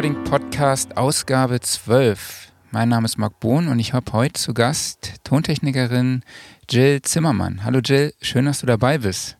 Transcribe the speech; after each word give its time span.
Recording 0.00 0.24
Podcast 0.24 0.96
Ausgabe 0.96 1.60
12. 1.60 2.52
Mein 2.70 2.88
Name 2.88 3.04
ist 3.04 3.18
Marc 3.18 3.38
Bohn 3.38 3.68
und 3.68 3.78
ich 3.78 3.92
habe 3.92 4.10
heute 4.14 4.32
zu 4.32 4.54
Gast 4.54 5.16
Tontechnikerin 5.24 6.22
Jill 6.70 7.02
Zimmermann. 7.02 7.64
Hallo 7.64 7.80
Jill, 7.84 8.14
schön, 8.22 8.46
dass 8.46 8.60
du 8.60 8.66
dabei 8.66 8.96
bist. 8.96 9.36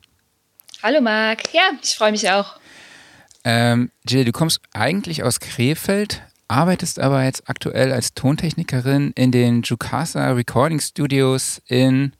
Hallo 0.82 1.00
Marc, 1.00 1.54
ja, 1.54 1.62
ich 1.82 1.94
freue 1.94 2.10
mich 2.10 2.28
auch. 2.28 2.56
Ähm, 3.42 3.90
Jill, 4.06 4.26
du 4.26 4.32
kommst 4.32 4.60
eigentlich 4.74 5.22
aus 5.22 5.40
Krefeld, 5.40 6.20
arbeitest 6.46 7.00
aber 7.00 7.24
jetzt 7.24 7.48
aktuell 7.48 7.90
als 7.90 8.12
Tontechnikerin 8.12 9.12
in 9.14 9.32
den 9.32 9.62
Jukasa 9.62 10.30
Recording 10.32 10.80
Studios 10.80 11.62
in 11.68 12.12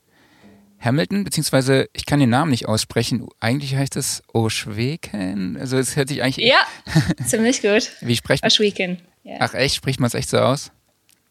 Hamilton, 0.80 1.25
beziehungsweise 1.25 1.89
ich 1.93 2.07
kann 2.07 2.20
den 2.20 2.30
Namen 2.30 2.51
nicht 2.51 2.66
aussprechen. 2.66 3.29
Eigentlich 3.38 3.77
heißt 3.77 3.97
es 3.97 4.23
Oshweken. 4.33 5.59
Also 5.59 5.77
es 5.77 5.95
hört 5.97 6.09
sich 6.09 6.23
eigentlich. 6.23 6.47
Ja, 6.47 6.61
ziemlich 7.27 7.61
gut. 7.61 7.93
Wie 8.01 8.16
spricht 8.16 8.43
man? 8.43 8.48
Oshweken. 8.51 8.98
Ja. 9.23 9.37
Ach 9.41 9.55
echt, 9.55 9.74
spricht 9.74 10.01
man 10.01 10.09
es 10.09 10.15
echt 10.15 10.30
so 10.30 10.38
aus? 10.38 10.73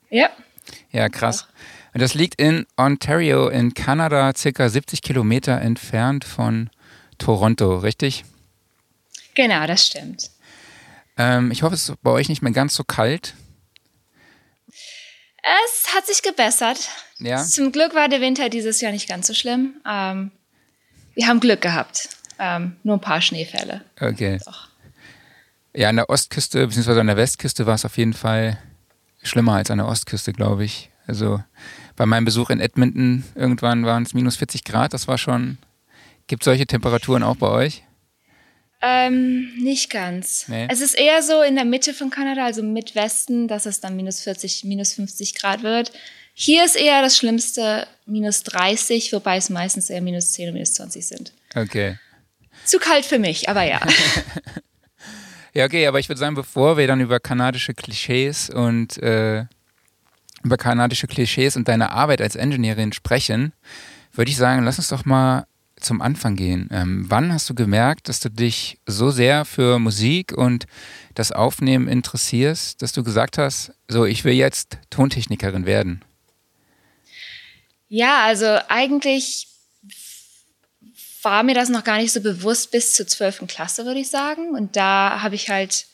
Ja. 0.10 0.30
Ja, 0.92 1.10
krass. 1.10 1.48
Und 1.94 2.02
das 2.02 2.14
liegt 2.14 2.40
in 2.40 2.68
Ontario 2.78 3.50
in 3.50 3.74
Kanada, 3.74 4.32
circa 4.36 4.70
70 4.70 5.02
Kilometer 5.02 5.60
entfernt 5.60 6.24
von 6.24 6.70
Toronto, 7.18 7.78
richtig? 7.78 8.26
Genau, 9.34 9.66
das 9.66 9.88
stimmt. 9.88 10.30
Ähm, 11.18 11.52
ich 11.52 11.64
hoffe, 11.64 11.74
es 11.74 11.90
ist 11.90 12.02
bei 12.04 12.12
euch 12.12 12.30
nicht 12.30 12.42
mehr 12.42 12.52
ganz 12.52 12.76
so 12.76 12.84
kalt. 12.84 13.34
Es 15.44 15.96
hat 15.96 16.06
sich 16.06 16.22
gebessert. 16.22 16.90
Ja. 17.20 17.44
Zum 17.44 17.72
Glück 17.72 17.96
war 17.96 18.10
der 18.10 18.22
Winter 18.22 18.50
dieses 18.50 18.82
Jahr 18.82 18.92
nicht 18.92 19.08
ganz 19.08 19.28
so 19.28 19.34
schlimm. 19.34 19.76
Ähm, 19.88 20.32
wir 21.16 21.28
haben 21.28 21.40
Glück 21.40 21.62
gehabt. 21.62 22.10
Ähm, 22.38 22.78
nur 22.84 22.98
ein 22.98 23.02
paar 23.02 23.22
Schneefälle. 23.22 23.84
Okay. 24.00 24.40
Doch. 24.46 24.70
Ja, 25.76 25.90
an 25.90 25.98
der 25.98 26.10
Ostküste 26.10 26.68
bzw. 26.68 27.00
an 27.00 27.08
der 27.08 27.18
Westküste 27.18 27.66
war 27.66 27.76
es 27.76 27.86
auf 27.86 27.98
jeden 27.98 28.14
Fall 28.14 28.58
schlimmer 29.22 29.54
als 29.54 29.70
an 29.70 29.78
der 29.78 29.88
Ostküste, 29.88 30.34
glaube 30.34 30.64
ich. 30.64 30.90
Also 31.06 31.44
bei 31.96 32.06
meinem 32.06 32.26
Besuch 32.26 32.50
in 32.50 32.60
Edmonton 32.60 33.26
irgendwann 33.36 33.86
waren 33.86 34.04
es 34.04 34.14
minus 34.14 34.38
40 34.38 34.64
Grad. 34.64 34.94
Das 34.94 35.08
war 35.08 35.18
schon. 35.18 35.58
Gibt 36.28 36.44
es 36.44 36.46
solche 36.46 36.68
Temperaturen 36.68 37.24
auch 37.24 37.36
bei 37.36 37.48
euch? 37.48 37.84
Ähm, 38.82 39.54
nicht 39.58 39.90
ganz. 39.90 40.48
Nee. 40.48 40.68
Es 40.70 40.80
ist 40.80 40.98
eher 40.98 41.22
so 41.22 41.42
in 41.42 41.56
der 41.56 41.66
Mitte 41.66 41.94
von 41.94 42.10
Kanada, 42.10 42.46
also 42.46 42.64
Midwesten, 42.64 43.48
dass 43.48 43.66
es 43.66 43.82
dann 43.82 43.96
minus 43.96 44.22
40, 44.22 44.64
minus 44.64 44.94
50 44.94 45.36
Grad 45.36 45.64
wird. 45.64 45.92
Hier 46.34 46.64
ist 46.64 46.78
eher 46.78 47.02
das 47.02 47.18
Schlimmste 47.18 47.86
minus 48.06 48.44
30, 48.44 49.12
wobei 49.12 49.36
es 49.36 49.50
meistens 49.50 49.90
eher 49.90 50.02
minus 50.02 50.32
10 50.32 50.48
und 50.48 50.54
minus 50.54 50.74
20 50.74 51.06
sind. 51.06 51.34
Okay. 51.54 51.98
Zu 52.64 52.80
kalt 52.80 53.06
für 53.06 53.20
mich, 53.20 53.50
aber 53.50 53.64
ja. 53.64 53.82
ja, 55.54 55.66
okay, 55.66 55.86
aber 55.86 56.00
ich 56.00 56.08
würde 56.08 56.20
sagen, 56.20 56.36
bevor 56.36 56.78
wir 56.78 56.88
dann 56.88 57.02
über 57.02 57.20
kanadische 57.20 57.74
Klischees 57.74 58.50
und 58.50 58.98
äh, 59.00 59.46
über 60.44 60.56
kanadische 60.56 61.08
Klischees 61.08 61.58
und 61.58 61.68
deine 61.68 61.92
Arbeit 61.92 62.22
als 62.22 62.38
Engineerin 62.38 62.94
sprechen, 62.94 63.52
würde 64.14 64.32
ich 64.32 64.38
sagen, 64.38 64.64
lass 64.64 64.78
uns 64.78 64.88
doch 64.88 65.04
mal 65.04 65.46
zum 65.80 66.02
Anfang 66.02 66.36
gehen. 66.36 66.70
Ähm, 66.72 67.06
wann 67.08 67.34
hast 67.34 67.50
du 67.50 67.56
gemerkt, 67.56 68.10
dass 68.10 68.20
du 68.20 68.30
dich 68.30 68.80
so 68.86 69.12
sehr 69.12 69.46
für 69.46 69.80
Musik 69.80 70.34
und 70.34 70.66
das 71.16 71.32
Aufnehmen 71.32 71.88
interessierst, 71.88 72.82
dass 72.82 72.92
du 72.92 73.04
gesagt 73.04 73.38
hast, 73.38 73.72
so, 73.88 74.06
ich 74.06 74.24
will 74.24 74.34
jetzt 74.34 74.78
Tontechnikerin 74.90 75.66
werden? 75.66 76.04
Ja, 77.88 78.24
also 78.26 78.60
eigentlich 78.68 79.48
war 81.22 81.44
mir 81.44 81.56
das 81.56 81.70
noch 81.70 81.84
gar 81.84 81.98
nicht 81.98 82.14
so 82.14 82.22
bewusst 82.22 82.72
bis 82.72 82.94
zur 82.94 83.08
12. 83.08 83.48
Klasse, 83.48 83.86
würde 83.86 84.00
ich 84.00 84.10
sagen. 84.10 84.52
Und 84.56 84.76
da 84.76 85.22
habe 85.22 85.36
ich 85.36 85.50
halt 85.50 85.86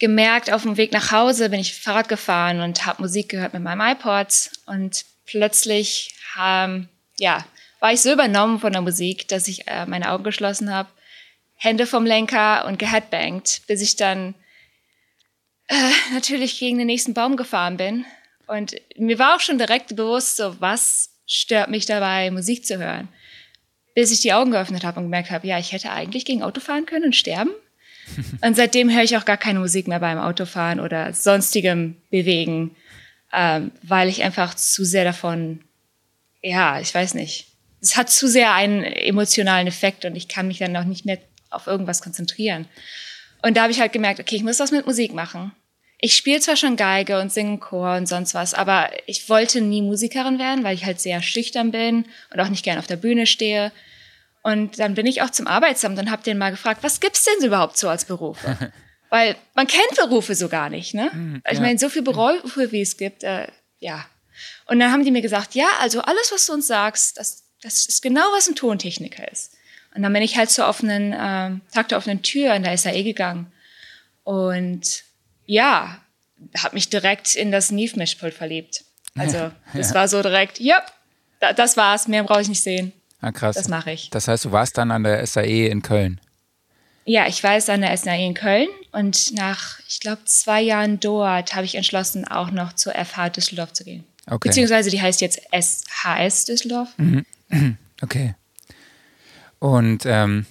gemerkt, 0.00 0.52
auf 0.52 0.62
dem 0.62 0.76
Weg 0.76 0.92
nach 0.92 1.12
Hause 1.12 1.50
bin 1.50 1.60
ich 1.60 1.74
Fahrrad 1.74 2.08
gefahren 2.08 2.60
und 2.60 2.86
habe 2.86 3.02
Musik 3.02 3.28
gehört 3.28 3.52
mit 3.52 3.62
meinem 3.62 3.80
iPod. 3.80 4.50
Und 4.66 5.04
plötzlich, 5.26 6.14
ähm, 6.40 6.88
ja, 7.18 7.44
war 7.80 7.92
ich 7.92 8.00
so 8.00 8.12
übernommen 8.12 8.60
von 8.60 8.72
der 8.72 8.82
Musik, 8.82 9.26
dass 9.28 9.48
ich 9.48 9.66
äh, 9.66 9.86
meine 9.86 10.12
Augen 10.12 10.24
geschlossen 10.24 10.72
habe, 10.72 10.90
Hände 11.56 11.86
vom 11.86 12.06
Lenker 12.06 12.66
und 12.66 12.78
geheadbangt, 12.78 13.62
bis 13.66 13.82
ich 13.82 13.96
dann 13.96 14.34
äh, 15.68 15.74
natürlich 16.14 16.58
gegen 16.58 16.78
den 16.78 16.86
nächsten 16.86 17.14
Baum 17.14 17.36
gefahren 17.36 17.76
bin. 17.76 18.04
Und 18.46 18.74
mir 18.96 19.18
war 19.18 19.36
auch 19.36 19.40
schon 19.40 19.58
direkt 19.58 19.94
bewusst, 19.94 20.36
so 20.36 20.60
was 20.60 21.10
stört 21.26 21.70
mich 21.70 21.86
dabei, 21.86 22.30
Musik 22.30 22.66
zu 22.66 22.78
hören. 22.78 23.08
Bis 23.94 24.10
ich 24.10 24.20
die 24.20 24.32
Augen 24.32 24.50
geöffnet 24.50 24.84
habe 24.84 24.98
und 24.98 25.06
gemerkt 25.06 25.30
habe, 25.30 25.46
ja, 25.46 25.58
ich 25.58 25.72
hätte 25.72 25.90
eigentlich 25.90 26.24
gegen 26.24 26.42
Auto 26.42 26.60
fahren 26.60 26.86
können 26.86 27.06
und 27.06 27.16
sterben. 27.16 27.50
und 28.40 28.56
seitdem 28.56 28.90
höre 28.90 29.04
ich 29.04 29.16
auch 29.16 29.24
gar 29.24 29.36
keine 29.36 29.60
Musik 29.60 29.86
mehr 29.86 30.00
beim 30.00 30.18
Autofahren 30.18 30.80
oder 30.80 31.12
sonstigem 31.12 31.96
Bewegen, 32.10 32.74
ähm, 33.32 33.70
weil 33.82 34.08
ich 34.08 34.22
einfach 34.24 34.54
zu 34.54 34.84
sehr 34.84 35.04
davon, 35.04 35.60
ja, 36.42 36.80
ich 36.80 36.92
weiß 36.92 37.14
nicht, 37.14 37.49
es 37.80 37.96
hat 37.96 38.10
zu 38.10 38.28
sehr 38.28 38.52
einen 38.52 38.82
emotionalen 38.82 39.66
Effekt 39.66 40.04
und 40.04 40.16
ich 40.16 40.28
kann 40.28 40.48
mich 40.48 40.58
dann 40.58 40.76
auch 40.76 40.84
nicht 40.84 41.04
mehr 41.04 41.18
auf 41.50 41.66
irgendwas 41.66 42.02
konzentrieren. 42.02 42.68
Und 43.42 43.56
da 43.56 43.62
habe 43.62 43.72
ich 43.72 43.80
halt 43.80 43.92
gemerkt, 43.92 44.20
okay, 44.20 44.36
ich 44.36 44.42
muss 44.42 44.60
was 44.60 44.70
mit 44.70 44.86
Musik 44.86 45.14
machen. 45.14 45.52
Ich 45.98 46.16
spiele 46.16 46.40
zwar 46.40 46.56
schon 46.56 46.76
Geige 46.76 47.20
und 47.20 47.32
singe 47.32 47.58
Chor 47.58 47.96
und 47.96 48.06
sonst 48.06 48.34
was, 48.34 48.54
aber 48.54 48.90
ich 49.06 49.28
wollte 49.28 49.60
nie 49.60 49.82
Musikerin 49.82 50.38
werden, 50.38 50.64
weil 50.64 50.74
ich 50.74 50.84
halt 50.84 51.00
sehr 51.00 51.20
schüchtern 51.22 51.72
bin 51.72 52.06
und 52.32 52.40
auch 52.40 52.48
nicht 52.48 52.64
gern 52.64 52.78
auf 52.78 52.86
der 52.86 52.96
Bühne 52.96 53.26
stehe. 53.26 53.72
Und 54.42 54.78
dann 54.78 54.94
bin 54.94 55.06
ich 55.06 55.20
auch 55.20 55.30
zum 55.30 55.46
Arbeitsamt 55.46 55.98
und 55.98 56.10
habe 56.10 56.22
den 56.22 56.38
mal 56.38 56.50
gefragt, 56.50 56.82
was 56.82 57.00
gibt's 57.00 57.24
denn 57.24 57.46
überhaupt 57.46 57.76
so 57.76 57.88
als 57.88 58.06
Berufe? 58.06 58.72
weil 59.10 59.36
man 59.54 59.66
kennt 59.66 59.96
Berufe 59.96 60.34
so 60.34 60.48
gar 60.48 60.70
nicht, 60.70 60.94
ne? 60.94 61.12
Hm, 61.12 61.42
ich 61.46 61.58
ja. 61.58 61.60
meine, 61.60 61.78
so 61.78 61.90
viele 61.90 62.04
Berufe, 62.04 62.72
wie 62.72 62.80
es 62.80 62.96
gibt, 62.96 63.22
äh, 63.24 63.48
ja. 63.80 64.06
Und 64.66 64.80
dann 64.80 64.92
haben 64.92 65.04
die 65.04 65.10
mir 65.10 65.20
gesagt, 65.20 65.54
ja, 65.54 65.66
also 65.80 66.00
alles, 66.00 66.30
was 66.32 66.46
du 66.46 66.54
uns 66.54 66.66
sagst, 66.66 67.18
das, 67.18 67.49
das 67.62 67.86
ist 67.86 68.02
genau, 68.02 68.22
was 68.36 68.48
ein 68.48 68.54
Tontechniker 68.56 69.30
ist. 69.30 69.52
Und 69.94 70.02
dann 70.02 70.12
bin 70.12 70.22
ich 70.22 70.36
halt 70.36 70.50
zur 70.50 70.68
offenen, 70.68 71.14
ähm, 71.18 71.60
Tag 71.72 71.88
der 71.88 71.98
offenen 71.98 72.22
Tür 72.22 72.54
in 72.54 72.62
der 72.62 72.76
SAE 72.78 73.02
gegangen. 73.02 73.52
Und 74.24 75.02
ja, 75.46 75.98
habe 76.56 76.74
mich 76.74 76.88
direkt 76.88 77.34
in 77.34 77.50
das 77.50 77.70
Neve-Mischpult 77.70 78.34
verliebt. 78.34 78.84
Also 79.16 79.50
das 79.74 79.88
Ja. 79.90 79.94
war 79.96 80.08
so 80.08 80.22
direkt, 80.22 80.60
ja, 80.60 80.82
da, 81.40 81.52
das 81.52 81.76
war's, 81.76 82.06
mehr 82.08 82.22
brauche 82.22 82.42
ich 82.42 82.48
nicht 82.48 82.62
sehen. 82.62 82.92
Ah, 83.20 83.32
krass. 83.32 83.56
Das 83.56 83.68
mache 83.68 83.90
ich. 83.92 84.10
Das 84.10 84.28
heißt, 84.28 84.44
du 84.44 84.52
warst 84.52 84.78
dann 84.78 84.90
an 84.90 85.02
der 85.02 85.26
SAE 85.26 85.66
in 85.68 85.82
Köln. 85.82 86.20
Ja, 87.04 87.26
ich 87.26 87.42
war 87.42 87.54
jetzt 87.54 87.68
an 87.68 87.80
der 87.80 87.96
SAE 87.96 88.24
in 88.24 88.34
Köln 88.34 88.68
und 88.92 89.34
nach, 89.34 89.80
ich 89.88 90.00
glaube, 90.00 90.24
zwei 90.26 90.60
Jahren 90.62 91.00
dort 91.00 91.54
habe 91.54 91.64
ich 91.64 91.74
entschlossen, 91.74 92.26
auch 92.28 92.50
noch 92.50 92.74
zur 92.74 92.94
FH 92.94 93.30
Düsseldorf 93.30 93.72
zu 93.72 93.84
gehen. 93.84 94.04
Okay. 94.26 94.48
Beziehungsweise 94.48 94.90
die 94.90 95.02
heißt 95.02 95.20
jetzt 95.20 95.40
SHS 95.52 96.44
Düsseldorf. 96.44 96.88
Okay. 98.02 98.34
Und 99.58 100.06
ähm, 100.06 100.46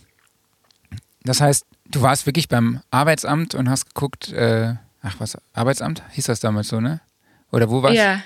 das 1.24 1.42
heißt, 1.42 1.66
du 1.90 2.02
warst 2.04 2.28
wirklich 2.28 2.48
beim 2.48 2.82
Arbeitsamt 2.92 3.56
und 3.56 3.70
hast 3.70 3.88
geguckt, 3.88 4.32
äh, 4.34 4.76
ach 5.02 5.16
was, 5.20 5.36
Arbeitsamt? 5.54 6.04
Hieß 6.12 6.26
das 6.26 6.40
damals 6.42 6.68
so, 6.68 6.80
ne? 6.80 7.02
Oder 7.52 7.72
wo 7.72 7.82
warst 7.82 7.96
du? 7.96 8.00
Ja. 8.02 8.22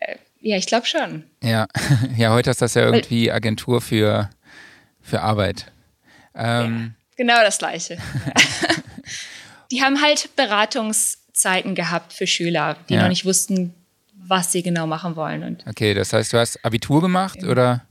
Äh, 0.00 0.16
Ja, 0.40 0.56
ich 0.56 0.66
glaube 0.66 0.86
schon. 0.86 1.22
Ja. 1.42 1.68
ja, 2.16 2.30
heute 2.32 2.50
ist 2.50 2.60
das 2.62 2.74
ja 2.74 2.82
irgendwie 2.82 3.30
Agentur 3.30 3.80
für, 3.80 4.28
für 5.00 5.20
Arbeit. 5.22 5.70
Ähm, 6.34 6.94
Genau 7.16 7.40
das 7.42 7.58
Gleiche. 7.58 7.98
die 9.70 9.82
haben 9.82 10.02
halt 10.02 10.34
Beratungszeiten 10.34 11.74
gehabt 11.74 12.12
für 12.12 12.26
Schüler, 12.26 12.76
die 12.88 12.94
Ja. 12.94 13.02
noch 13.02 13.08
nicht 13.08 13.24
wussten, 13.24 13.74
was 14.26 14.52
sie 14.52 14.62
genau 14.62 14.86
machen 14.86 15.16
wollen. 15.16 15.42
Und 15.42 15.64
Okay, 15.68 15.94
das 15.94 16.12
heißt, 16.12 16.32
du 16.32 16.38
hast 16.38 16.64
Abitur 16.64 17.00
gemacht 17.00 17.42
oder? 17.44 17.82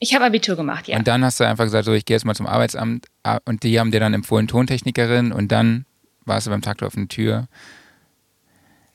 ich 0.00 0.14
habe 0.14 0.24
Abitur 0.24 0.54
gemacht, 0.56 0.86
ja. 0.88 0.96
Und 0.96 1.08
dann 1.08 1.24
hast 1.24 1.40
du 1.40 1.44
einfach 1.44 1.64
gesagt, 1.64 1.84
so, 1.84 1.92
ich 1.92 2.04
gehe 2.04 2.14
jetzt 2.16 2.24
mal 2.24 2.34
zum 2.34 2.46
Arbeitsamt 2.46 3.06
ah, 3.24 3.38
und 3.44 3.62
die 3.64 3.80
haben 3.80 3.90
dir 3.90 4.00
dann 4.00 4.14
empfohlen 4.14 4.46
Tontechnikerin 4.46 5.32
und 5.32 5.50
dann 5.50 5.86
warst 6.24 6.46
du 6.46 6.50
beim 6.50 6.62
Tag 6.62 6.78
der 6.78 6.86
offenen 6.88 7.08
Tür. 7.08 7.48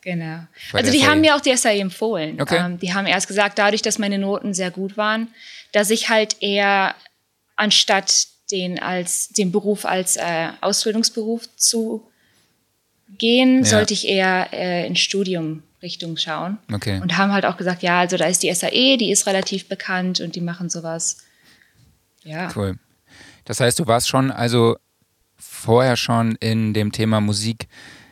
Genau. 0.01 0.45
Bei 0.71 0.80
Also 0.80 0.92
der 0.92 0.92
die 0.92 1.00
SAE. 1.00 1.07
haben 1.07 1.21
mir 1.21 1.36
auch 1.36 1.42
die 1.42 1.56
SAE 1.56 1.80
empfohlen. 1.80 2.42
Okay. 2.42 2.57
Ähm, 2.57 2.80
die 2.80 2.94
haben 2.94 3.06
erst 3.06 3.27
gesagt, 3.27 3.57
dadurch, 3.57 3.81
dass 3.81 4.00
meine 4.00 4.18
Noten 4.18 4.54
sehr 4.54 4.71
gut 4.71 4.98
waren, 4.98 5.30
dass 5.71 5.89
ich 5.89 6.10
halt 6.10 6.38
eher 6.42 6.95
anstatt 7.56 8.27
den 8.51 8.80
als 8.80 9.30
den 9.30 9.51
Beruf 9.51 9.86
als 9.86 10.18
äh, 10.18 10.50
Ausbildungsberuf 10.62 11.44
zu 11.56 12.10
gehen, 13.18 13.60
Ja. 13.60 13.65
sollte 13.65 13.94
ich 13.94 14.07
eher 14.07 14.50
äh, 14.54 14.86
in 14.88 14.95
Studium 14.95 15.63
Richtung 15.81 16.15
schauen. 16.18 16.57
Okay. 16.71 17.00
Und 17.01 17.18
haben 17.18 17.31
halt 17.33 17.45
auch 17.45 17.57
gesagt, 17.57 17.83
ja, 17.83 18.00
also 18.00 18.15
da 18.18 18.25
ist 18.25 18.42
die 18.44 18.54
SAE, 18.54 18.98
die 18.98 19.12
ist 19.12 19.27
relativ 19.27 19.68
bekannt 19.68 20.21
und 20.21 20.36
die 20.36 20.42
machen 20.42 20.69
sowas. 20.69 21.18
Ja. 22.24 22.50
Cool. 22.56 22.77
Das 23.45 23.60
heißt, 23.60 23.80
du 23.80 23.88
warst 23.88 24.07
schon 24.07 24.31
also 24.31 24.77
vorher 25.36 25.98
schon 25.98 26.36
in 26.39 26.74
dem 26.74 26.92
Thema 26.94 27.19
Musik 27.19 27.68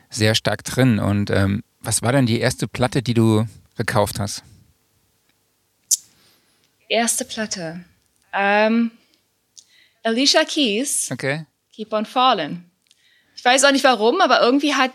sehr 0.09 0.35
stark 0.35 0.65
drin. 0.65 0.99
Und 0.99 1.29
ähm, 1.29 1.63
was 1.79 2.01
war 2.01 2.11
denn 2.11 2.25
die 2.25 2.39
erste 2.41 2.67
Platte, 2.67 3.01
die 3.01 3.13
du 3.13 3.45
gekauft 3.77 4.19
hast? 4.19 4.43
Erste 6.89 7.23
Platte. 7.25 7.85
Ähm, 8.33 8.91
Alicia 10.03 10.43
Keys, 10.43 11.09
Okay. 11.11 11.45
Keep 11.73 11.93
on 11.93 12.05
Falling. 12.05 12.65
Ich 13.41 13.45
weiß 13.45 13.63
auch 13.63 13.71
nicht 13.71 13.83
warum, 13.83 14.21
aber 14.21 14.39
irgendwie 14.39 14.75
hat, 14.75 14.91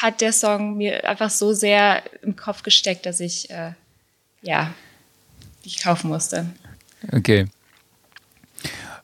hat 0.00 0.20
der 0.20 0.32
Song 0.32 0.76
mir 0.76 1.04
einfach 1.08 1.30
so 1.30 1.52
sehr 1.52 2.04
im 2.22 2.36
Kopf 2.36 2.62
gesteckt, 2.62 3.06
dass 3.06 3.18
ich, 3.18 3.50
äh, 3.50 3.72
ja, 4.40 4.72
die 5.64 5.74
kaufen 5.74 6.08
musste. 6.08 6.46
Okay. 7.10 7.46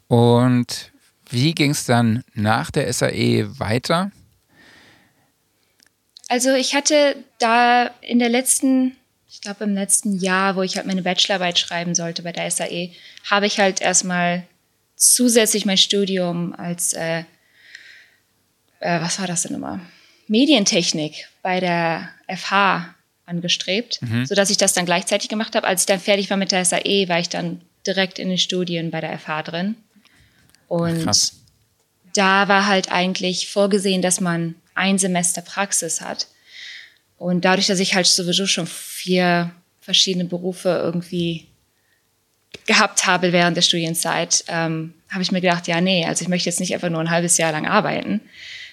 Und 0.06 0.92
wie 1.28 1.56
ging 1.56 1.72
es 1.72 1.86
dann 1.86 2.22
nach 2.34 2.70
der 2.70 2.92
SAE 2.92 3.58
weiter? 3.58 4.12
Also 6.28 6.54
ich 6.54 6.76
hatte 6.76 7.16
da 7.40 7.86
in 8.00 8.20
der 8.20 8.28
letzten, 8.28 8.96
ich 9.28 9.40
glaube 9.40 9.64
im 9.64 9.74
letzten 9.74 10.20
Jahr, 10.20 10.54
wo 10.54 10.62
ich 10.62 10.76
halt 10.76 10.86
meine 10.86 11.02
Bachelorarbeit 11.02 11.58
schreiben 11.58 11.96
sollte 11.96 12.22
bei 12.22 12.30
der 12.30 12.48
SAE, 12.48 12.92
habe 13.28 13.46
ich 13.46 13.58
halt 13.58 13.80
erstmal 13.80 14.46
zusätzlich 14.94 15.66
mein 15.66 15.78
Studium 15.78 16.54
als, 16.54 16.92
äh, 16.92 17.24
äh, 18.80 19.00
was 19.00 19.18
war 19.18 19.26
das 19.26 19.42
denn 19.42 19.54
immer? 19.54 19.80
Medientechnik 20.26 21.28
bei 21.42 21.60
der 21.60 22.10
FH 22.28 22.94
angestrebt, 23.26 24.00
mhm. 24.02 24.26
sodass 24.26 24.50
ich 24.50 24.56
das 24.56 24.72
dann 24.72 24.86
gleichzeitig 24.86 25.28
gemacht 25.28 25.54
habe. 25.54 25.66
Als 25.66 25.82
ich 25.82 25.86
dann 25.86 26.00
fertig 26.00 26.30
war 26.30 26.36
mit 26.36 26.52
der 26.52 26.64
SAE, 26.64 27.08
war 27.08 27.18
ich 27.18 27.28
dann 27.28 27.60
direkt 27.86 28.18
in 28.18 28.28
den 28.28 28.38
Studien 28.38 28.90
bei 28.90 29.00
der 29.00 29.18
FH 29.18 29.42
drin. 29.42 29.76
Und 30.66 31.04
Krass. 31.04 31.34
da 32.14 32.48
war 32.48 32.66
halt 32.66 32.92
eigentlich 32.92 33.48
vorgesehen, 33.48 34.02
dass 34.02 34.20
man 34.20 34.54
ein 34.74 34.98
Semester 34.98 35.42
Praxis 35.42 36.00
hat. 36.00 36.28
Und 37.16 37.44
dadurch, 37.44 37.66
dass 37.66 37.80
ich 37.80 37.94
halt 37.94 38.06
sowieso 38.06 38.46
schon 38.46 38.66
vier 38.66 39.50
verschiedene 39.80 40.24
Berufe 40.24 40.68
irgendwie 40.68 41.46
gehabt 42.66 43.06
habe 43.06 43.32
während 43.32 43.56
der 43.56 43.62
Studienzeit, 43.62 44.44
ähm, 44.48 44.94
habe 45.10 45.22
ich 45.22 45.32
mir 45.32 45.40
gedacht, 45.40 45.66
ja, 45.66 45.80
nee, 45.80 46.04
also 46.04 46.22
ich 46.22 46.28
möchte 46.28 46.48
jetzt 46.48 46.60
nicht 46.60 46.74
einfach 46.74 46.90
nur 46.90 47.00
ein 47.00 47.10
halbes 47.10 47.38
Jahr 47.38 47.52
lang 47.52 47.66
arbeiten. 47.66 48.20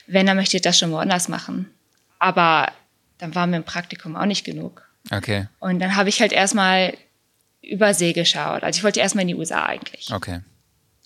Wenn, 0.08 0.26
dann 0.26 0.38
möchte 0.38 0.58
ich 0.58 0.62
das 0.62 0.78
schon 0.78 0.92
woanders 0.92 1.28
machen. 1.28 1.70
Aber 2.20 2.72
dann 3.18 3.36
war 3.36 3.48
mir 3.48 3.58
im 3.58 3.64
Praktikum 3.64 4.16
auch 4.16 4.26
nicht 4.26 4.46
genug. 4.46 4.84
Okay. 5.12 5.48
Und 5.60 5.80
dann 5.80 5.96
habe 5.96 6.10
ich 6.10 6.22
halt 6.22 6.32
erstmal 6.32 6.96
übersee 7.62 8.14
geschaut. 8.14 8.64
Also 8.64 8.78
ich 8.78 8.84
wollte 8.84 9.00
erstmal 9.00 9.24
in 9.24 9.30
die 9.30 9.36
USA 9.36 9.66
eigentlich. 9.66 10.12
Okay. 10.12 10.42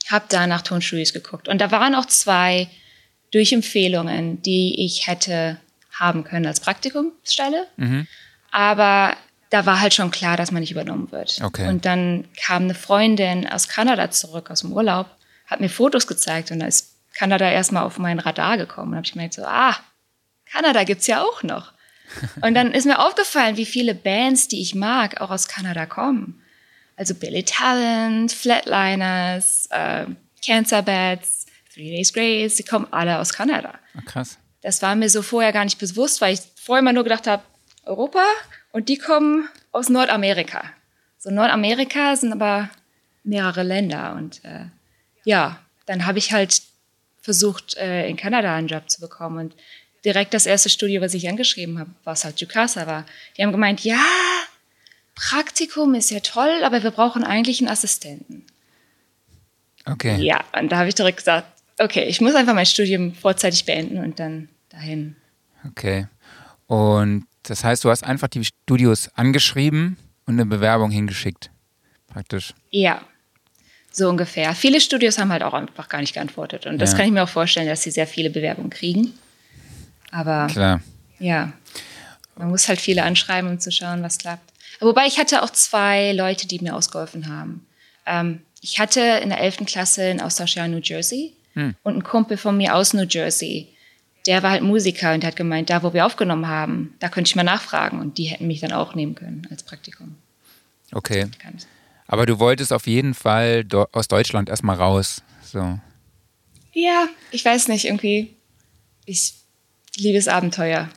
Hab 0.08 0.30
da 0.30 0.48
nach 0.48 0.62
Tonstudios 0.62 1.14
geguckt. 1.14 1.48
Und 1.48 1.60
da 1.60 1.72
waren 1.72 1.96
auch 1.96 2.06
zwei 2.06 2.68
durch 3.32 3.54
Empfehlungen, 3.54 4.42
die 4.42 4.86
ich 4.86 5.08
hätte 5.08 5.58
haben 5.92 6.24
können 6.24 6.46
als 6.46 6.60
Praktikumsstelle. 6.60 7.68
Mhm. 7.78 8.08
Aber 8.52 9.16
da 9.50 9.66
war 9.66 9.80
halt 9.80 9.94
schon 9.94 10.12
klar, 10.12 10.38
dass 10.38 10.52
man 10.52 10.62
nicht 10.62 10.72
übernommen 10.72 11.12
wird. 11.12 11.42
Okay. 11.44 11.68
Und 11.68 11.86
dann 11.86 12.26
kam 12.38 12.64
eine 12.64 12.76
Freundin 12.76 13.48
aus 13.48 13.68
Kanada 13.68 14.12
zurück, 14.12 14.50
aus 14.50 14.62
dem 14.62 14.74
Urlaub, 14.74 15.08
hat 15.46 15.60
mir 15.60 15.70
Fotos 15.70 16.08
gezeigt 16.08 16.52
und 16.52 16.60
da 16.60 16.68
ist 16.68 16.96
Kanada 17.14 17.50
erstmal 17.50 17.84
auf 17.84 17.98
mein 17.98 18.20
Radar 18.20 18.58
gekommen. 18.58 18.92
Und 18.92 18.98
habe 18.98 19.06
ich 19.06 19.14
gemerkt 19.14 19.34
so, 19.34 19.44
ah, 19.46 19.76
Kanada 20.52 20.84
gibt's 20.84 21.08
ja 21.08 21.22
auch 21.22 21.44
noch. 21.44 21.74
und 22.42 22.56
dann 22.56 22.72
ist 22.72 22.86
mir 22.86 23.00
aufgefallen, 23.00 23.58
wie 23.58 23.66
viele 23.66 23.94
Bands, 23.94 24.48
die 24.48 24.62
ich 24.62 24.76
mag, 24.76 25.22
auch 25.22 25.30
aus 25.30 25.48
Kanada 25.48 25.86
kommen. 25.86 26.42
Also 26.96 27.14
Billy 27.16 27.44
Talent, 27.44 28.32
Flatliners, 28.32 29.68
äh, 29.72 30.06
Cancer 30.44 30.82
Bats, 30.82 31.46
Three 31.74 31.92
Days 31.92 32.12
Grace, 32.14 32.56
die 32.56 32.64
kommen 32.64 32.88
alle 32.92 33.20
aus 33.20 33.32
Kanada. 33.32 33.76
Ach, 33.98 34.06
krass. 34.06 34.38
Das 34.62 34.82
war 34.82 34.96
mir 34.96 35.10
so 35.10 35.22
vorher 35.22 35.54
gar 35.54 35.64
nicht 35.64 35.80
bewusst, 35.80 36.20
weil 36.20 36.34
ich 36.34 36.42
vorher 36.56 36.82
immer 36.82 36.94
nur 36.94 37.04
gedacht 37.04 37.28
habe, 37.28 37.44
Europa 37.84 38.24
und 38.72 38.90
die 38.90 38.98
kommen 38.98 39.48
aus 39.72 39.90
Nordamerika. 39.90 40.64
So 41.18 41.30
Nordamerika 41.30 42.16
sind 42.16 42.34
aber 42.34 42.70
mehrere 43.24 43.64
Länder 43.64 44.16
und 44.16 44.44
äh, 44.44 44.66
ja, 45.24 45.60
dann 45.86 46.06
habe 46.06 46.18
ich 46.18 46.34
halt 46.34 46.62
versucht, 47.30 47.78
äh, 47.78 48.10
in 48.10 48.18
Kanada 48.18 48.56
einen 48.56 48.68
Job 48.68 48.90
zu 48.90 49.00
bekommen 49.00 49.38
und 49.38 49.56
direkt 50.04 50.34
das 50.34 50.48
erste 50.48 50.68
Studio, 50.68 51.00
was 51.00 51.14
ich 51.14 51.30
angeschrieben 51.30 51.78
habe, 51.78 51.92
was 52.04 52.26
halt 52.26 52.42
Jukasa 52.42 52.88
war. 52.88 53.06
Die 53.38 53.44
haben 53.44 53.52
gemeint, 53.52 53.84
ja, 53.84 54.04
Praktikum 55.14 55.94
ist 55.94 56.10
ja 56.10 56.22
toll, 56.22 56.64
aber 56.64 56.82
wir 56.82 56.90
brauchen 56.90 57.24
eigentlich 57.24 57.60
einen 57.60 57.70
Assistenten. 57.70 58.48
Okay. 59.86 60.20
Ja, 60.24 60.44
und 60.58 60.72
da 60.72 60.78
habe 60.78 60.90
ich 60.90 60.96
direkt 60.96 61.18
gesagt, 61.18 61.46
okay, 61.78 62.06
ich 62.06 62.20
muss 62.20 62.34
einfach 62.34 62.56
mein 62.56 62.66
Studium 62.66 63.14
vorzeitig 63.14 63.66
beenden 63.66 64.00
und 64.00 64.20
dann 64.20 64.50
dahin. 64.70 65.16
Okay. 65.68 66.08
Und 66.66 67.28
das 67.44 67.64
heißt, 67.64 67.84
du 67.84 67.92
hast 67.92 68.04
einfach 68.04 68.28
die 68.30 68.44
Studios 68.44 69.10
angeschrieben 69.14 69.98
und 70.26 70.34
eine 70.34 70.48
Bewerbung 70.48 70.90
hingeschickt, 70.90 71.52
praktisch. 72.08 72.56
Ja, 72.72 73.04
so 73.92 74.10
ungefähr. 74.10 74.54
Viele 74.56 74.82
Studios 74.82 75.18
haben 75.18 75.32
halt 75.32 75.44
auch 75.44 75.54
einfach 75.54 75.90
gar 75.90 76.02
nicht 76.02 76.14
geantwortet. 76.14 76.66
Und 76.66 76.80
das 76.80 76.92
ja. 76.92 76.98
kann 76.98 77.08
ich 77.08 77.12
mir 77.12 77.24
auch 77.24 77.30
vorstellen, 77.30 77.68
dass 77.68 77.82
sie 77.82 77.92
sehr 77.92 78.08
viele 78.08 78.30
Bewerbungen 78.30 78.70
kriegen. 78.70 79.14
Aber 80.12 80.48
Klar. 80.48 80.82
ja, 81.20 81.54
man 82.36 82.50
muss 82.50 82.68
halt 82.68 82.80
viele 82.80 83.04
anschreiben, 83.04 83.50
um 83.50 83.60
zu 83.60 83.72
schauen, 83.72 84.02
was 84.04 84.18
klappt. 84.18 84.52
Wobei 84.80 85.08
ich 85.08 85.20
hatte 85.20 85.44
auch 85.44 85.50
zwei 85.50 86.14
Leute, 86.14 86.48
die 86.48 86.60
mir 86.60 86.76
ausgeholfen 86.76 87.28
haben. 87.28 87.66
Ähm, 88.06 88.42
ich 88.62 88.80
hatte 88.80 89.02
in 89.02 89.30
der 89.30 89.40
11. 89.40 89.66
Klasse 89.66 90.04
in 90.04 90.22
Austauschjahr 90.22 90.66
in 90.66 90.72
New 90.72 90.82
Jersey 90.82 91.34
hm. 91.54 91.76
und 91.84 91.98
ein 91.98 92.04
Kumpel 92.04 92.38
von 92.38 92.58
mir 92.58 92.76
aus 92.76 92.94
New 92.94 93.06
Jersey, 93.08 93.68
der 94.26 94.44
war 94.44 94.52
halt 94.52 94.62
Musiker 94.62 95.14
und 95.14 95.24
hat 95.24 95.36
gemeint, 95.36 95.70
da 95.70 95.84
wo 95.84 95.94
wir 95.94 96.06
aufgenommen 96.06 96.48
haben, 96.48 96.94
da 97.00 97.10
könnte 97.10 97.30
ich 97.30 97.36
mal 97.36 97.44
nachfragen 97.44 98.00
und 98.00 98.18
die 98.18 98.26
hätten 98.26 98.48
mich 98.48 98.60
dann 98.60 98.74
auch 98.74 98.96
nehmen 98.96 99.16
können 99.16 99.48
als 99.50 99.64
Praktikum. 99.64 100.16
Okay. 100.92 101.28
Aber 102.12 102.26
du 102.26 102.40
wolltest 102.40 102.74
auf 102.74 102.88
jeden 102.88 103.14
Fall 103.14 103.68
aus 103.92 104.08
Deutschland 104.08 104.50
erstmal 104.50 104.78
raus. 104.78 105.22
So. 105.44 105.80
Ja, 106.74 107.08
ich 107.30 107.46
weiß 107.46 107.68
nicht, 107.68 107.86
irgendwie. 107.86 108.36
Ich 109.06 109.36
liebe 109.96 110.18
das 110.18 110.28
Abenteuer. 110.28 110.90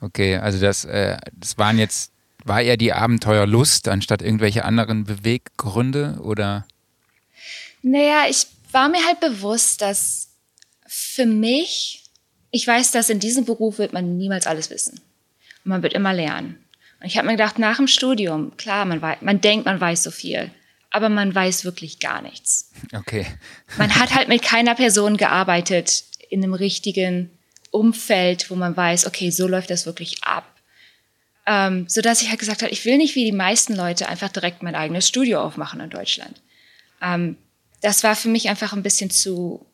Okay, 0.00 0.36
also 0.36 0.60
das, 0.60 0.84
äh, 0.84 1.18
das 1.32 1.58
waren 1.58 1.76
jetzt, 1.76 2.12
war 2.44 2.62
eher 2.62 2.76
die 2.76 2.92
Abenteuerlust 2.92 3.88
anstatt 3.88 4.22
irgendwelche 4.22 4.64
anderen 4.64 5.02
Beweggründe 5.02 6.20
oder? 6.22 6.64
Naja, 7.82 8.26
ich 8.30 8.46
war 8.70 8.88
mir 8.88 9.04
halt 9.04 9.18
bewusst, 9.18 9.82
dass 9.82 10.28
für 10.86 11.26
mich, 11.26 12.04
ich 12.52 12.64
weiß, 12.64 12.92
dass 12.92 13.10
in 13.10 13.18
diesem 13.18 13.44
Beruf 13.44 13.78
wird 13.78 13.92
man 13.92 14.16
niemals 14.16 14.46
alles 14.46 14.70
wissen. 14.70 15.00
Und 15.64 15.70
man 15.70 15.82
wird 15.82 15.94
immer 15.94 16.12
lernen. 16.12 16.64
Und 17.00 17.06
ich 17.08 17.16
habe 17.16 17.26
mir 17.26 17.34
gedacht, 17.34 17.58
nach 17.58 17.78
dem 17.78 17.88
Studium, 17.88 18.56
klar, 18.56 18.84
man, 18.84 19.02
weiß, 19.02 19.18
man 19.22 19.40
denkt, 19.40 19.66
man 19.66 19.80
weiß 19.80 20.04
so 20.04 20.12
viel, 20.12 20.52
aber 20.90 21.08
man 21.08 21.34
weiß 21.34 21.64
wirklich 21.64 22.00
gar 22.00 22.20
nichts. 22.20 22.70
Okay. 22.92 23.26
man 23.78 23.94
hat 23.94 24.14
halt 24.14 24.28
mit 24.28 24.42
keiner 24.42 24.74
Person 24.74 25.16
gearbeitet 25.16 26.04
in 26.28 26.42
einem 26.42 26.54
richtigen 26.54 27.30
Umfeld, 27.70 28.50
wo 28.50 28.56
man 28.56 28.76
weiß, 28.76 29.06
okay, 29.06 29.30
so 29.30 29.46
läuft 29.46 29.70
das 29.70 29.86
wirklich 29.86 30.22
ab. 30.24 30.46
Ähm, 31.46 31.88
so 31.88 32.00
dass 32.00 32.22
ich 32.22 32.28
halt 32.28 32.40
gesagt 32.40 32.62
habe, 32.62 32.72
ich 32.72 32.84
will 32.84 32.98
nicht 32.98 33.14
wie 33.14 33.24
die 33.24 33.32
meisten 33.32 33.74
Leute 33.74 34.08
einfach 34.08 34.28
direkt 34.28 34.62
mein 34.62 34.74
eigenes 34.74 35.08
Studio 35.08 35.40
aufmachen 35.40 35.80
in 35.80 35.90
Deutschland. 35.90 36.40
Ähm, 37.00 37.36
das 37.80 38.04
war 38.04 38.14
für 38.14 38.28
mich 38.28 38.48
einfach 38.48 38.72
ein 38.72 38.82
bisschen 38.82 39.10
zu, 39.10 39.64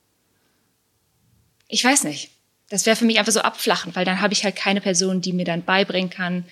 ich 1.67 1.83
weiß 1.83 2.05
nicht, 2.05 2.31
das 2.69 2.87
wäre 2.87 2.97
für 2.97 3.05
mich 3.05 3.19
einfach 3.19 3.33
so 3.33 3.41
abflachend, 3.41 3.97
weil 3.97 4.05
dann 4.05 4.21
habe 4.21 4.33
ich 4.33 4.45
halt 4.45 4.57
keine 4.57 4.81
Person, 4.81 5.21
die 5.21 5.33
mir 5.33 5.45
dann 5.45 5.65
beibringen 5.65 6.11
kann. 6.11 6.45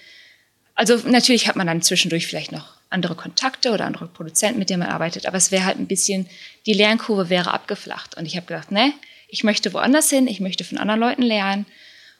Also 0.75 0.97
natürlich 1.09 1.49
hat 1.49 1.57
man 1.57 1.67
dann 1.67 1.83
zwischendurch 1.83 2.27
vielleicht 2.27 2.53
noch 2.53 2.74
andere 2.95 3.15
Kontakte 3.15 3.73
oder 3.73 3.85
andere 3.85 4.07
Produzenten, 4.07 4.59
mit 4.59 4.71
denen 4.71 4.81
man 4.81 4.89
arbeitet, 4.89 5.27
aber 5.27 5.37
es 5.37 5.51
wäre 5.51 5.65
halt 5.65 5.79
ein 5.79 5.87
bisschen, 5.87 6.27
die 6.65 6.73
Lernkurve 6.73 7.29
wäre 7.29 7.53
abgeflacht. 7.53 8.17
Und 8.17 8.25
ich 8.25 8.37
habe 8.37 8.47
gedacht, 8.47 8.71
ne, 8.71 8.93
ich 9.29 9.45
möchte 9.45 9.73
woanders 9.75 10.09
hin, 10.09 10.27
ich 10.27 10.41
möchte 10.41 10.65
von 10.65 10.79
anderen 10.79 11.01
Leuten 11.01 11.23
lernen. 11.23 11.67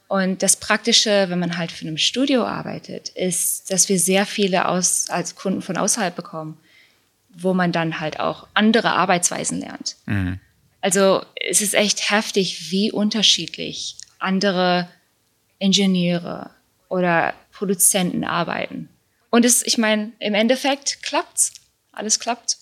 Und 0.09 0.43
das 0.43 0.57
Praktische, 0.57 1.27
wenn 1.31 1.39
man 1.39 1.57
halt 1.57 1.73
für 1.73 1.87
ein 1.87 1.97
Studio 1.97 2.45
arbeitet, 2.45 3.09
ist, 3.09 3.71
dass 3.71 3.89
wir 3.89 3.99
sehr 3.99 4.27
viele 4.27 4.69
aus, 4.69 5.09
als 5.09 5.35
Kunden 5.35 5.63
von 5.63 5.79
außerhalb 5.79 6.15
bekommen 6.15 6.59
wo 7.37 7.55
man 7.55 7.73
dann 7.73 8.01
halt 8.01 8.21
auch 8.21 8.47
andere 8.55 8.93
Arbeitsweisen 8.93 9.61
lernt. 9.61 9.97
Mhm. 10.07 10.41
Also 10.81 11.25
es 11.49 11.61
ist 11.61 11.75
echt 11.75 12.11
heftig, 12.11 12.71
wie 12.71 12.93
unterschiedlich 12.93 13.97
andere 14.19 14.89
Ingenieure 15.59 16.51
oder 16.89 17.35
Produzenten 17.53 18.25
arbeiten. 18.25 18.89
Und 19.35 19.45
es, 19.45 19.67
ich 19.67 19.79
meine, 19.79 20.13
im 20.21 20.33
Endeffekt 20.35 21.03
klappt's. 21.03 21.55
Alles 21.91 22.21
klappt. 22.21 22.59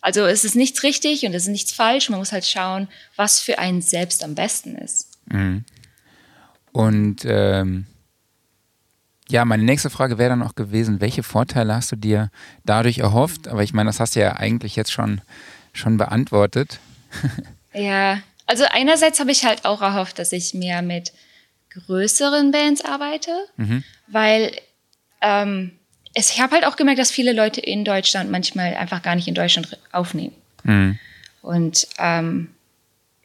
Also 0.00 0.24
es 0.26 0.44
ist 0.44 0.54
nichts 0.54 0.84
richtig 0.84 1.26
und 1.26 1.34
es 1.34 1.42
ist 1.42 1.48
nichts 1.48 1.72
falsch. 1.72 2.08
Man 2.08 2.20
muss 2.20 2.30
halt 2.30 2.46
schauen, 2.46 2.86
was 3.16 3.40
für 3.40 3.58
einen 3.58 3.82
selbst 3.82 4.22
am 4.22 4.36
besten 4.36 4.76
ist. 4.76 5.08
Mhm. 5.26 5.64
Und 6.70 7.24
ähm, 7.24 7.86
ja, 9.28 9.44
meine 9.44 9.64
nächste 9.64 9.90
Frage 9.90 10.18
wäre 10.18 10.30
dann 10.30 10.44
auch 10.44 10.54
gewesen, 10.54 11.00
welche 11.00 11.24
Vorteile 11.24 11.74
hast 11.74 11.90
du 11.90 11.96
dir 11.96 12.30
dadurch 12.64 12.98
erhofft? 12.98 13.48
Aber 13.48 13.64
ich 13.64 13.72
meine, 13.72 13.88
das 13.88 13.98
hast 13.98 14.14
du 14.14 14.20
ja 14.20 14.36
eigentlich 14.36 14.76
jetzt 14.76 14.92
schon, 14.92 15.20
schon 15.72 15.96
beantwortet. 15.96 16.78
ja, 17.74 18.22
also 18.46 18.66
einerseits 18.70 19.18
habe 19.18 19.32
ich 19.32 19.44
halt 19.44 19.64
auch 19.64 19.82
erhofft, 19.82 20.20
dass 20.20 20.30
ich 20.30 20.54
mehr 20.54 20.80
mit 20.80 21.12
größeren 21.70 22.52
Bands 22.52 22.84
arbeite, 22.84 23.32
mhm. 23.56 23.82
weil 24.06 24.52
ähm, 25.22 25.72
es, 26.14 26.30
ich 26.30 26.40
habe 26.40 26.54
halt 26.54 26.66
auch 26.66 26.76
gemerkt, 26.76 27.00
dass 27.00 27.10
viele 27.10 27.32
Leute 27.32 27.60
in 27.60 27.84
Deutschland 27.84 28.30
manchmal 28.30 28.74
einfach 28.74 29.02
gar 29.02 29.14
nicht 29.14 29.28
in 29.28 29.34
Deutschland 29.34 29.78
aufnehmen. 29.92 30.34
Mhm. 30.64 30.98
Und 31.40 31.86
ähm, 31.98 32.50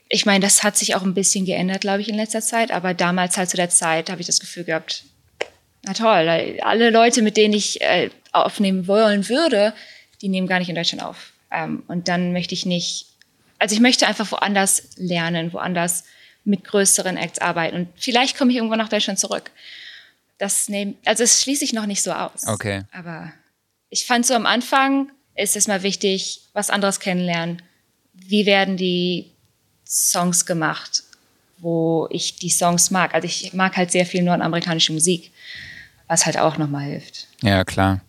ich 0.09 0.25
meine, 0.25 0.39
das 0.39 0.63
hat 0.63 0.77
sich 0.77 0.95
auch 0.95 1.03
ein 1.03 1.13
bisschen 1.13 1.45
geändert, 1.45 1.81
glaube 1.81 2.01
ich, 2.01 2.09
in 2.09 2.15
letzter 2.15 2.41
Zeit. 2.41 2.71
Aber 2.71 2.93
damals 2.93 3.37
halt 3.37 3.49
zu 3.49 3.57
der 3.57 3.69
Zeit 3.69 4.09
habe 4.09 4.21
ich 4.21 4.27
das 4.27 4.39
Gefühl 4.39 4.63
gehabt, 4.63 5.03
na 5.83 5.93
toll, 5.93 6.59
alle 6.61 6.89
Leute, 6.89 7.21
mit 7.21 7.37
denen 7.37 7.53
ich 7.53 7.81
äh, 7.81 8.09
aufnehmen 8.31 8.87
wollen 8.87 9.27
würde, 9.29 9.73
die 10.21 10.29
nehmen 10.29 10.47
gar 10.47 10.59
nicht 10.59 10.69
in 10.69 10.75
Deutschland 10.75 11.03
auf. 11.03 11.31
Ähm, 11.51 11.83
und 11.87 12.07
dann 12.07 12.33
möchte 12.33 12.53
ich 12.53 12.65
nicht, 12.65 13.07
also 13.59 13.73
ich 13.73 13.81
möchte 13.81 14.07
einfach 14.07 14.31
woanders 14.31 14.89
lernen, 14.97 15.53
woanders 15.53 16.05
mit 16.43 16.63
größeren 16.63 17.17
Acts 17.17 17.39
arbeiten. 17.39 17.75
Und 17.75 17.89
vielleicht 17.97 18.37
komme 18.37 18.51
ich 18.51 18.57
irgendwann 18.57 18.79
nach 18.79 18.89
Deutschland 18.89 19.19
zurück. 19.19 19.51
Das 20.37 20.69
nehm, 20.69 20.95
also 21.05 21.23
es 21.23 21.41
schließe 21.41 21.63
ich 21.63 21.73
noch 21.73 21.85
nicht 21.85 22.03
so 22.03 22.11
aus. 22.11 22.45
Okay. 22.45 22.83
Aber 22.91 23.31
ich 23.89 24.05
fand 24.05 24.25
so 24.25 24.33
am 24.33 24.45
Anfang 24.45 25.11
ist 25.35 25.55
es 25.55 25.67
mal 25.67 25.83
wichtig, 25.83 26.41
was 26.53 26.69
anderes 26.69 26.99
kennenlernen. 26.99 27.61
Wie 28.13 28.45
werden 28.45 28.77
die 28.77 29.31
Songs 29.85 30.45
gemacht, 30.45 31.03
wo 31.59 32.07
ich 32.11 32.35
die 32.35 32.49
Songs 32.49 32.91
mag? 32.91 33.13
Also 33.13 33.25
ich 33.25 33.53
mag 33.53 33.77
halt 33.77 33.91
sehr 33.91 34.05
viel 34.05 34.23
nordamerikanische 34.23 34.93
Musik, 34.93 35.31
was 36.07 36.25
halt 36.25 36.37
auch 36.37 36.57
nochmal 36.57 36.85
hilft. 36.85 37.27
Ja, 37.41 37.63
klar. 37.63 38.01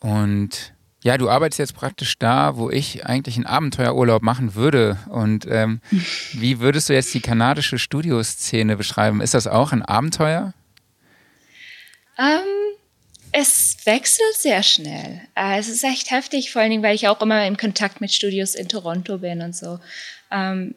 Und 0.00 0.72
ja, 1.02 1.18
du 1.18 1.28
arbeitest 1.28 1.58
jetzt 1.58 1.74
praktisch 1.74 2.18
da, 2.18 2.56
wo 2.56 2.70
ich 2.70 3.06
eigentlich 3.06 3.36
einen 3.36 3.46
Abenteuerurlaub 3.46 4.22
machen 4.22 4.54
würde. 4.54 4.98
Und 5.08 5.46
ähm, 5.48 5.80
wie 6.32 6.60
würdest 6.60 6.88
du 6.88 6.94
jetzt 6.94 7.12
die 7.14 7.20
kanadische 7.20 7.78
Studioszene 7.78 8.76
beschreiben? 8.76 9.20
Ist 9.20 9.34
das 9.34 9.46
auch 9.46 9.72
ein 9.72 9.82
Abenteuer? 9.82 10.52
Ähm, 12.18 12.76
es 13.32 13.76
wechselt 13.84 14.34
sehr 14.34 14.62
schnell. 14.62 15.20
Äh, 15.34 15.58
es 15.58 15.68
ist 15.68 15.84
echt 15.84 16.10
heftig, 16.10 16.50
vor 16.50 16.62
allen 16.62 16.70
Dingen, 16.70 16.82
weil 16.82 16.94
ich 16.94 17.08
auch 17.08 17.20
immer 17.20 17.46
in 17.46 17.56
Kontakt 17.56 18.00
mit 18.00 18.12
Studios 18.12 18.54
in 18.54 18.68
Toronto 18.68 19.18
bin 19.18 19.42
und 19.42 19.54
so. 19.54 19.78
Ähm, 20.30 20.74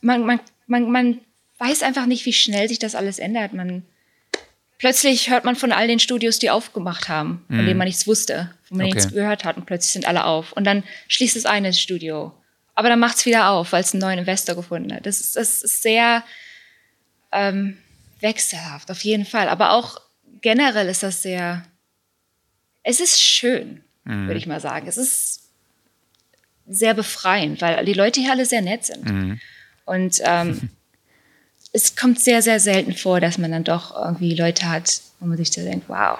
man, 0.00 0.24
man, 0.24 0.40
man, 0.66 0.90
man 0.90 1.20
weiß 1.58 1.82
einfach 1.82 2.06
nicht, 2.06 2.26
wie 2.26 2.32
schnell 2.32 2.68
sich 2.68 2.78
das 2.78 2.94
alles 2.94 3.18
ändert. 3.18 3.52
Man, 3.52 3.84
plötzlich 4.78 5.30
hört 5.30 5.44
man 5.44 5.56
von 5.56 5.72
all 5.72 5.86
den 5.86 6.00
Studios, 6.00 6.38
die 6.38 6.50
aufgemacht 6.50 7.08
haben, 7.08 7.44
von 7.48 7.64
mm. 7.64 7.66
denen 7.66 7.78
man 7.78 7.86
nichts 7.86 8.06
wusste, 8.06 8.50
von 8.64 8.78
denen 8.78 8.78
man 8.78 8.86
okay. 8.86 8.94
nichts 8.96 9.12
gehört 9.12 9.44
hat 9.44 9.56
und 9.56 9.66
plötzlich 9.66 9.92
sind 9.92 10.08
alle 10.08 10.24
auf. 10.24 10.52
Und 10.52 10.64
dann 10.64 10.82
schließt 11.08 11.36
das 11.36 11.46
eine 11.46 11.72
Studio. 11.72 12.32
Aber 12.74 12.88
dann 12.88 12.98
macht 12.98 13.18
es 13.18 13.26
wieder 13.26 13.50
auf, 13.50 13.72
weil 13.72 13.82
es 13.82 13.92
einen 13.92 14.00
neuen 14.00 14.20
Investor 14.20 14.56
gefunden 14.56 14.92
hat. 14.94 15.04
Das 15.04 15.20
ist, 15.20 15.36
das 15.36 15.62
ist 15.62 15.82
sehr 15.82 16.24
ähm, 17.30 17.76
wechselhaft, 18.20 18.90
auf 18.90 19.04
jeden 19.04 19.26
Fall. 19.26 19.48
Aber 19.48 19.72
auch 19.72 20.00
generell 20.40 20.88
ist 20.88 21.02
das 21.02 21.22
sehr, 21.22 21.64
es 22.82 23.00
ist 23.00 23.20
schön, 23.20 23.82
mm. 24.04 24.26
würde 24.26 24.38
ich 24.38 24.46
mal 24.46 24.60
sagen. 24.60 24.86
Es 24.86 24.96
ist 24.96 25.50
sehr 26.68 26.94
befreiend, 26.94 27.60
weil 27.60 27.84
die 27.84 27.92
Leute 27.92 28.20
hier 28.20 28.32
alle 28.32 28.46
sehr 28.46 28.62
nett 28.62 28.86
sind. 28.86 29.04
Mm. 29.04 29.40
Und 29.84 30.20
ähm, 30.24 30.70
es 31.72 31.96
kommt 31.96 32.20
sehr, 32.20 32.42
sehr 32.42 32.60
selten 32.60 32.94
vor, 32.94 33.20
dass 33.20 33.38
man 33.38 33.50
dann 33.50 33.64
doch 33.64 33.94
irgendwie 33.94 34.34
Leute 34.34 34.68
hat, 34.68 35.00
wo 35.18 35.26
man 35.26 35.36
sich 35.36 35.50
da 35.50 35.62
denkt, 35.62 35.88
wow, 35.88 36.18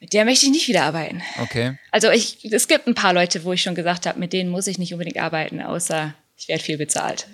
mit 0.00 0.12
der 0.12 0.24
möchte 0.24 0.46
ich 0.46 0.52
nicht 0.52 0.68
wieder 0.68 0.84
arbeiten. 0.84 1.22
Okay. 1.40 1.78
Also 1.90 2.10
ich, 2.10 2.44
es 2.52 2.68
gibt 2.68 2.86
ein 2.86 2.94
paar 2.94 3.14
Leute, 3.14 3.44
wo 3.44 3.52
ich 3.52 3.62
schon 3.62 3.74
gesagt 3.74 4.06
habe, 4.06 4.18
mit 4.18 4.32
denen 4.32 4.50
muss 4.50 4.66
ich 4.66 4.78
nicht 4.78 4.92
unbedingt 4.92 5.16
arbeiten, 5.16 5.62
außer 5.62 6.14
ich 6.36 6.48
werde 6.48 6.62
viel 6.62 6.76
bezahlt. 6.76 7.26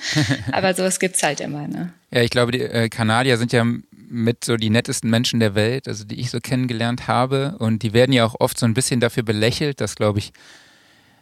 Aber 0.52 0.74
sowas 0.74 1.00
gibt 1.00 1.16
es 1.16 1.22
halt 1.22 1.40
immer. 1.40 1.66
Ne? 1.66 1.94
Ja, 2.10 2.20
ich 2.20 2.30
glaube, 2.30 2.52
die 2.52 2.60
äh, 2.60 2.88
Kanadier 2.88 3.38
sind 3.38 3.52
ja 3.52 3.64
mit 4.10 4.44
so 4.44 4.56
die 4.56 4.70
nettesten 4.70 5.08
Menschen 5.08 5.40
der 5.40 5.54
Welt, 5.54 5.86
also 5.86 6.04
die 6.04 6.20
ich 6.20 6.30
so 6.30 6.40
kennengelernt 6.40 7.06
habe. 7.06 7.56
Und 7.58 7.82
die 7.82 7.92
werden 7.92 8.12
ja 8.12 8.26
auch 8.26 8.34
oft 8.38 8.58
so 8.58 8.66
ein 8.66 8.74
bisschen 8.74 9.00
dafür 9.00 9.22
belächelt, 9.22 9.80
dass, 9.80 9.94
glaube 9.94 10.18
ich, 10.18 10.32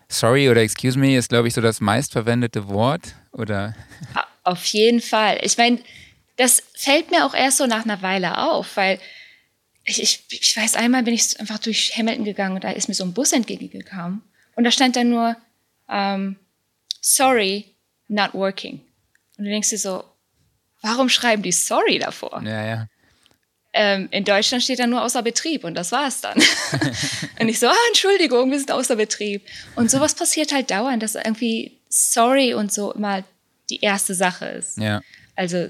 sorry 0.08 0.48
oder 0.48 0.62
excuse 0.62 0.98
me 0.98 1.16
ist, 1.16 1.28
glaube 1.28 1.48
ich, 1.48 1.54
so 1.54 1.60
das 1.60 1.80
meistverwendete 1.80 2.68
Wort. 2.68 3.14
Oder 3.32 3.76
auf 4.42 4.64
jeden 4.66 5.00
Fall. 5.00 5.38
Ich 5.42 5.58
meine, 5.58 5.80
das 6.36 6.62
fällt 6.74 7.10
mir 7.10 7.26
auch 7.26 7.34
erst 7.34 7.58
so 7.58 7.66
nach 7.66 7.84
einer 7.84 8.00
Weile 8.00 8.38
auf, 8.38 8.76
weil 8.76 8.98
ich, 9.84 10.02
ich, 10.02 10.24
ich 10.30 10.56
weiß, 10.56 10.76
einmal 10.76 11.02
bin 11.02 11.14
ich 11.14 11.38
einfach 11.40 11.58
durch 11.58 11.96
Hamilton 11.96 12.24
gegangen 12.24 12.54
und 12.54 12.64
da 12.64 12.70
ist 12.70 12.88
mir 12.88 12.94
so 12.94 13.04
ein 13.04 13.12
Bus 13.12 13.32
entgegengekommen. 13.32 14.22
Und 14.56 14.64
da 14.64 14.70
stand 14.70 14.96
dann 14.96 15.10
nur, 15.10 15.36
um, 15.86 15.94
ähm, 15.94 16.36
sorry, 17.00 17.74
not 18.08 18.34
working. 18.34 18.80
Und 19.36 19.44
du 19.44 19.50
denkst 19.50 19.70
dir 19.70 19.78
so, 19.78 20.04
warum 20.82 21.08
schreiben 21.08 21.42
die 21.42 21.52
sorry 21.52 21.98
davor? 21.98 22.42
Ja, 22.44 22.64
ja. 22.64 22.86
Ähm, 23.74 24.08
in 24.10 24.24
Deutschland 24.24 24.64
steht 24.64 24.78
dann 24.78 24.90
nur 24.90 25.02
außer 25.02 25.22
Betrieb 25.22 25.62
und 25.64 25.74
das 25.74 25.92
war 25.92 26.08
es 26.08 26.20
dann. 26.20 26.38
und 27.38 27.48
ich 27.48 27.58
so, 27.58 27.66
ah, 27.68 27.74
Entschuldigung, 27.88 28.50
wir 28.50 28.58
sind 28.58 28.72
außer 28.72 28.96
Betrieb. 28.96 29.42
Und 29.76 29.90
sowas 29.90 30.14
passiert 30.14 30.52
halt 30.52 30.70
dauernd, 30.70 31.02
dass 31.02 31.14
irgendwie 31.14 31.78
sorry 31.88 32.54
und 32.54 32.72
so 32.72 32.92
immer 32.92 33.24
die 33.70 33.80
erste 33.80 34.14
Sache 34.14 34.46
ist. 34.46 34.78
Ja. 34.78 35.02
Also, 35.36 35.68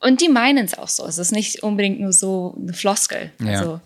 und 0.00 0.20
die 0.20 0.28
meinen 0.28 0.66
es 0.66 0.74
auch 0.74 0.88
so. 0.88 1.06
Es 1.06 1.18
ist 1.18 1.32
nicht 1.32 1.62
unbedingt 1.62 2.00
nur 2.00 2.12
so 2.12 2.56
eine 2.60 2.74
Floskel. 2.74 3.32
Ja. 3.40 3.58
Also, 3.58 3.80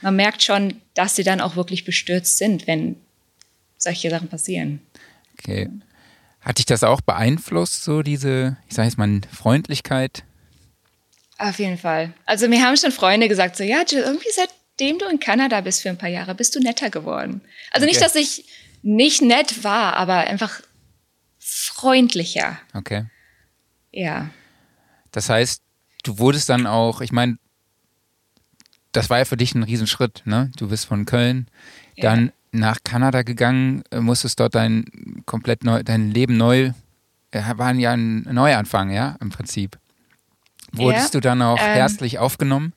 man 0.00 0.16
merkt 0.16 0.42
schon, 0.42 0.80
dass 0.94 1.16
sie 1.16 1.24
dann 1.24 1.40
auch 1.40 1.56
wirklich 1.56 1.84
bestürzt 1.84 2.38
sind, 2.38 2.66
wenn 2.66 2.96
solche 3.76 4.10
Sachen 4.10 4.28
passieren. 4.28 4.80
Okay. 5.34 5.68
Hat 6.48 6.56
dich 6.56 6.64
das 6.64 6.82
auch 6.82 7.02
beeinflusst, 7.02 7.84
so 7.84 8.00
diese, 8.00 8.56
ich 8.66 8.74
sage 8.74 8.88
jetzt 8.88 8.96
mal, 8.96 9.20
Freundlichkeit? 9.30 10.24
Auf 11.36 11.58
jeden 11.58 11.76
Fall. 11.76 12.14
Also 12.24 12.48
mir 12.48 12.64
haben 12.64 12.74
schon 12.78 12.90
Freunde 12.90 13.28
gesagt, 13.28 13.54
so 13.54 13.64
ja, 13.64 13.82
Jill, 13.86 14.00
irgendwie 14.00 14.30
seitdem 14.34 14.98
du 14.98 15.04
in 15.04 15.20
Kanada 15.20 15.60
bist 15.60 15.82
für 15.82 15.90
ein 15.90 15.98
paar 15.98 16.08
Jahre, 16.08 16.34
bist 16.34 16.56
du 16.56 16.60
netter 16.60 16.88
geworden. 16.88 17.42
Also 17.70 17.84
okay. 17.84 17.92
nicht, 17.92 18.00
dass 18.02 18.14
ich 18.14 18.46
nicht 18.80 19.20
nett 19.20 19.62
war, 19.62 19.96
aber 19.96 20.20
einfach 20.20 20.62
freundlicher. 21.38 22.58
Okay. 22.72 23.04
Ja. 23.92 24.30
Das 25.12 25.28
heißt, 25.28 25.60
du 26.02 26.18
wurdest 26.18 26.48
dann 26.48 26.66
auch, 26.66 27.02
ich 27.02 27.12
meine, 27.12 27.36
das 28.92 29.10
war 29.10 29.18
ja 29.18 29.26
für 29.26 29.36
dich 29.36 29.54
ein 29.54 29.64
Riesenschritt, 29.64 30.22
ne? 30.24 30.50
Du 30.56 30.68
bist 30.68 30.86
von 30.86 31.04
Köln, 31.04 31.50
ja. 31.94 32.04
dann 32.04 32.32
nach 32.52 32.78
Kanada 32.84 33.22
gegangen, 33.22 33.82
äh, 33.90 34.00
musstest 34.00 34.40
dort 34.40 34.54
dein 34.54 35.22
komplett 35.26 35.64
neu, 35.64 35.82
dein 35.82 36.10
Leben 36.10 36.36
neu, 36.36 36.72
äh, 37.30 37.42
war 37.56 37.74
ja 37.74 37.92
ein 37.92 38.22
Neuanfang, 38.22 38.90
ja, 38.90 39.16
im 39.20 39.30
Prinzip. 39.30 39.78
Wurdest 40.72 41.14
ja, 41.14 41.20
du 41.20 41.28
dann 41.28 41.42
auch 41.42 41.58
ähm, 41.58 41.74
herzlich 41.74 42.18
aufgenommen? 42.18 42.72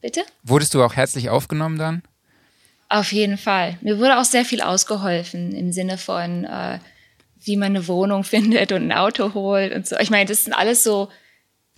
Bitte? 0.00 0.22
Wurdest 0.42 0.74
du 0.74 0.82
auch 0.82 0.94
herzlich 0.94 1.30
aufgenommen 1.30 1.78
dann? 1.78 2.02
Auf 2.88 3.12
jeden 3.12 3.38
Fall. 3.38 3.78
Mir 3.80 3.98
wurde 3.98 4.18
auch 4.18 4.24
sehr 4.24 4.44
viel 4.44 4.60
ausgeholfen 4.60 5.52
im 5.52 5.72
Sinne 5.72 5.96
von, 5.98 6.44
äh, 6.44 6.78
wie 7.40 7.56
man 7.56 7.74
eine 7.74 7.88
Wohnung 7.88 8.24
findet 8.24 8.72
und 8.72 8.82
ein 8.82 8.92
Auto 8.92 9.34
holt 9.34 9.72
und 9.74 9.86
so. 9.86 9.96
Ich 9.98 10.10
meine, 10.10 10.26
das 10.26 10.44
sind 10.44 10.52
alles 10.52 10.84
so 10.84 11.08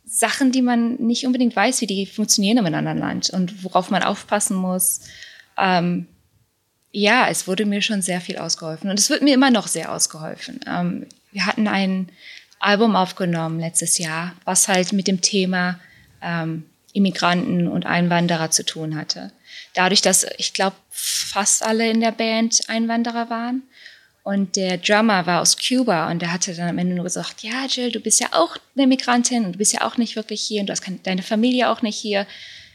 Sachen, 0.04 0.52
die 0.52 0.62
man 0.62 0.94
nicht 0.96 1.26
unbedingt 1.26 1.56
weiß, 1.56 1.80
wie 1.80 1.86
die 1.86 2.06
funktionieren 2.06 2.58
im 2.58 2.66
anderen 2.66 2.98
Land 2.98 3.30
und 3.30 3.64
worauf 3.64 3.90
man 3.90 4.02
aufpassen 4.02 4.56
muss. 4.56 5.00
Ähm, 5.58 6.06
ja, 6.96 7.28
es 7.28 7.46
wurde 7.46 7.66
mir 7.66 7.82
schon 7.82 8.00
sehr 8.00 8.22
viel 8.22 8.38
ausgeholfen 8.38 8.88
und 8.88 8.98
es 8.98 9.10
wird 9.10 9.20
mir 9.20 9.34
immer 9.34 9.50
noch 9.50 9.66
sehr 9.66 9.92
ausgeholfen. 9.92 10.60
Ähm, 10.66 11.06
wir 11.30 11.44
hatten 11.44 11.68
ein 11.68 12.08
Album 12.58 12.96
aufgenommen 12.96 13.60
letztes 13.60 13.98
Jahr, 13.98 14.34
was 14.46 14.66
halt 14.66 14.94
mit 14.94 15.06
dem 15.06 15.20
Thema 15.20 15.78
ähm, 16.22 16.64
Immigranten 16.94 17.68
und 17.68 17.84
Einwanderer 17.84 18.50
zu 18.50 18.64
tun 18.64 18.96
hatte. 18.96 19.30
Dadurch, 19.74 20.00
dass 20.00 20.26
ich 20.38 20.54
glaube, 20.54 20.74
fast 20.88 21.62
alle 21.62 21.90
in 21.90 22.00
der 22.00 22.12
Band 22.12 22.62
Einwanderer 22.68 23.28
waren. 23.28 23.62
Und 24.22 24.56
der 24.56 24.78
Drummer 24.78 25.26
war 25.26 25.42
aus 25.42 25.58
Kuba 25.58 26.10
und 26.10 26.22
der 26.22 26.32
hatte 26.32 26.54
dann 26.54 26.70
am 26.70 26.78
Ende 26.78 26.94
nur 26.94 27.04
gesagt, 27.04 27.42
ja, 27.42 27.66
Jill, 27.66 27.92
du 27.92 28.00
bist 28.00 28.20
ja 28.20 28.28
auch 28.32 28.56
eine 28.74 28.86
Migrantin 28.86 29.44
und 29.44 29.52
du 29.52 29.58
bist 29.58 29.74
ja 29.74 29.82
auch 29.82 29.98
nicht 29.98 30.16
wirklich 30.16 30.40
hier 30.40 30.62
und 30.62 30.68
du 30.68 30.72
hast 30.72 30.80
keine, 30.80 30.98
deine 31.02 31.22
Familie 31.22 31.68
auch 31.68 31.82
nicht 31.82 31.98
hier. 31.98 32.26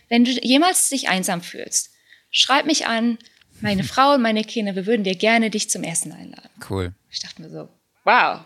Wenn 0.10 0.26
du 0.26 0.32
jemals 0.32 0.90
dich 0.90 1.10
einsam 1.10 1.42
fühlst, 1.42 1.90
schreib 2.30 2.68
mich 2.68 2.86
an, 2.86 3.18
meine 3.62 3.84
Frau 3.84 4.14
und 4.14 4.22
meine 4.22 4.44
Kinder, 4.44 4.76
wir 4.76 4.86
würden 4.86 5.04
dir 5.04 5.16
gerne 5.16 5.50
dich 5.50 5.70
zum 5.70 5.84
Essen 5.84 6.12
einladen. 6.12 6.50
Cool. 6.70 6.94
Ich 7.10 7.20
dachte 7.20 7.42
mir 7.42 7.50
so, 7.50 7.70
wow. 8.04 8.42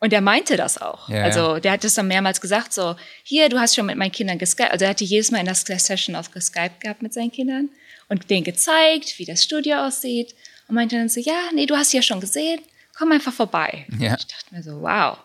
Und 0.00 0.12
er 0.12 0.20
meinte 0.20 0.56
das 0.56 0.80
auch. 0.80 1.08
Ja, 1.08 1.24
also 1.24 1.54
ja. 1.54 1.60
der 1.60 1.72
hat 1.72 1.84
das 1.84 1.94
dann 1.94 2.06
mehrmals 2.06 2.40
gesagt, 2.40 2.72
so, 2.72 2.94
hier, 3.24 3.48
du 3.48 3.58
hast 3.58 3.74
schon 3.74 3.86
mit 3.86 3.96
meinen 3.96 4.12
Kindern 4.12 4.38
geskypt. 4.38 4.70
Also 4.70 4.84
er 4.84 4.90
hatte 4.90 5.04
jedes 5.04 5.30
Mal 5.30 5.40
in 5.40 5.46
der 5.46 5.54
Session 5.54 6.14
auch 6.14 6.30
geskypt 6.30 6.80
gehabt 6.80 7.02
mit 7.02 7.12
seinen 7.12 7.32
Kindern 7.32 7.68
und 8.08 8.30
denen 8.30 8.44
gezeigt, 8.44 9.18
wie 9.18 9.24
das 9.24 9.42
Studio 9.42 9.86
aussieht. 9.86 10.34
Und 10.68 10.76
meinte 10.76 10.96
dann 10.96 11.08
so, 11.08 11.20
ja, 11.20 11.50
nee, 11.54 11.66
du 11.66 11.76
hast 11.76 11.92
ja 11.92 12.02
schon 12.02 12.20
gesehen, 12.20 12.60
komm 12.96 13.12
einfach 13.12 13.32
vorbei. 13.32 13.86
Ja. 13.98 14.16
Ich 14.18 14.26
dachte 14.26 14.54
mir 14.54 14.62
so, 14.62 14.82
wow. 14.82 15.18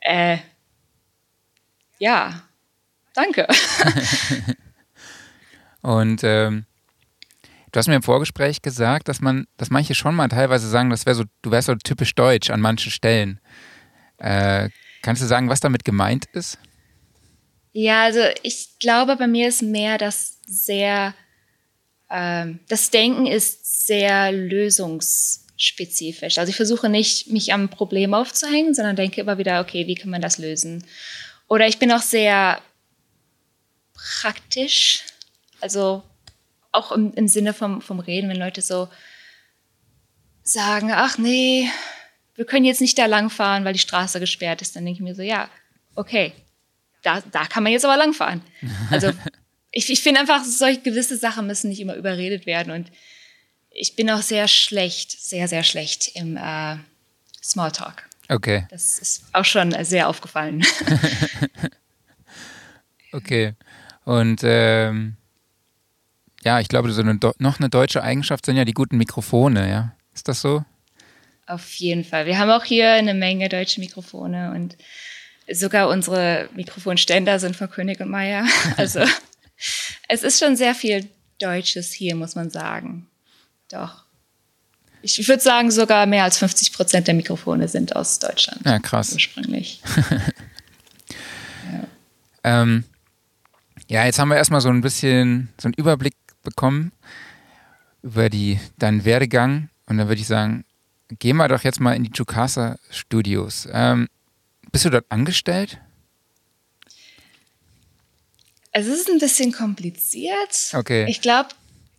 Äh, 0.00 0.38
ja, 1.98 2.42
danke. 3.14 3.46
und 5.82 6.22
ähm, 6.22 6.66
Du 7.76 7.78
hast 7.78 7.88
mir 7.88 7.96
im 7.96 8.02
Vorgespräch 8.02 8.62
gesagt, 8.62 9.06
dass 9.06 9.20
man, 9.20 9.46
dass 9.58 9.68
manche 9.68 9.94
schon 9.94 10.14
mal 10.14 10.28
teilweise 10.28 10.66
sagen, 10.66 10.88
das 10.88 11.04
wäre 11.04 11.14
so, 11.14 11.24
du 11.42 11.50
wärst 11.50 11.66
so 11.66 11.74
typisch 11.74 12.14
deutsch 12.14 12.48
an 12.48 12.62
manchen 12.62 12.90
Stellen. 12.90 13.38
Äh, 14.16 14.70
kannst 15.02 15.20
du 15.20 15.26
sagen, 15.26 15.50
was 15.50 15.60
damit 15.60 15.84
gemeint 15.84 16.24
ist? 16.32 16.58
Ja, 17.74 18.04
also 18.04 18.20
ich 18.42 18.78
glaube, 18.80 19.16
bei 19.16 19.26
mir 19.26 19.48
ist 19.48 19.60
mehr 19.60 19.98
das 19.98 20.38
sehr, 20.46 21.14
ähm, 22.08 22.60
das 22.68 22.88
Denken 22.88 23.26
ist 23.26 23.86
sehr 23.86 24.32
lösungsorientiert. 24.32 25.60
spezifisch. 25.60 26.38
Also 26.38 26.48
ich 26.48 26.56
versuche 26.56 26.88
nicht, 26.88 27.30
mich 27.30 27.52
am 27.52 27.68
Problem 27.68 28.14
aufzuhängen, 28.14 28.72
sondern 28.72 28.96
denke 28.96 29.20
immer 29.20 29.36
wieder, 29.36 29.60
okay, 29.60 29.86
wie 29.86 29.96
kann 29.96 30.08
man 30.08 30.22
das 30.22 30.38
lösen? 30.38 30.82
Oder 31.46 31.68
ich 31.68 31.78
bin 31.78 31.92
auch 31.92 32.00
sehr 32.00 32.58
praktisch, 33.92 35.04
also 35.60 36.02
auch 36.76 36.92
im, 36.92 37.12
im 37.14 37.28
Sinne 37.28 37.52
vom, 37.52 37.80
vom 37.80 38.00
Reden, 38.00 38.28
wenn 38.28 38.36
Leute 38.36 38.62
so 38.62 38.88
sagen, 40.42 40.92
ach 40.92 41.18
nee, 41.18 41.68
wir 42.34 42.44
können 42.44 42.64
jetzt 42.64 42.80
nicht 42.80 42.98
da 42.98 43.06
langfahren, 43.06 43.64
weil 43.64 43.72
die 43.72 43.78
Straße 43.78 44.20
gesperrt 44.20 44.62
ist, 44.62 44.76
dann 44.76 44.84
denke 44.84 44.98
ich 44.98 45.04
mir 45.04 45.14
so, 45.14 45.22
ja, 45.22 45.48
okay, 45.94 46.32
da, 47.02 47.20
da 47.32 47.46
kann 47.46 47.62
man 47.62 47.72
jetzt 47.72 47.84
aber 47.84 47.96
langfahren. 47.96 48.42
Also 48.90 49.12
ich, 49.70 49.90
ich 49.90 50.02
finde 50.02 50.20
einfach, 50.20 50.44
solche 50.44 50.80
gewisse 50.80 51.16
Sachen 51.16 51.46
müssen 51.46 51.68
nicht 51.68 51.80
immer 51.80 51.96
überredet 51.96 52.46
werden 52.46 52.72
und 52.72 52.90
ich 53.70 53.94
bin 53.94 54.10
auch 54.10 54.22
sehr 54.22 54.48
schlecht, 54.48 55.10
sehr, 55.20 55.48
sehr 55.48 55.62
schlecht 55.62 56.12
im 56.14 56.36
äh, 56.36 56.76
Smalltalk. 57.42 58.08
Okay. 58.28 58.66
Das 58.70 58.98
ist 58.98 59.24
auch 59.32 59.44
schon 59.44 59.72
sehr 59.84 60.08
aufgefallen. 60.08 60.64
okay. 63.12 63.54
Und 64.04 64.40
ähm, 64.44 65.16
ja, 66.46 66.60
ich 66.60 66.68
glaube, 66.68 66.92
so 66.92 67.00
eine, 67.00 67.18
noch 67.38 67.58
eine 67.58 67.68
deutsche 67.68 68.04
Eigenschaft 68.04 68.46
sind 68.46 68.56
ja 68.56 68.64
die 68.64 68.72
guten 68.72 68.96
Mikrofone, 68.98 69.68
ja. 69.68 69.96
Ist 70.14 70.28
das 70.28 70.40
so? 70.40 70.64
Auf 71.44 71.74
jeden 71.74 72.04
Fall. 72.04 72.26
Wir 72.26 72.38
haben 72.38 72.50
auch 72.50 72.62
hier 72.62 72.92
eine 72.92 73.14
Menge 73.14 73.48
deutsche 73.48 73.80
Mikrofone 73.80 74.52
und 74.52 74.76
sogar 75.52 75.88
unsere 75.88 76.48
Mikrofonständer 76.54 77.40
sind 77.40 77.56
von 77.56 77.68
König 77.68 77.98
und 77.98 78.10
Meier. 78.10 78.44
Also 78.76 79.00
es 80.06 80.22
ist 80.22 80.38
schon 80.38 80.54
sehr 80.54 80.76
viel 80.76 81.08
Deutsches 81.40 81.92
hier, 81.92 82.14
muss 82.14 82.36
man 82.36 82.48
sagen. 82.50 83.08
Doch. 83.68 84.04
Ich 85.02 85.26
würde 85.26 85.42
sagen, 85.42 85.72
sogar 85.72 86.06
mehr 86.06 86.22
als 86.22 86.38
50 86.38 86.72
Prozent 86.72 87.08
der 87.08 87.14
Mikrofone 87.14 87.66
sind 87.66 87.96
aus 87.96 88.20
Deutschland. 88.20 88.60
Ja, 88.64 88.78
krass. 88.78 89.12
Ursprünglich. 89.12 89.80
ja. 91.72 91.88
Ähm, 92.44 92.84
ja, 93.88 94.04
jetzt 94.04 94.20
haben 94.20 94.28
wir 94.28 94.36
erstmal 94.36 94.60
so 94.60 94.68
ein 94.68 94.80
bisschen 94.80 95.48
so 95.58 95.66
einen 95.66 95.74
Überblick 95.74 96.14
bekommen 96.46 96.92
über 98.02 98.30
die, 98.30 98.58
deinen 98.78 99.04
Werdegang. 99.04 99.68
Und 99.86 99.98
dann 99.98 100.08
würde 100.08 100.20
ich 100.20 100.26
sagen, 100.26 100.64
gehen 101.18 101.36
wir 101.36 101.48
doch 101.48 101.62
jetzt 101.62 101.80
mal 101.80 101.94
in 101.94 102.04
die 102.04 102.10
Jukasa 102.14 102.78
Studios. 102.90 103.68
Ähm, 103.72 104.08
bist 104.72 104.84
du 104.84 104.90
dort 104.90 105.06
angestellt? 105.10 105.78
Es 108.72 108.86
ist 108.86 109.08
ein 109.08 109.18
bisschen 109.18 109.52
kompliziert. 109.52 110.72
Okay. 110.74 111.06
Ich 111.08 111.20
glaube, 111.20 111.48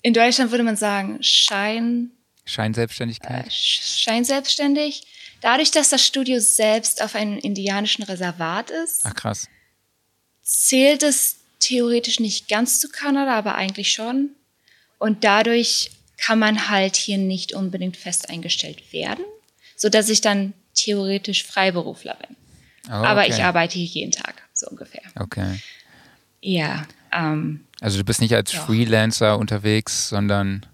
in 0.01 0.13
Deutschland 0.13 0.51
würde 0.51 0.63
man 0.63 0.75
sagen 0.75 1.17
Schein. 1.21 2.11
Scheinselbstständigkeit. 2.45 3.47
Äh, 3.47 3.51
Scheinselbstständig. 3.51 5.03
Dadurch, 5.41 5.71
dass 5.71 5.89
das 5.89 6.05
Studio 6.05 6.39
selbst 6.39 7.01
auf 7.01 7.15
einem 7.15 7.37
indianischen 7.37 8.03
Reservat 8.03 8.69
ist. 8.69 9.01
Ach 9.05 9.13
krass. 9.13 9.47
Zählt 10.41 11.03
es 11.03 11.37
theoretisch 11.59 12.19
nicht 12.19 12.47
ganz 12.47 12.79
zu 12.79 12.89
Kanada, 12.89 13.33
aber 13.33 13.55
eigentlich 13.55 13.91
schon. 13.91 14.29
Und 14.97 15.23
dadurch 15.23 15.91
kann 16.17 16.39
man 16.39 16.69
halt 16.69 16.95
hier 16.95 17.17
nicht 17.17 17.53
unbedingt 17.53 17.97
fest 17.97 18.29
eingestellt 18.29 18.91
werden, 18.91 19.23
sodass 19.75 20.09
ich 20.09 20.21
dann 20.21 20.53
theoretisch 20.73 21.43
Freiberufler 21.43 22.15
bin. 22.15 22.35
Oh, 22.89 22.99
okay. 22.99 23.07
Aber 23.07 23.27
ich 23.27 23.43
arbeite 23.43 23.77
hier 23.77 23.85
jeden 23.85 24.11
Tag, 24.11 24.43
so 24.53 24.67
ungefähr. 24.67 25.03
Okay. 25.19 25.60
Ja. 26.41 26.88
Ähm, 27.12 27.65
also 27.81 27.97
du 27.97 28.03
bist 28.03 28.21
nicht 28.21 28.33
als 28.33 28.51
doch. 28.51 28.65
Freelancer 28.65 29.38
unterwegs, 29.38 30.10
sondern. 30.10 30.65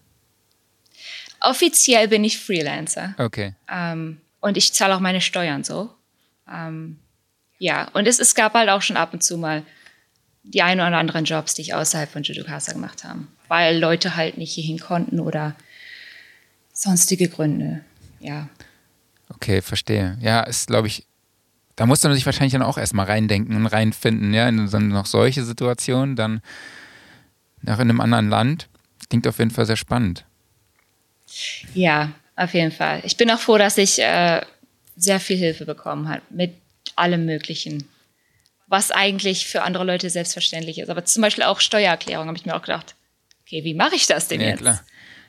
Offiziell 1.40 2.08
bin 2.08 2.24
ich 2.24 2.38
Freelancer. 2.38 3.16
Okay. 3.18 3.56
Ähm, 3.70 4.22
und 4.40 4.58
ich 4.58 4.74
zahle 4.74 4.96
auch 4.96 5.00
meine 5.00 5.22
Steuern 5.22 5.64
so. 5.64 5.94
Ähm, 6.52 7.00
ja, 7.58 7.90
und 7.94 8.08
es, 8.08 8.20
es 8.20 8.36
gab 8.36 8.54
halt 8.54 8.70
auch 8.70 8.82
schon 8.82 8.98
ab 8.98 9.14
und 9.14 9.24
zu 9.24 9.38
mal 9.38 9.64
die 10.44 10.62
ein 10.62 10.80
oder 10.80 10.98
anderen 10.98 11.26
Jobs, 11.26 11.54
die 11.54 11.62
ich 11.62 11.74
außerhalb 11.74 12.10
von 12.10 12.24
Judokasa 12.24 12.74
gemacht 12.74 13.04
habe, 13.04 13.26
weil 13.48 13.78
Leute 13.78 14.16
halt 14.16 14.38
nicht 14.38 14.54
hierhin 14.54 14.80
konnten 14.80 15.20
oder 15.20 15.56
sonstige 16.74 17.30
Gründe. 17.30 17.82
Ja. 18.20 18.50
Okay, 19.30 19.62
verstehe. 19.62 20.18
Ja, 20.22 20.42
ist, 20.42 20.68
glaube 20.68 20.88
ich, 20.88 21.06
da 21.76 21.86
muss 21.86 22.04
man 22.04 22.14
sich 22.14 22.26
wahrscheinlich 22.26 22.54
dann 22.54 22.62
auch 22.62 22.78
erstmal 22.78 23.06
reindenken 23.06 23.56
und 23.56 23.66
reinfinden, 23.66 24.34
ja, 24.34 24.48
in 24.48 24.68
so 24.68 24.80
noch 24.80 25.06
solche 25.06 25.44
Situationen, 25.44 26.16
dann 26.16 26.42
nach 27.62 27.80
in 27.80 27.90
einem 27.90 28.02
anderen 28.02 28.30
Land. 28.30 28.68
Klingt 29.10 29.28
auf 29.28 29.40
jeden 29.40 29.52
Fall 29.52 29.66
sehr 29.66 29.78
spannend. 29.78 30.26
Ja, 31.74 32.12
auf 32.36 32.54
jeden 32.54 32.72
Fall. 32.72 33.02
Ich 33.04 33.18
bin 33.18 33.30
auch 33.32 33.40
froh, 33.40 33.58
dass 33.58 33.78
ich 33.78 34.00
äh, 34.00 34.42
sehr 34.96 35.20
viel 35.20 35.38
Hilfe 35.38 35.66
bekommen 35.66 36.10
habe 36.10 36.22
mit 36.30 36.54
allem 36.96 37.26
Möglichen, 37.26 37.88
was 38.68 38.92
eigentlich 38.92 39.48
für 39.48 39.64
andere 39.64 39.84
Leute 39.84 40.10
selbstverständlich 40.10 40.80
ist. 40.80 40.90
Aber 40.90 41.06
zum 41.06 41.22
Beispiel 41.22 41.44
auch 41.44 41.60
Steuererklärung 41.60 42.28
habe 42.28 42.38
ich 42.38 42.46
mir 42.46 42.56
auch 42.56 42.62
gedacht, 42.62 42.96
okay, 43.54 43.64
wie 43.64 43.74
mache 43.74 43.96
ich 43.96 44.08
das 44.08 44.28
denn 44.28 44.42
ja, 44.42 44.48
jetzt? 44.48 44.60
Klar. 44.60 44.82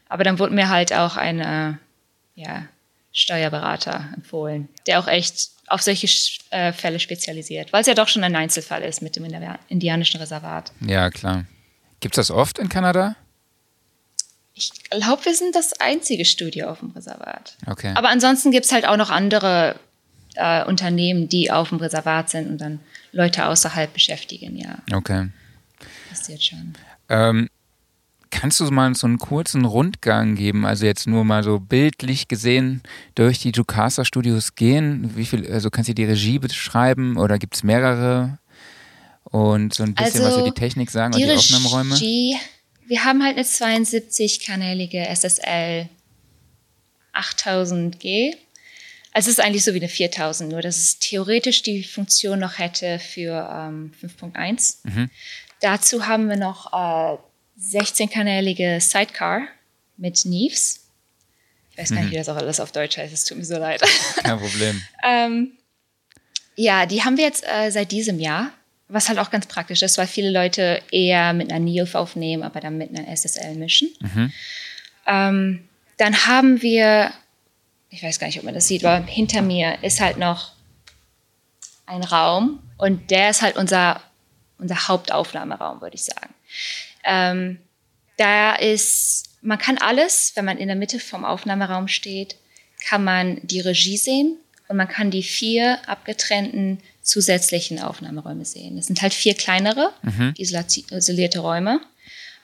Aber 0.09 0.25
dann 0.25 0.39
wurde 0.39 0.55
mir 0.55 0.69
halt 0.69 0.93
auch 0.93 1.17
ein 1.17 1.41
äh, 1.41 1.75
ja, 2.35 2.67
Steuerberater 3.13 4.09
empfohlen, 4.15 4.69
der 4.87 5.01
auch 5.01 5.09
echt 5.09 5.51
auf 5.67 5.83
solche 5.83 6.09
äh, 6.51 6.73
Fälle 6.73 7.01
spezialisiert, 7.01 7.73
weil 7.73 7.81
es 7.81 7.87
ja 7.87 7.95
doch 7.95 8.09
schon 8.09 8.25
ein 8.25 8.37
Einzelfall 8.37 8.83
ist 8.83 9.03
mit 9.03 9.17
dem 9.17 9.27
indianischen 9.69 10.21
Reservat. 10.21 10.73
Ja, 10.81 11.11
klar. 11.11 11.45
Gibt 12.01 12.19
es 12.19 12.29
das 12.29 12.37
oft 12.37 12.59
in 12.59 12.69
Kanada? 12.69 13.17
Ich 14.55 14.71
glaube, 14.91 15.25
wir 15.25 15.35
sind 15.35 15.57
das 15.57 15.73
einzige 15.81 16.25
Studio 16.25 16.69
auf 16.69 16.81
dem 16.81 16.91
Reservat. 16.91 17.57
Okay. 17.67 17.93
Aber 17.97 18.11
ansonsten 18.11 18.51
gibt 18.51 18.67
es 18.67 18.73
halt 18.73 18.87
auch 18.87 18.97
noch 18.97 19.11
andere 19.11 19.77
äh, 20.35 20.65
Unternehmen, 20.65 21.29
die 21.29 21.51
auf 21.51 21.71
dem 21.71 21.79
Reservat 21.79 22.31
sind 22.31 22.49
und 22.49 22.59
dann 22.59 22.79
Leute 23.11 23.47
außerhalb 23.47 23.93
beschäftigen, 23.93 24.57
ja. 24.57 24.79
Okay. 24.93 25.29
Passiert 26.11 26.43
schon. 26.43 26.75
Ähm, 27.09 27.49
Kannst 28.35 28.59
du 28.59 28.65
mal 28.65 28.93
so 28.97 29.07
einen 29.07 29.19
kurzen 29.19 29.65
Rundgang 29.65 30.35
geben, 30.35 30.67
also 30.67 30.87
jetzt 30.87 31.07
nur 31.07 31.25
mal 31.25 31.45
so 31.45 31.61
bildlich 31.61 32.27
gesehen 32.27 32.83
durch 33.15 33.39
die 33.39 33.53
Jukasa 33.53 34.05
Studios 34.05 34.57
gehen? 34.57 35.17
Wie 35.17 35.25
viel, 35.25 35.51
also 35.53 35.71
kannst 35.71 35.89
du 35.89 35.95
die 35.95 36.05
Regie 36.05 36.41
beschreiben 36.41 37.17
oder 37.17 37.39
gibt 37.39 37.55
es 37.55 37.63
mehrere? 37.63 38.39
Und 39.23 39.73
so 39.73 39.85
ein 39.85 39.95
bisschen 39.95 40.23
also, 40.23 40.25
was 40.25 40.37
über 40.39 40.51
die 40.51 40.61
Technik 40.61 40.91
sagen 40.91 41.15
die, 41.15 41.23
die 41.23 41.31
Aufnahmeräume? 41.31 41.95
Regie, 41.95 42.37
wir 42.89 43.05
haben 43.05 43.23
halt 43.23 43.37
eine 43.37 43.47
72-kanalige 43.47 45.07
SSL 45.15 45.89
8000G. 47.15 48.35
Also 49.13 49.31
es 49.31 49.39
ist 49.39 49.45
eigentlich 49.45 49.63
so 49.63 49.75
wie 49.75 49.79
eine 49.79 49.89
4000, 49.89 50.51
nur 50.51 50.61
dass 50.61 50.77
es 50.77 50.99
theoretisch 50.99 51.63
die 51.63 51.85
Funktion 51.85 52.41
noch 52.41 52.59
hätte 52.59 52.99
für 52.99 53.49
ähm, 53.49 53.93
5.1. 54.03 54.79
Mhm. 54.83 55.11
Dazu 55.61 56.09
haben 56.09 56.29
wir 56.29 56.37
noch 56.37 56.73
äh, 56.73 57.17
16-kanalige 57.71 58.81
Sidecar 58.81 59.43
mit 59.97 60.25
Neves. 60.25 60.81
Ich 61.71 61.79
weiß 61.79 61.91
gar 61.91 61.97
nicht, 61.97 62.07
mhm. 62.07 62.13
wie 62.13 62.17
das 62.17 62.29
auch 62.29 62.37
alles 62.37 62.61
auf 62.61 62.73
Deutsch 62.73 62.97
heißt, 62.97 63.13
es 63.13 63.25
tut 63.25 63.37
mir 63.39 63.45
so 63.45 63.59
leid. 63.59 63.83
Kein 64.23 64.39
Problem. 64.39 64.83
ähm, 65.05 65.53
ja, 66.57 66.87
die 66.87 67.03
haben 67.03 67.17
wir 67.17 67.25
jetzt 67.25 67.45
äh, 67.45 67.71
seit 67.71 67.91
diesem 67.91 68.21
Jahr, 68.21 68.53
was 68.89 69.09
halt 69.09 69.19
auch 69.19 69.31
ganz 69.31 69.47
praktisch 69.47 69.83
ist, 69.83 69.99
weil 69.99 70.07
viele 70.07 70.31
Leute 70.31 70.83
eher 70.93 71.33
mit 71.33 71.51
einer 71.51 71.59
NIOF 71.59 71.95
aufnehmen, 71.95 72.43
aber 72.43 72.61
dann 72.61 72.79
mit 72.79 72.97
einer 72.97 73.09
SSL 73.09 73.57
mischen. 73.57 73.91
Mhm. 74.01 74.33
Ähm, 75.07 75.69
dann 75.97 76.27
haben 76.27 76.63
wir, 76.63 77.13
ich 77.91 78.03
weiß 78.03 78.19
gar 78.19 78.29
nicht, 78.29 78.39
ob 78.39 78.45
man 78.45 78.55
das 78.55 78.69
sieht, 78.69 78.85
aber 78.85 79.05
hinter 79.07 79.43
mir 79.43 79.79
ist 79.83 80.01
halt 80.01 80.17
noch 80.17 80.53
ein 81.87 82.03
Raum 82.03 82.61
und 82.79 83.11
der 83.11 83.31
ist 83.31 83.43
halt 83.43 83.57
unser, 83.57 84.01
unser 84.59 84.89
Hauptaufnahmeraum, 84.89 85.81
würde 85.81 85.97
ich 85.97 86.05
sagen. 86.05 86.33
Ähm, 87.05 87.59
da 88.17 88.55
ist, 88.55 89.37
man 89.43 89.59
kann 89.59 89.79
alles, 89.79 90.33
wenn 90.35 90.45
man 90.45 90.59
in 90.59 90.69
der 90.69 90.77
Mitte 90.77 91.01
vom 91.01 91.25
Aufnahmeraum 91.25 91.89
steht, 91.89 92.37
kann 92.87 93.05
man 93.05 93.41
die 93.43 93.61
Regie 93.61 93.97
sehen 93.97 94.37
und 94.69 94.77
man 94.77 94.89
kann 94.89 95.11
die 95.11 95.23
vier 95.23 95.79
abgetrennten 95.89 96.81
zusätzlichen 97.03 97.79
Aufnahmeräume 97.81 98.45
sehen. 98.45 98.77
Das 98.77 98.87
sind 98.87 99.03
halt 99.03 99.15
vier 99.15 99.35
kleinere, 99.35 99.93
mhm. 100.03 100.35
isolierte 100.37 101.41
Räume. 101.41 101.81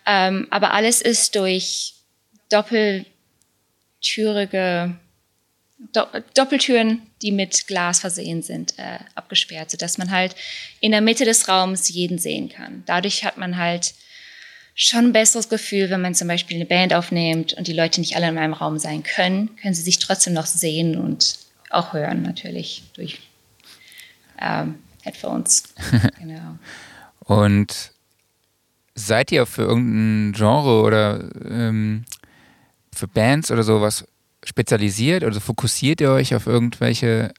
Ähm, 0.06 0.46
aber 0.50 0.72
alles 0.72 1.00
ist 1.00 1.34
durch 1.34 1.94
doppeltürige 2.50 3.06
Do 5.92 6.06
Doppeltüren, 6.34 7.00
die 7.22 7.32
mit 7.32 7.66
Glas 7.66 8.00
versehen 8.00 8.42
sind, 8.42 8.78
äh, 8.78 8.98
abgesperrt, 9.14 9.70
sodass 9.70 9.96
man 9.96 10.10
halt 10.10 10.36
in 10.80 10.92
der 10.92 11.00
Mitte 11.00 11.24
des 11.24 11.48
Raums 11.48 11.88
jeden 11.88 12.18
sehen 12.18 12.50
kann. 12.50 12.82
Dadurch 12.84 13.24
hat 13.24 13.38
man 13.38 13.56
halt 13.56 13.94
schon 14.82 15.06
ein 15.06 15.12
besseres 15.12 15.50
Gefühl, 15.50 15.90
wenn 15.90 16.00
man 16.00 16.14
zum 16.14 16.26
Beispiel 16.26 16.56
eine 16.56 16.64
Band 16.64 16.94
aufnimmt 16.94 17.52
und 17.52 17.66
die 17.66 17.74
Leute 17.74 18.00
nicht 18.00 18.16
alle 18.16 18.28
in 18.28 18.38
einem 18.38 18.54
Raum 18.54 18.78
sein 18.78 19.02
können, 19.02 19.54
können 19.56 19.74
sie 19.74 19.82
sich 19.82 19.98
trotzdem 19.98 20.32
noch 20.32 20.46
sehen 20.46 20.96
und 20.96 21.38
auch 21.68 21.92
hören 21.92 22.22
natürlich 22.22 22.84
durch 22.94 23.20
ähm, 24.40 24.76
Headphones. 25.02 25.64
genau. 26.18 26.58
Und 27.20 27.92
seid 28.94 29.30
ihr 29.32 29.44
für 29.44 29.62
irgendein 29.62 30.32
Genre 30.32 30.80
oder 30.80 31.28
ähm, 31.44 32.06
für 32.90 33.06
Bands 33.06 33.50
oder 33.50 33.62
sowas 33.62 34.06
spezialisiert? 34.42 35.24
Also 35.24 35.40
fokussiert 35.40 36.00
ihr 36.00 36.10
euch 36.10 36.34
auf 36.34 36.46
irgendwelche 36.46 37.34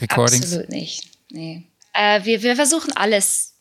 Recordings? 0.00 0.44
Absolut 0.44 0.70
nicht. 0.70 1.10
Nee. 1.30 1.66
Äh, 1.92 2.24
wir, 2.24 2.42
wir 2.42 2.56
versuchen 2.56 2.96
alles 2.96 3.56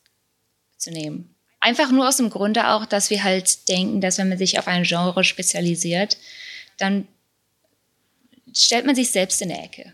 zu 0.77 0.91
nehmen. 0.91 1.35
Einfach 1.61 1.91
nur 1.91 2.07
aus 2.07 2.17
dem 2.17 2.29
Grunde 2.29 2.69
auch, 2.69 2.85
dass 2.85 3.09
wir 3.09 3.23
halt 3.23 3.69
denken, 3.69 4.01
dass 4.01 4.17
wenn 4.17 4.29
man 4.29 4.37
sich 4.37 4.59
auf 4.59 4.67
ein 4.67 4.83
Genre 4.83 5.23
spezialisiert, 5.23 6.17
dann 6.77 7.07
stellt 8.53 8.85
man 8.85 8.95
sich 8.95 9.11
selbst 9.11 9.41
in 9.41 9.49
der 9.49 9.63
Ecke. 9.63 9.93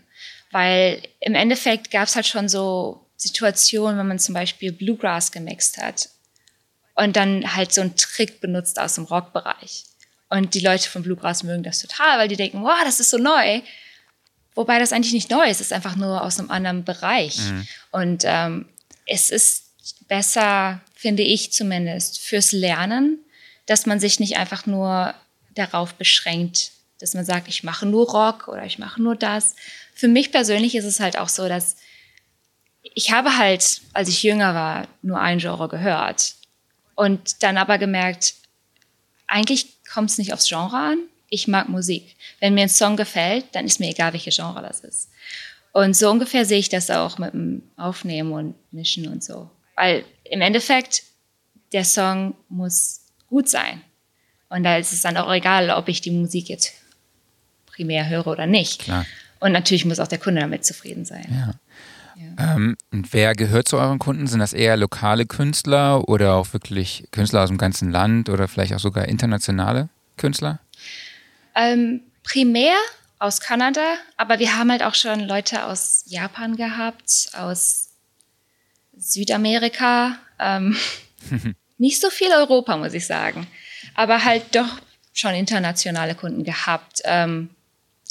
Weil 0.50 1.02
im 1.20 1.34
Endeffekt 1.34 1.90
gab 1.90 2.08
es 2.08 2.16
halt 2.16 2.26
schon 2.26 2.48
so 2.48 3.06
Situationen, 3.16 3.98
wenn 3.98 4.08
man 4.08 4.18
zum 4.18 4.34
Beispiel 4.34 4.72
Bluegrass 4.72 5.30
gemixt 5.30 5.76
hat 5.78 6.08
und 6.94 7.16
dann 7.16 7.54
halt 7.54 7.72
so 7.72 7.82
einen 7.82 7.96
Trick 7.96 8.40
benutzt 8.40 8.80
aus 8.80 8.94
dem 8.94 9.04
Rockbereich. 9.04 9.84
Und 10.30 10.54
die 10.54 10.60
Leute 10.60 10.88
von 10.88 11.02
Bluegrass 11.02 11.42
mögen 11.42 11.62
das 11.62 11.80
total, 11.80 12.18
weil 12.18 12.28
die 12.28 12.36
denken, 12.36 12.62
wow, 12.62 12.78
das 12.84 13.00
ist 13.00 13.10
so 13.10 13.18
neu. 13.18 13.60
Wobei 14.54 14.78
das 14.78 14.92
eigentlich 14.92 15.12
nicht 15.12 15.30
neu 15.30 15.44
ist, 15.44 15.60
es 15.60 15.68
ist 15.68 15.72
einfach 15.72 15.96
nur 15.96 16.22
aus 16.22 16.38
einem 16.38 16.50
anderen 16.50 16.84
Bereich. 16.84 17.38
Mhm. 17.38 17.68
Und 17.92 18.22
ähm, 18.24 18.68
es 19.06 19.30
ist 19.30 19.74
besser, 20.08 20.80
finde 20.98 21.22
ich 21.22 21.52
zumindest, 21.52 22.18
fürs 22.18 22.50
Lernen, 22.50 23.20
dass 23.66 23.86
man 23.86 24.00
sich 24.00 24.18
nicht 24.18 24.36
einfach 24.36 24.66
nur 24.66 25.14
darauf 25.54 25.94
beschränkt, 25.94 26.72
dass 26.98 27.14
man 27.14 27.24
sagt, 27.24 27.46
ich 27.46 27.62
mache 27.62 27.86
nur 27.86 28.10
Rock 28.10 28.48
oder 28.48 28.64
ich 28.64 28.80
mache 28.80 29.00
nur 29.00 29.14
das. 29.14 29.54
Für 29.94 30.08
mich 30.08 30.32
persönlich 30.32 30.74
ist 30.74 30.84
es 30.84 30.98
halt 30.98 31.16
auch 31.16 31.28
so, 31.28 31.46
dass 31.46 31.76
ich 32.82 33.12
habe 33.12 33.38
halt, 33.38 33.80
als 33.92 34.08
ich 34.08 34.24
jünger 34.24 34.56
war, 34.56 34.88
nur 35.02 35.20
ein 35.20 35.38
Genre 35.38 35.68
gehört 35.68 36.34
und 36.96 37.44
dann 37.44 37.58
aber 37.58 37.78
gemerkt, 37.78 38.34
eigentlich 39.28 39.68
kommt 39.88 40.10
es 40.10 40.18
nicht 40.18 40.32
aufs 40.32 40.48
Genre 40.48 40.76
an. 40.76 40.98
Ich 41.30 41.46
mag 41.46 41.68
Musik. 41.68 42.16
Wenn 42.40 42.54
mir 42.54 42.62
ein 42.62 42.68
Song 42.68 42.96
gefällt, 42.96 43.44
dann 43.52 43.66
ist 43.66 43.78
mir 43.78 43.90
egal, 43.90 44.14
welche 44.14 44.32
Genre 44.32 44.62
das 44.62 44.80
ist. 44.80 45.10
Und 45.70 45.94
so 45.94 46.10
ungefähr 46.10 46.44
sehe 46.44 46.58
ich 46.58 46.70
das 46.70 46.90
auch 46.90 47.18
mit 47.18 47.34
dem 47.34 47.62
Aufnehmen 47.76 48.32
und 48.32 48.56
Mischen 48.72 49.06
und 49.06 49.22
so. 49.22 49.48
Weil 49.76 50.04
im 50.30 50.40
Endeffekt, 50.40 51.02
der 51.72 51.84
Song 51.84 52.34
muss 52.48 53.02
gut 53.28 53.48
sein. 53.48 53.82
Und 54.48 54.64
da 54.64 54.76
ist 54.76 54.92
es 54.92 55.02
dann 55.02 55.16
auch 55.16 55.32
egal, 55.32 55.70
ob 55.70 55.88
ich 55.88 56.00
die 56.00 56.10
Musik 56.10 56.48
jetzt 56.48 56.72
primär 57.66 58.08
höre 58.08 58.26
oder 58.26 58.46
nicht. 58.46 58.82
Klar. 58.82 59.04
Und 59.40 59.52
natürlich 59.52 59.84
muss 59.84 60.00
auch 60.00 60.08
der 60.08 60.18
Kunde 60.18 60.40
damit 60.40 60.64
zufrieden 60.64 61.04
sein. 61.04 61.26
Ja. 61.30 61.54
Ja. 62.18 62.56
Ähm, 62.56 62.76
und 62.90 63.12
wer 63.12 63.34
gehört 63.34 63.68
zu 63.68 63.76
euren 63.76 64.00
Kunden? 64.00 64.26
Sind 64.26 64.40
das 64.40 64.52
eher 64.52 64.76
lokale 64.76 65.24
Künstler 65.24 66.08
oder 66.08 66.34
auch 66.34 66.52
wirklich 66.52 67.06
Künstler 67.12 67.42
aus 67.42 67.48
dem 67.48 67.58
ganzen 67.58 67.90
Land 67.92 68.28
oder 68.28 68.48
vielleicht 68.48 68.74
auch 68.74 68.80
sogar 68.80 69.06
internationale 69.06 69.88
Künstler? 70.16 70.58
Ähm, 71.54 72.00
primär 72.24 72.74
aus 73.20 73.40
Kanada, 73.40 73.94
aber 74.16 74.38
wir 74.38 74.56
haben 74.56 74.70
halt 74.70 74.82
auch 74.82 74.94
schon 74.94 75.20
Leute 75.20 75.64
aus 75.64 76.04
Japan 76.06 76.56
gehabt, 76.56 77.30
aus 77.34 77.87
Südamerika. 78.98 80.18
Ähm, 80.38 80.76
nicht 81.78 82.00
so 82.00 82.10
viel 82.10 82.32
Europa, 82.32 82.76
muss 82.76 82.94
ich 82.94 83.06
sagen. 83.06 83.46
Aber 83.94 84.24
halt 84.24 84.54
doch 84.54 84.80
schon 85.12 85.34
internationale 85.34 86.14
Kunden 86.14 86.44
gehabt. 86.44 87.00
Ähm, 87.04 87.50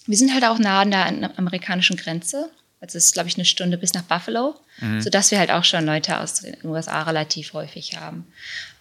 wir 0.05 0.17
sind 0.17 0.33
halt 0.33 0.45
auch 0.45 0.59
nah 0.59 0.81
an 0.81 0.91
der 0.91 1.37
amerikanischen 1.37 1.97
Grenze. 1.97 2.49
Also 2.79 2.97
es 2.97 3.07
ist, 3.07 3.13
glaube 3.13 3.29
ich, 3.29 3.35
eine 3.35 3.45
Stunde 3.45 3.77
bis 3.77 3.93
nach 3.93 4.03
Buffalo, 4.03 4.55
mhm. 4.79 5.01
sodass 5.01 5.31
wir 5.31 5.39
halt 5.39 5.51
auch 5.51 5.63
schon 5.63 5.85
Leute 5.85 6.19
aus 6.19 6.41
den 6.41 6.55
USA 6.63 7.03
relativ 7.03 7.53
häufig 7.53 7.97
haben. 7.97 8.27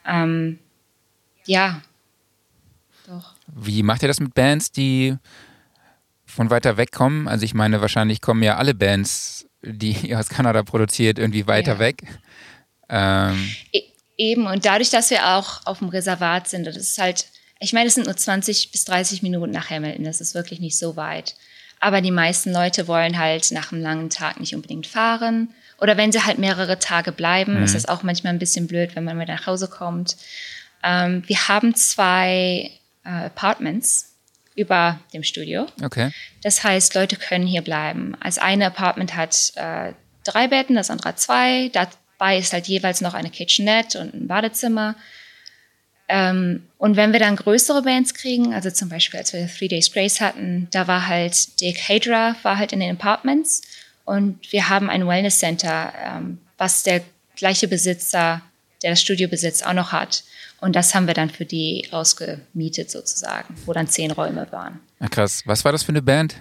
Ähm, 0.07 0.59
ja, 1.47 1.81
doch. 3.07 3.35
Wie 3.47 3.83
macht 3.83 4.03
ihr 4.03 4.09
das 4.09 4.21
mit 4.21 4.35
Bands, 4.35 4.73
die 4.73 5.17
von 6.25 6.51
weiter 6.51 6.77
weg 6.77 6.93
kommen? 6.93 7.29
Also 7.29 7.45
ich 7.45 7.55
meine, 7.55 7.81
wahrscheinlich 7.81 8.21
kommen 8.21 8.43
ja 8.43 8.57
alle 8.57 8.75
Bands, 8.75 9.47
die 9.67 10.15
aus 10.17 10.29
Kanada 10.29 10.63
produziert, 10.63 11.19
irgendwie 11.19 11.47
weiter 11.47 11.75
ja. 11.75 11.79
weg. 11.79 12.03
Ähm. 12.89 13.53
E 13.73 13.83
eben, 14.19 14.47
und 14.47 14.65
dadurch, 14.65 14.91
dass 14.91 15.11
wir 15.11 15.27
auch 15.35 15.67
auf 15.67 15.81
dem 15.81 15.89
Reservat 15.89 16.49
sind, 16.49 16.67
das 16.67 16.77
ist 16.77 16.99
halt, 16.99 17.27
ich 17.61 17.75
meine, 17.75 17.89
es 17.89 17.95
sind 17.95 18.07
nur 18.07 18.17
20 18.17 18.71
bis 18.73 18.85
30 18.87 19.23
Minuten 19.23 19.53
nach 19.53 19.69
Hamilton, 19.69 20.05
das 20.05 20.23
ist 20.23 20.35
wirklich 20.35 20.61
nicht 20.61 20.79
so 20.79 20.97
weit. 20.97 21.35
Aber 21.81 22.01
die 22.01 22.11
meisten 22.11 22.53
Leute 22.53 22.89
wollen 22.89 23.19
halt 23.19 23.51
nach 23.53 23.73
einem 23.73 23.83
langen 23.83 24.09
Tag 24.09 24.41
nicht 24.41 24.55
unbedingt 24.55 24.87
fahren. 24.87 25.51
Oder 25.79 25.99
wenn 25.99 26.11
sie 26.11 26.25
halt 26.25 26.39
mehrere 26.39 26.79
Tage 26.79 27.13
bleiben, 27.13 27.59
mhm. 27.59 27.65
ist 27.65 27.75
das 27.75 27.87
auch 27.87 28.03
manchmal 28.03 28.33
ein 28.33 28.39
bisschen 28.39 28.67
blöd, 28.67 28.97
wenn 28.97 29.05
man 29.05 29.21
wieder 29.21 29.35
nach 29.35 29.47
Hause 29.47 29.69
kommt. 29.69 30.17
Ähm, 30.83 31.23
wir 31.27 31.49
haben 31.49 31.75
zwei 31.75 32.71
äh, 33.05 33.27
Apartments 33.27 34.16
über 34.57 34.99
dem 35.13 35.23
Studio. 35.23 35.67
Okay. 35.83 36.11
Das 36.43 36.65
heißt, 36.65 36.95
Leute 36.95 37.17
können 37.17 37.47
hier 37.47 37.63
bleiben. 37.63 38.17
Das 38.23 38.39
eine 38.39 38.67
Apartment 38.67 39.15
hat 39.15 39.53
äh, 39.55 39.93
drei 40.25 40.49
Betten, 40.49 40.75
das 40.75 40.91
andere 40.91 41.15
zwei. 41.15 41.71
Dabei 41.73 42.39
ist 42.39 42.53
halt 42.53 42.67
jeweils 42.67 43.01
noch 43.01 43.15
eine 43.15 43.31
Kitchenette 43.31 44.01
und 44.01 44.15
ein 44.15 44.27
Badezimmer. 44.27 44.97
Ähm, 46.09 46.65
und 46.79 46.97
wenn 46.97 47.13
wir 47.13 47.21
dann 47.21 47.37
größere 47.37 47.83
Bands 47.83 48.15
kriegen, 48.15 48.55
also 48.55 48.71
zum 48.71 48.89
Beispiel 48.89 49.19
als 49.19 49.33
wir 49.33 49.49
Three 49.49 49.69
Days 49.69 49.93
Grace 49.93 50.21
hatten, 50.21 50.69
da 50.71 50.87
war 50.87 51.07
halt 51.07 51.61
Dick 51.61 51.89
Hadra 51.89 52.37
war 52.43 52.59
halt 52.59 52.73
in 52.73 52.81
den 52.81 52.97
Apartments 52.97 53.63
und 54.05 54.53
wir 54.53 54.69
haben 54.69 54.89
ein 54.89 55.07
Wellness 55.07 55.41
Center, 55.41 55.93
ähm, 56.01 56.39
was 56.59 56.85
der 56.85 57.03
gleiche 57.35 57.67
Besitzer, 57.69 58.41
der 58.83 58.91
das 58.91 59.01
Studio 59.01 59.29
besitzt, 59.29 59.67
auch 59.67 59.73
noch 59.73 59.93
hat. 59.93 60.23
Und 60.61 60.75
das 60.75 60.95
haben 60.95 61.07
wir 61.07 61.15
dann 61.15 61.31
für 61.31 61.45
die 61.45 61.87
ausgemietet 61.91 62.91
sozusagen, 62.91 63.55
wo 63.67 63.73
dann 63.73 63.89
zehn 63.89 64.11
Räume 64.11 64.47
waren. 64.51 64.81
Ach, 65.01 65.11
krass. 65.11 65.43
Was 65.45 65.65
war 65.65 65.73
das 65.73 65.83
für 65.83 65.91
eine 65.91 66.03
Band? 66.03 66.37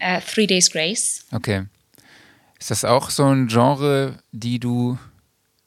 Uh, 0.00 0.20
Three 0.20 0.46
Days 0.46 0.70
Grace. 0.70 1.24
Okay. 1.32 1.64
Ist 2.58 2.70
das 2.70 2.84
auch 2.84 3.10
so 3.10 3.24
ein 3.24 3.48
Genre, 3.48 4.18
die 4.32 4.58
du 4.58 4.98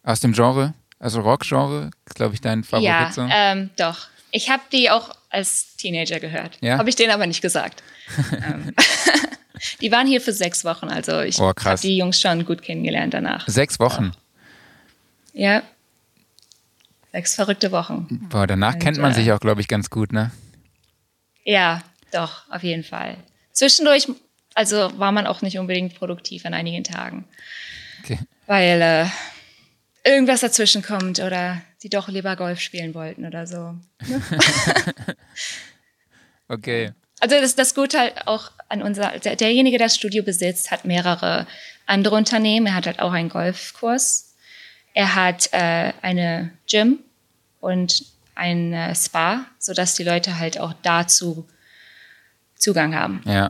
aus 0.04 0.20
dem 0.20 0.34
Genre? 0.34 0.74
Also 1.00 1.22
Rock-Genre, 1.22 1.92
glaube 2.14 2.36
ich, 2.36 2.42
dein 2.42 2.64
Favorit? 2.64 2.86
Ja, 2.86 3.12
so? 3.12 3.28
ähm, 3.30 3.70
doch. 3.78 4.08
Ich 4.32 4.50
habe 4.50 4.62
die 4.72 4.90
auch 4.90 5.16
als 5.30 5.76
Teenager 5.78 6.20
gehört. 6.20 6.58
Ja? 6.62 6.78
Habe 6.78 6.90
ich 6.90 6.96
denen 6.96 7.12
aber 7.12 7.28
nicht 7.28 7.42
gesagt. 7.42 7.84
Ähm, 8.32 8.74
die 9.82 9.92
waren 9.92 10.08
hier 10.08 10.20
für 10.20 10.34
sechs 10.34 10.66
Wochen, 10.66 10.88
also 10.88 11.22
ich 11.22 11.40
oh, 11.40 11.54
habe 11.64 11.80
die 11.80 11.96
Jungs 11.96 12.20
schon 12.20 12.44
gut 12.44 12.64
kennengelernt 12.64 13.14
danach. 13.14 13.48
Sechs 13.48 13.80
Wochen? 13.80 14.14
Ja. 15.34 15.62
Sechs 17.12 17.36
verrückte 17.36 17.72
Wochen. 17.72 18.28
Boah, 18.30 18.46
danach 18.46 18.76
Und, 18.76 18.80
kennt 18.80 18.98
man 18.98 19.12
äh, 19.12 19.16
sich 19.16 19.32
auch, 19.32 19.40
glaube 19.40 19.62
ich, 19.62 19.68
ganz 19.68 19.90
gut, 19.90 20.14
ne? 20.14 20.32
Ja, 21.44 21.82
doch, 22.12 22.50
auf 22.50 22.64
jeden 22.64 22.84
Fall. 22.84 23.18
Zwischendurch, 23.52 24.08
also 24.54 24.92
war 25.00 25.12
man 25.12 25.26
auch 25.26 25.42
nicht 25.42 25.58
unbedingt 25.58 25.96
produktiv 25.96 26.46
an 26.46 26.54
einigen 26.54 26.84
Tagen. 26.84 27.26
Okay. 28.04 28.20
Weil 28.46 28.82
äh, 28.82 29.06
irgendwas 30.04 30.42
dazwischen 30.42 30.82
kommt 30.82 31.20
oder 31.20 31.62
sie 31.78 31.90
doch 31.90 32.08
lieber 32.08 32.36
Golf 32.36 32.60
spielen 32.60 32.94
wollten 32.94 33.26
oder 33.26 33.48
so. 33.48 33.76
Ne? 34.08 34.22
okay. 36.48 36.92
Also 37.20 37.36
das, 37.40 37.56
das 37.56 37.76
Gute 37.76 38.00
halt 38.00 38.28
auch 38.28 38.52
an 38.70 38.82
unser, 38.82 39.20
der, 39.20 39.36
derjenige, 39.36 39.78
der 39.78 39.88
das 39.88 39.96
Studio 39.96 40.24
besitzt, 40.24 40.72
hat 40.72 40.86
mehrere 40.86 41.48
andere 41.86 42.16
Unternehmen. 42.16 42.68
Er 42.68 42.76
hat 42.76 42.86
halt 42.86 43.00
auch 43.00 43.12
einen 43.12 43.30
Golfkurs. 43.30 44.29
Er 44.94 45.16
hat 45.16 45.50
äh, 45.52 45.94
eine 46.02 46.52
Gym 46.70 47.00
und 47.60 48.06
ein 48.36 48.74
äh, 48.74 48.96
Spa, 48.96 49.46
sodass 49.60 49.96
die 49.96 50.04
Leute 50.04 50.40
halt 50.40 50.60
auch 50.60 50.74
dazu 50.82 51.48
Zugang 52.56 52.96
haben. 52.96 53.22
Ja. 53.26 53.50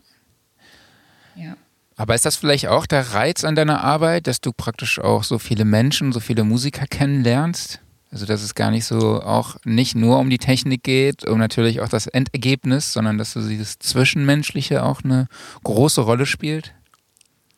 Ja. 1.35 1.55
Aber 1.95 2.15
ist 2.15 2.25
das 2.25 2.37
vielleicht 2.37 2.67
auch 2.67 2.85
der 2.85 3.13
Reiz 3.13 3.43
an 3.43 3.55
deiner 3.55 3.83
Arbeit, 3.83 4.27
dass 4.27 4.39
du 4.39 4.53
praktisch 4.53 4.99
auch 4.99 5.23
so 5.23 5.37
viele 5.39 5.65
Menschen, 5.65 6.13
so 6.13 6.19
viele 6.19 6.43
Musiker 6.43 6.85
kennenlernst? 6.85 7.81
Also 8.11 8.25
dass 8.25 8.41
es 8.41 8.55
gar 8.55 8.71
nicht 8.71 8.85
so 8.85 9.21
auch 9.21 9.57
nicht 9.65 9.95
nur 9.95 10.17
um 10.17 10.29
die 10.29 10.39
Technik 10.39 10.83
geht, 10.83 11.27
um 11.27 11.37
natürlich 11.37 11.81
auch 11.81 11.89
das 11.89 12.07
Endergebnis, 12.07 12.93
sondern 12.93 13.17
dass 13.17 13.33
so 13.33 13.47
dieses 13.47 13.77
Zwischenmenschliche 13.77 14.83
auch 14.83 15.03
eine 15.03 15.27
große 15.63 16.01
Rolle 16.01 16.25
spielt? 16.25 16.73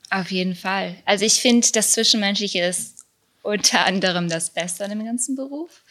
Auf 0.10 0.30
jeden 0.32 0.56
Fall. 0.56 0.96
Also 1.06 1.24
ich 1.24 1.36
finde, 1.36 1.68
das 1.74 1.94
Zwischenmenschliche 1.94 2.64
ist 2.64 3.01
unter 3.42 3.86
anderem 3.86 4.30
das 4.30 4.50
Beste 4.52 4.84
an 4.84 4.92
dem 4.92 5.06
ganzen 5.06 5.36
Beruf. 5.36 5.82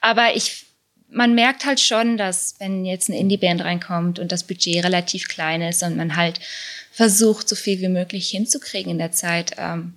Aber 0.00 0.34
ich, 0.34 0.66
man 1.08 1.34
merkt 1.34 1.64
halt 1.64 1.80
schon, 1.80 2.16
dass 2.16 2.54
wenn 2.58 2.84
jetzt 2.84 3.08
eine 3.08 3.18
Indie-Band 3.18 3.62
reinkommt 3.62 4.18
und 4.18 4.32
das 4.32 4.44
Budget 4.44 4.84
relativ 4.84 5.28
klein 5.28 5.62
ist 5.62 5.82
und 5.82 5.96
man 5.96 6.16
halt 6.16 6.40
versucht, 6.92 7.48
so 7.48 7.56
viel 7.56 7.80
wie 7.80 7.88
möglich 7.88 8.28
hinzukriegen 8.30 8.92
in 8.92 8.98
der 8.98 9.12
Zeit, 9.12 9.52
ähm, 9.58 9.94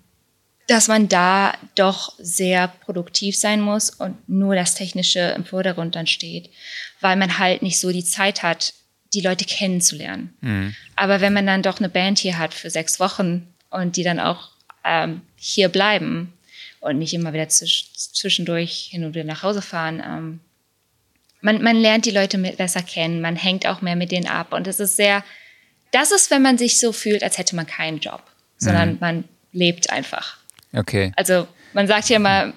dass 0.68 0.90
man 0.90 1.08
da 1.08 1.54
doch 1.76 2.14
sehr 2.20 2.68
produktiv 2.68 3.38
sein 3.38 3.62
muss 3.62 3.90
und 3.90 4.28
nur 4.28 4.56
das 4.56 4.76
Technische 4.76 5.20
im 5.20 5.46
Vordergrund 5.46 5.96
dann 5.96 6.08
steht, 6.08 6.50
weil 7.00 7.16
man 7.16 7.38
halt 7.38 7.62
nicht 7.62 7.80
so 7.80 7.92
die 7.92 8.04
Zeit 8.04 8.44
hat, 8.44 8.74
die 9.14 9.22
Leute 9.22 9.46
kennenzulernen. 9.46 10.36
Mhm. 10.42 10.76
Aber 10.98 11.22
wenn 11.22 11.32
man 11.32 11.48
dann 11.48 11.64
doch 11.64 11.80
eine 11.80 11.88
Band 11.88 12.20
hier 12.20 12.38
hat 12.38 12.54
für 12.54 12.70
sechs 12.70 13.00
Wochen 13.00 13.48
und 13.70 13.96
die 13.96 14.04
dann 14.04 14.20
auch 14.20 14.50
ähm, 14.84 15.22
hier 15.38 15.70
bleiben 15.70 16.34
und 16.80 16.98
nicht 16.98 17.14
immer 17.14 17.34
wieder 17.34 17.50
zwischendurch 17.50 18.90
hin 18.92 19.04
und 19.04 19.16
wieder 19.16 19.26
nach 19.26 19.44
Hause 19.44 19.62
fahren, 19.62 20.02
ähm, 20.06 20.40
man, 21.42 21.62
man 21.62 21.76
lernt 21.76 22.06
die 22.06 22.12
Leute 22.12 22.38
besser 22.38 22.82
kennen, 22.82 23.22
man 23.22 23.36
hängt 23.36 23.68
auch 23.68 23.82
mehr 23.82 23.96
mit 23.96 24.12
denen 24.12 24.28
ab. 24.28 24.54
Und 24.54 24.68
es 24.68 24.80
ist 24.80 24.96
sehr, 24.96 25.24
das 25.92 26.12
ist, 26.12 26.32
wenn 26.32 26.42
man 26.42 26.58
sich 26.58 26.80
so 26.80 26.92
fühlt, 26.92 27.24
als 27.24 27.38
hätte 27.38 27.56
man 27.56 27.68
keinen 27.68 28.00
Job, 28.00 28.24
sondern 28.58 28.94
mhm. 28.94 28.98
man 29.00 29.24
lebt 29.52 29.90
einfach. 29.90 30.38
Okay. 30.74 31.12
Also 31.16 31.48
man 31.74 31.88
sagt 31.88 32.10
ja 32.10 32.18
immer, 32.18 32.54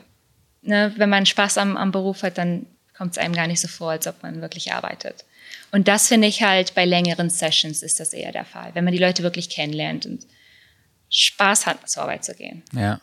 ne, 0.63 0.93
wenn 0.97 1.11
man 1.11 1.27
Spaß 1.27 1.59
am, 1.59 1.77
am 1.77 1.93
Beruf 1.93 2.23
hat, 2.23 2.39
dann 2.39 2.67
kommt 2.97 3.13
es 3.13 3.19
einem 3.19 3.35
gar 3.35 3.47
nicht 3.47 3.61
so 3.61 3.69
vor, 3.69 3.93
als 3.93 4.07
ob 4.07 4.23
man 4.23 4.41
wirklich 4.41 4.73
arbeitet. 4.73 5.25
Und 5.73 5.89
das 5.89 6.09
finde 6.09 6.29
ich 6.29 6.43
halt 6.43 6.75
bei 6.75 6.85
längeren 6.85 7.31
Sessions 7.31 7.83
ist 7.83 8.01
das 8.01 8.13
eher 8.13 8.33
der 8.33 8.45
Fall, 8.45 8.71
wenn 8.75 8.85
man 8.85 8.93
die 8.93 8.99
Leute 8.99 9.23
wirklich 9.23 9.49
kennenlernt 9.49 10.07
und 10.07 10.27
Spaß 11.09 11.67
hat, 11.67 11.89
zur 11.89 12.05
Arbeit 12.05 12.25
zu 12.25 12.35
gehen. 12.35 12.63
Ja. 12.73 13.01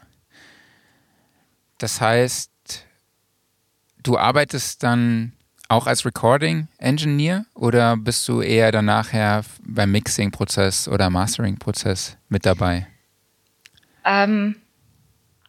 Das 1.77 2.01
heißt, 2.01 2.51
du 4.03 4.17
arbeitest 4.17 4.83
dann 4.83 5.33
auch 5.69 5.85
als 5.85 6.05
Recording 6.05 6.67
Engineer 6.77 7.45
oder 7.53 7.97
bist 7.97 8.27
du 8.27 8.41
eher 8.41 8.71
dann 8.71 8.85
nachher 8.85 9.43
beim 9.61 9.91
Mixing-Prozess 9.91 10.87
oder 10.87 11.09
Mastering-Prozess 11.09 12.17
mit 12.29 12.45
dabei? 12.45 12.87
Ähm, 14.05 14.55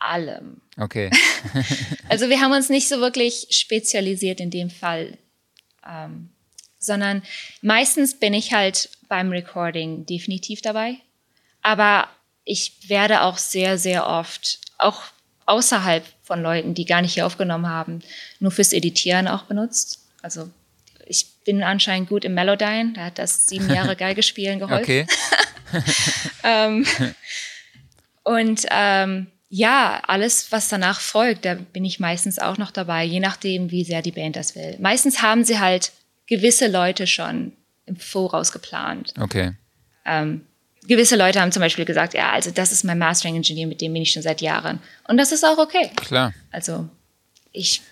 allem. 0.00 0.60
Okay. 0.76 1.10
also 2.08 2.28
wir 2.28 2.40
haben 2.40 2.52
uns 2.52 2.68
nicht 2.68 2.88
so 2.88 3.00
wirklich 3.00 3.46
spezialisiert 3.50 4.40
in 4.40 4.50
dem 4.50 4.70
Fall, 4.70 5.18
ähm, 5.88 6.30
sondern 6.78 7.22
meistens 7.62 8.18
bin 8.18 8.34
ich 8.34 8.52
halt 8.52 8.90
beim 9.08 9.30
Recording 9.30 10.04
definitiv 10.04 10.62
dabei. 10.62 10.96
Aber 11.62 12.08
ich 12.44 12.88
werde 12.88 13.22
auch 13.22 13.38
sehr, 13.38 13.78
sehr 13.78 14.06
oft, 14.06 14.58
auch 14.78 15.02
außerhalb 15.48 16.04
von 16.22 16.42
Leuten, 16.42 16.74
die 16.74 16.84
gar 16.84 17.02
nicht 17.02 17.14
hier 17.14 17.26
aufgenommen 17.26 17.68
haben, 17.68 18.00
nur 18.38 18.50
fürs 18.50 18.72
Editieren 18.72 19.28
auch 19.28 19.44
benutzt. 19.44 20.06
Also 20.22 20.50
ich 21.06 21.26
bin 21.44 21.62
anscheinend 21.62 22.08
gut 22.08 22.24
im 22.24 22.34
Melodyne, 22.34 22.92
da 22.94 23.06
hat 23.06 23.18
das 23.18 23.46
sieben 23.46 23.72
Jahre 23.72 23.96
Geige 23.96 24.22
spielen 24.22 24.58
geholfen. 24.58 24.82
Okay. 24.82 25.06
ähm, 26.44 26.86
und 28.22 28.66
ähm, 28.70 29.26
ja, 29.50 30.02
alles, 30.06 30.52
was 30.52 30.68
danach 30.68 31.00
folgt, 31.00 31.44
da 31.44 31.54
bin 31.54 31.84
ich 31.84 32.00
meistens 32.00 32.38
auch 32.38 32.58
noch 32.58 32.70
dabei, 32.70 33.04
je 33.04 33.20
nachdem, 33.20 33.70
wie 33.70 33.84
sehr 33.84 34.02
die 34.02 34.12
Band 34.12 34.36
das 34.36 34.54
will. 34.54 34.76
Meistens 34.78 35.22
haben 35.22 35.44
sie 35.44 35.58
halt 35.58 35.92
gewisse 36.26 36.68
Leute 36.68 37.06
schon 37.06 37.52
im 37.86 37.96
Voraus 37.96 38.52
geplant. 38.52 39.14
Okay. 39.18 39.52
Ähm, 40.04 40.46
gewisse 40.88 41.16
Leute 41.16 41.40
haben 41.40 41.52
zum 41.52 41.60
Beispiel 41.60 41.84
gesagt, 41.84 42.14
ja, 42.14 42.32
also 42.32 42.50
das 42.50 42.72
ist 42.72 42.82
mein 42.82 42.98
Mastering 42.98 43.36
Engineer, 43.36 43.66
mit 43.66 43.80
dem 43.80 43.92
bin 43.92 44.02
ich 44.02 44.10
schon 44.10 44.22
seit 44.22 44.40
Jahren. 44.40 44.80
Und 45.06 45.18
das 45.18 45.30
ist 45.30 45.44
auch 45.44 45.58
okay. 45.58 45.90
Klar. 45.94 46.32
Also 46.50 46.88
ich 47.52 47.82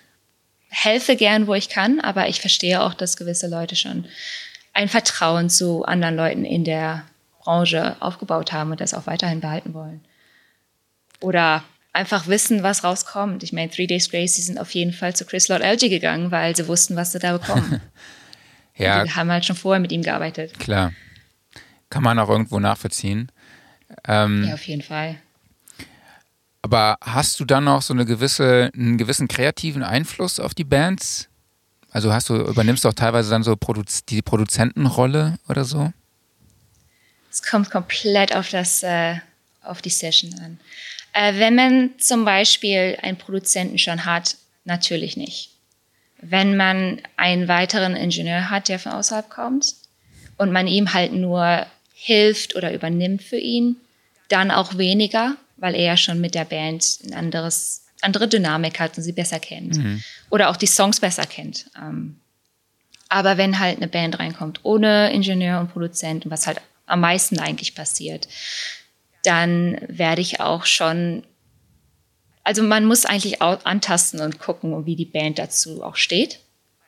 helfe 0.69 1.15
gern, 1.15 1.47
wo 1.47 1.55
ich 1.55 1.69
kann, 1.69 2.01
aber 2.01 2.29
ich 2.29 2.41
verstehe 2.41 2.83
auch, 2.83 2.95
dass 2.95 3.17
gewisse 3.17 3.47
Leute 3.49 3.77
schon 3.77 4.07
ein 4.73 4.89
Vertrauen 4.89 5.49
zu 5.49 5.85
anderen 5.85 6.17
Leuten 6.17 6.45
in 6.45 6.65
der 6.65 7.05
Branche 7.41 7.97
aufgebaut 8.01 8.53
haben 8.53 8.73
und 8.73 8.81
das 8.81 8.95
auch 8.95 9.07
weiterhin 9.07 9.41
behalten 9.41 9.75
wollen. 9.75 10.05
Oder 11.21 11.65
einfach 11.93 12.27
wissen, 12.27 12.63
was 12.63 12.83
rauskommt. 12.83 13.43
Ich 13.43 13.53
meine, 13.53 13.71
Three 13.71 13.87
Days 13.87 14.11
Grace, 14.11 14.35
die 14.35 14.43
sind 14.43 14.59
auf 14.59 14.71
jeden 14.73 14.93
Fall 14.93 15.15
zu 15.15 15.25
Chris 15.25 15.49
Lord 15.49 15.63
LG 15.63 15.89
gegangen, 15.89 16.31
weil 16.31 16.57
sie 16.57 16.67
wussten, 16.67 16.97
was 16.97 17.13
sie 17.13 17.19
da 17.19 17.37
bekommen. 17.37 17.81
ja. 18.77 19.05
Die 19.05 19.11
haben 19.13 19.31
halt 19.31 19.45
schon 19.45 19.57
vorher 19.57 19.81
mit 19.81 19.93
ihm 19.93 20.03
gearbeitet. 20.03 20.59
Klar 20.59 20.93
kann 21.91 22.03
man 22.03 22.19
auch 22.19 22.29
irgendwo 22.29 22.59
nachvollziehen. 22.59 23.31
Ähm, 24.07 24.45
ja, 24.45 24.55
auf 24.55 24.67
jeden 24.67 24.83
Fall. 24.83 25.17
Aber 26.63 26.99
hast 27.01 27.39
du 27.39 27.45
dann 27.45 27.65
noch 27.65 27.83
so 27.83 27.95
eine 27.95 28.05
gewisse, 28.05 28.71
einen 28.75 28.99
gewissen 28.99 29.29
kreativen 29.29 29.85
Einfluss 29.85 30.41
auf 30.41 30.53
die 30.53 30.65
Bands? 30.65 31.29
Also 31.93 32.13
hast 32.13 32.29
du, 32.29 32.35
übernimmst 32.35 32.85
du 32.85 32.89
auch 32.89 32.95
teilweise 32.95 33.31
dann 33.31 33.45
so 33.45 33.55
Produz 33.57 34.05
die 34.05 34.21
Produzentenrolle 34.21 35.39
oder 35.49 35.65
so? 35.65 35.93
Es 37.31 37.43
kommt 37.43 37.71
komplett 37.71 38.35
auf 38.35 38.51
das, 38.51 38.83
äh, 38.83 39.17
auf 39.63 39.81
die 39.81 39.91
Session 39.91 40.35
an. 40.41 40.59
Äh, 41.13 41.39
wenn 41.39 41.55
man 41.55 41.91
zum 41.99 42.25
Beispiel 42.25 42.99
einen 43.01 43.17
Produzenten 43.17 43.79
schon 43.79 44.05
hat, 44.05 44.37
natürlich 44.65 45.17
nicht. 45.17 45.51
Wenn 46.21 46.57
man 46.57 47.01
einen 47.17 47.47
weiteren 47.47 47.95
Ingenieur 47.95 48.51
hat, 48.51 48.69
der 48.69 48.79
von 48.79 48.93
außerhalb 48.93 49.31
kommt 49.31 49.75
und 50.37 50.51
man 50.51 50.67
ihm 50.67 50.93
halt 50.93 51.13
nur 51.13 51.67
hilft 52.07 52.55
oder 52.55 52.73
übernimmt 52.73 53.21
für 53.21 53.37
ihn, 53.37 53.77
dann 54.29 54.53
auch 54.53 54.79
weniger, 54.79 55.37
weil 55.57 55.75
er 55.75 55.83
ja 55.83 55.97
schon 55.97 56.21
mit 56.21 56.37
der 56.37 56.45
Band 56.45 57.01
ein 57.05 57.15
anderes, 57.15 57.85
andere 58.01 58.29
Dynamik 58.29 58.79
hat 58.79 58.97
und 58.97 59.03
sie 59.03 59.11
besser 59.11 59.41
kennt. 59.41 59.77
Mhm. 59.77 60.05
Oder 60.31 60.51
auch 60.51 60.57
die 60.57 60.69
Songs 60.69 61.01
besser 61.01 61.27
kennt. 61.27 61.67
Ähm, 61.77 62.21
aber 63.09 63.39
wenn 63.39 63.59
halt 63.59 63.79
eine 63.79 63.89
Band 63.89 64.21
reinkommt 64.21 64.61
ohne 64.63 65.13
Ingenieur 65.13 65.59
und 65.59 65.73
Produzent, 65.73 66.31
was 66.31 66.47
halt 66.47 66.61
am 66.87 67.01
meisten 67.01 67.41
eigentlich 67.41 67.75
passiert, 67.75 68.29
dann 69.25 69.77
werde 69.89 70.23
ich 70.23 70.39
auch 70.39 70.65
schon, 70.65 71.25
also 72.45 72.63
man 72.63 72.85
muss 72.85 73.05
eigentlich 73.05 73.43
auch 73.43 73.65
antasten 73.65 74.21
und 74.21 74.39
gucken, 74.39 74.87
wie 74.87 74.95
die 74.95 75.07
Band 75.07 75.41
dazu 75.41 75.83
auch 75.83 75.97
steht. 75.97 76.39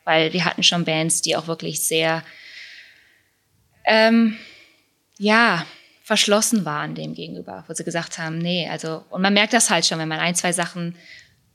Weil 0.04 0.32
wir 0.32 0.44
hatten 0.44 0.62
schon 0.62 0.84
Bands, 0.84 1.22
die 1.22 1.34
auch 1.34 1.48
wirklich 1.48 1.80
sehr 1.80 2.22
ähm, 3.84 4.38
ja, 5.18 5.66
verschlossen 6.02 6.64
waren 6.64 6.94
dem 6.94 7.14
gegenüber, 7.14 7.64
wo 7.68 7.74
sie 7.74 7.84
gesagt 7.84 8.18
haben, 8.18 8.38
nee, 8.38 8.66
also, 8.66 9.04
und 9.10 9.20
man 9.20 9.34
merkt 9.34 9.52
das 9.52 9.68
halt 9.68 9.84
schon, 9.84 9.98
wenn 9.98 10.08
man 10.08 10.20
ein, 10.20 10.34
zwei 10.34 10.52
Sachen 10.52 10.94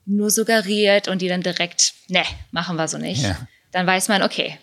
nur 0.05 0.29
suggeriert 0.29 1.07
und 1.07 1.21
die 1.21 1.27
dann 1.27 1.41
direkt, 1.41 1.93
ne, 2.07 2.23
machen 2.51 2.75
wir 2.75 2.87
so 2.87 2.97
nicht, 2.97 3.23
ja. 3.23 3.35
dann 3.71 3.87
weiß 3.87 4.09
man, 4.09 4.21
okay, 4.21 4.59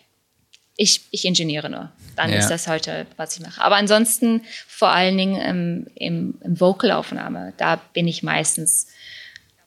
ich, 0.77 1.01
ich 1.11 1.25
ingeniere 1.25 1.69
nur. 1.69 1.91
Dann 2.15 2.31
ja. 2.31 2.39
ist 2.39 2.49
das 2.49 2.69
heute, 2.69 3.07
was 3.17 3.37
ich 3.37 3.43
mache. 3.43 3.61
Aber 3.61 3.77
ansonsten 3.77 4.43
vor 4.69 4.91
allen 4.91 5.19
Dingen 5.19 5.41
im, 5.41 5.87
im, 5.95 6.39
im 6.43 6.61
Vocalaufnahme, 6.61 7.53
da 7.57 7.77
bin 7.77 8.07
ich 8.07 8.23
meistens 8.23 8.87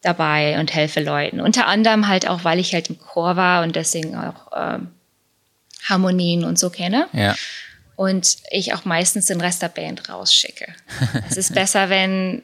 dabei 0.02 0.60
und 0.60 0.74
helfe 0.74 1.02
Leuten. 1.02 1.42
Unter 1.42 1.68
anderem 1.68 2.08
halt 2.08 2.28
auch, 2.28 2.44
weil 2.44 2.60
ich 2.60 2.74
halt 2.74 2.90
im 2.90 2.98
Chor 2.98 3.36
war 3.36 3.64
und 3.64 3.76
deswegen 3.76 4.16
auch 4.16 4.52
ähm, 4.56 4.92
Harmonien 5.84 6.46
und 6.46 6.58
so 6.58 6.70
kenne. 6.70 7.08
Ja 7.14 7.36
und 7.96 8.38
ich 8.50 8.74
auch 8.74 8.86
meistens 8.86 9.28
den 9.28 9.42
Rest 9.42 9.62
der 9.62 9.70
Band 9.70 10.10
rausschicke. 10.10 10.74
es 11.30 11.38
ist 11.38 11.54
besser, 11.54 11.90
wenn, 11.90 12.42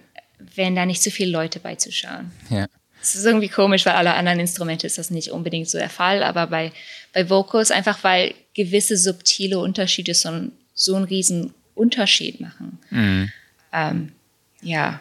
wenn 0.55 0.75
da 0.75 0.85
nicht 0.85 1.01
zu 1.01 1.12
viele 1.12 1.31
Leute 1.31 1.59
beizuschauen. 1.59 2.31
Ja. 2.49 2.67
Es 3.01 3.15
ist 3.15 3.25
irgendwie 3.25 3.47
komisch, 3.47 3.85
weil 3.85 3.93
alle 3.93 4.13
anderen 4.13 4.39
Instrumente 4.39 4.85
ist 4.85 4.97
das 4.97 5.09
nicht 5.09 5.31
unbedingt 5.31 5.69
so 5.69 5.77
der 5.77 5.89
Fall, 5.89 6.21
aber 6.21 6.47
bei, 6.47 6.71
bei 7.13 7.29
Vocals 7.29 7.71
einfach, 7.71 8.03
weil 8.03 8.33
gewisse 8.53 8.97
subtile 8.97 9.59
Unterschiede 9.59 10.13
so, 10.13 10.49
so 10.73 10.95
einen 10.95 11.05
riesen 11.05 11.53
Unterschied 11.75 12.41
machen. 12.41 12.77
Mhm. 12.89 13.31
Ähm, 13.71 14.12
ja, 14.62 14.99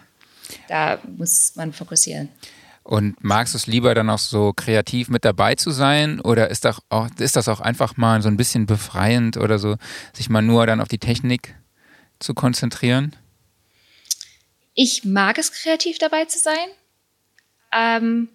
da 0.68 1.00
muss 1.16 1.56
man 1.56 1.72
fokussieren. 1.72 2.28
Und 2.88 3.22
magst 3.22 3.52
du 3.52 3.58
es 3.58 3.66
lieber 3.66 3.94
dann 3.94 4.08
auch 4.08 4.18
so 4.18 4.54
kreativ 4.54 5.10
mit 5.10 5.22
dabei 5.22 5.54
zu 5.56 5.72
sein 5.72 6.22
oder 6.22 6.48
ist 6.48 6.64
das, 6.64 6.80
auch, 6.88 7.10
ist 7.18 7.36
das 7.36 7.46
auch 7.46 7.60
einfach 7.60 7.98
mal 7.98 8.22
so 8.22 8.28
ein 8.30 8.38
bisschen 8.38 8.64
befreiend 8.64 9.36
oder 9.36 9.58
so, 9.58 9.76
sich 10.14 10.30
mal 10.30 10.40
nur 10.40 10.66
dann 10.66 10.80
auf 10.80 10.88
die 10.88 10.96
Technik 10.96 11.54
zu 12.18 12.32
konzentrieren? 12.32 13.14
Ich 14.72 15.04
mag 15.04 15.36
es 15.36 15.52
kreativ 15.52 15.98
dabei 15.98 16.24
zu 16.24 16.38
sein, 16.38 16.54
ähm, 17.72 18.30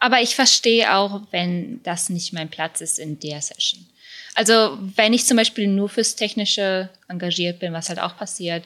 aber 0.00 0.20
ich 0.20 0.34
verstehe 0.34 0.96
auch, 0.96 1.20
wenn 1.30 1.80
das 1.84 2.08
nicht 2.08 2.32
mein 2.32 2.48
Platz 2.48 2.80
ist 2.80 2.98
in 2.98 3.20
der 3.20 3.40
Session. 3.40 3.86
Also 4.34 4.78
wenn 4.96 5.12
ich 5.12 5.26
zum 5.26 5.36
Beispiel 5.36 5.68
nur 5.68 5.88
fürs 5.88 6.16
Technische 6.16 6.90
engagiert 7.06 7.60
bin, 7.60 7.72
was 7.72 7.88
halt 7.88 8.00
auch 8.00 8.16
passiert, 8.16 8.64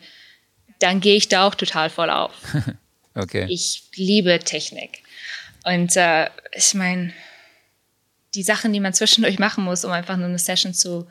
dann 0.78 1.02
gehe 1.02 1.16
ich 1.16 1.28
da 1.28 1.46
auch 1.46 1.54
total 1.54 1.90
voll 1.90 2.08
auf. 2.08 2.32
okay. 3.14 3.44
Ich 3.50 3.82
liebe 3.96 4.38
Technik. 4.38 5.02
Und 5.66 5.96
äh, 5.96 6.30
ich 6.52 6.74
meine, 6.74 7.12
die 8.36 8.44
Sachen, 8.44 8.72
die 8.72 8.78
man 8.78 8.94
zwischendurch 8.94 9.40
machen 9.40 9.64
muss, 9.64 9.84
um 9.84 9.90
einfach 9.90 10.16
nur 10.16 10.28
eine 10.28 10.38
Session 10.38 10.72
zu, 10.72 11.08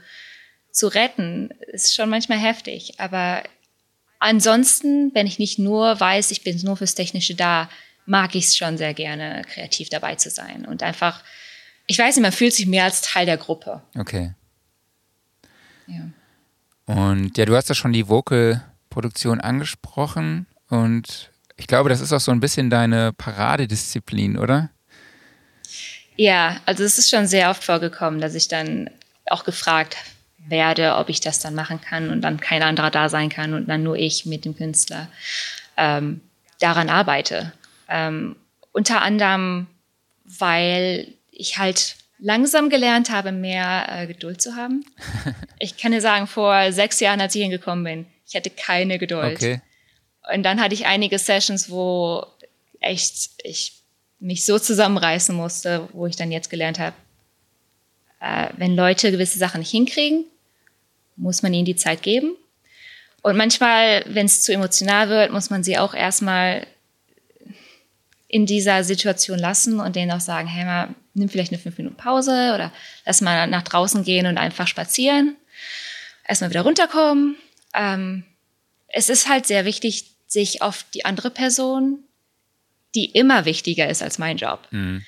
zu 0.71 0.87
retten, 0.87 1.49
ist 1.73 1.93
schon 1.93 2.09
manchmal 2.09 2.37
heftig. 2.37 2.97
Aber 2.97 3.43
ansonsten, 4.19 5.13
wenn 5.13 5.27
ich 5.27 5.39
nicht 5.39 5.59
nur 5.59 5.99
weiß, 5.99 6.31
ich 6.31 6.43
bin 6.43 6.57
nur 6.61 6.77
fürs 6.77 6.95
Technische 6.95 7.35
da, 7.35 7.69
mag 8.05 8.33
ich 8.35 8.45
es 8.45 8.55
schon 8.55 8.77
sehr 8.77 8.93
gerne, 8.93 9.41
kreativ 9.43 9.89
dabei 9.89 10.15
zu 10.15 10.29
sein. 10.29 10.65
Und 10.65 10.83
einfach, 10.83 11.21
ich 11.85 11.99
weiß 11.99 12.15
nicht, 12.15 12.23
man 12.23 12.31
fühlt 12.31 12.53
sich 12.53 12.65
mehr 12.65 12.85
als 12.85 13.01
Teil 13.01 13.25
der 13.25 13.37
Gruppe. 13.37 13.81
Okay. 13.97 14.35
Ja. 15.87 16.07
Und 16.85 17.37
ja, 17.37 17.43
du 17.43 17.57
hast 17.57 17.67
ja 17.67 17.75
schon 17.75 17.91
die 17.91 18.07
Vocal-Produktion 18.07 19.41
angesprochen. 19.41 20.45
Und 20.69 21.31
ich 21.57 21.67
glaube, 21.67 21.89
das 21.89 22.01
ist 22.01 22.13
auch 22.13 22.19
so 22.19 22.31
ein 22.31 22.39
bisschen 22.39 22.69
deine 22.69 23.13
Paradedisziplin, 23.13 24.37
oder? 24.37 24.69
Ja, 26.15 26.61
also 26.65 26.83
es 26.83 26.97
ist 26.97 27.09
schon 27.09 27.27
sehr 27.27 27.49
oft 27.49 27.63
vorgekommen, 27.63 28.21
dass 28.21 28.35
ich 28.35 28.47
dann 28.47 28.89
auch 29.25 29.43
gefragt 29.43 29.97
werde, 30.47 30.95
ob 30.95 31.09
ich 31.09 31.19
das 31.19 31.39
dann 31.39 31.55
machen 31.55 31.81
kann 31.81 32.09
und 32.09 32.21
dann 32.21 32.39
kein 32.39 32.63
anderer 32.63 32.91
da 32.91 33.09
sein 33.09 33.29
kann 33.29 33.53
und 33.53 33.67
dann 33.67 33.83
nur 33.83 33.97
ich 33.97 34.25
mit 34.25 34.45
dem 34.45 34.55
Künstler 34.55 35.07
ähm, 35.77 36.21
daran 36.59 36.89
arbeite. 36.89 37.51
Ähm, 37.89 38.35
unter 38.71 39.01
anderem, 39.01 39.67
weil 40.23 41.07
ich 41.31 41.57
halt 41.57 41.95
langsam 42.19 42.69
gelernt 42.69 43.09
habe, 43.09 43.31
mehr 43.31 43.87
äh, 43.89 44.07
Geduld 44.07 44.41
zu 44.41 44.55
haben. 44.55 44.85
ich 45.59 45.77
kann 45.77 45.91
dir 45.91 46.01
sagen, 46.01 46.27
vor 46.27 46.71
sechs 46.71 46.99
Jahren, 46.99 47.21
als 47.21 47.35
ich 47.35 47.41
hingekommen 47.41 47.83
bin, 47.83 48.05
ich 48.27 48.35
hatte 48.35 48.49
keine 48.49 48.99
Geduld. 48.99 49.35
Okay. 49.35 49.61
Und 50.33 50.43
dann 50.43 50.61
hatte 50.61 50.73
ich 50.73 50.85
einige 50.85 51.19
Sessions, 51.19 51.69
wo 51.69 52.25
echt 52.79 53.29
ich 53.43 53.73
mich 54.19 54.45
so 54.45 54.57
zusammenreißen 54.57 55.35
musste, 55.35 55.87
wo 55.93 56.07
ich 56.07 56.15
dann 56.15 56.31
jetzt 56.31 56.49
gelernt 56.49 56.79
habe, 56.79 56.95
äh, 58.21 58.49
wenn 58.57 58.75
Leute 58.75 59.11
gewisse 59.11 59.37
Sachen 59.37 59.59
nicht 59.59 59.71
hinkriegen, 59.71 60.25
muss 61.15 61.43
man 61.43 61.53
ihnen 61.53 61.65
die 61.65 61.75
Zeit 61.75 62.01
geben. 62.01 62.35
Und 63.21 63.37
manchmal, 63.37 64.03
wenn 64.07 64.25
es 64.25 64.41
zu 64.41 64.53
emotional 64.53 65.09
wird, 65.09 65.31
muss 65.31 65.49
man 65.49 65.63
sie 65.63 65.77
auch 65.77 65.93
erstmal 65.93 66.67
in 68.27 68.45
dieser 68.45 68.83
Situation 68.83 69.39
lassen 69.39 69.79
und 69.79 69.95
denen 69.95 70.11
auch 70.11 70.19
sagen, 70.19 70.47
hey, 70.47 70.65
mal, 70.65 70.89
nimm 71.13 71.29
vielleicht 71.29 71.51
eine 71.51 71.61
fünf 71.61 71.77
Minuten 71.77 71.95
Pause 71.95 72.51
oder 72.53 72.71
lass 73.05 73.21
mal 73.21 73.47
nach 73.47 73.63
draußen 73.63 74.03
gehen 74.03 74.27
und 74.27 74.37
einfach 74.37 74.67
spazieren. 74.67 75.35
Erstmal 76.27 76.49
wieder 76.49 76.63
runterkommen. 76.63 77.35
Ähm, 77.73 78.25
es 78.87 79.09
ist 79.09 79.29
halt 79.29 79.45
sehr 79.45 79.65
wichtig, 79.65 80.14
sich 80.27 80.61
auf 80.61 80.85
die 80.93 81.05
andere 81.05 81.29
Person, 81.29 81.99
die 82.93 83.05
immer 83.05 83.45
wichtiger 83.45 83.89
ist 83.89 84.01
als 84.01 84.17
mein 84.17 84.37
Job, 84.37 84.67
mhm. 84.71 85.03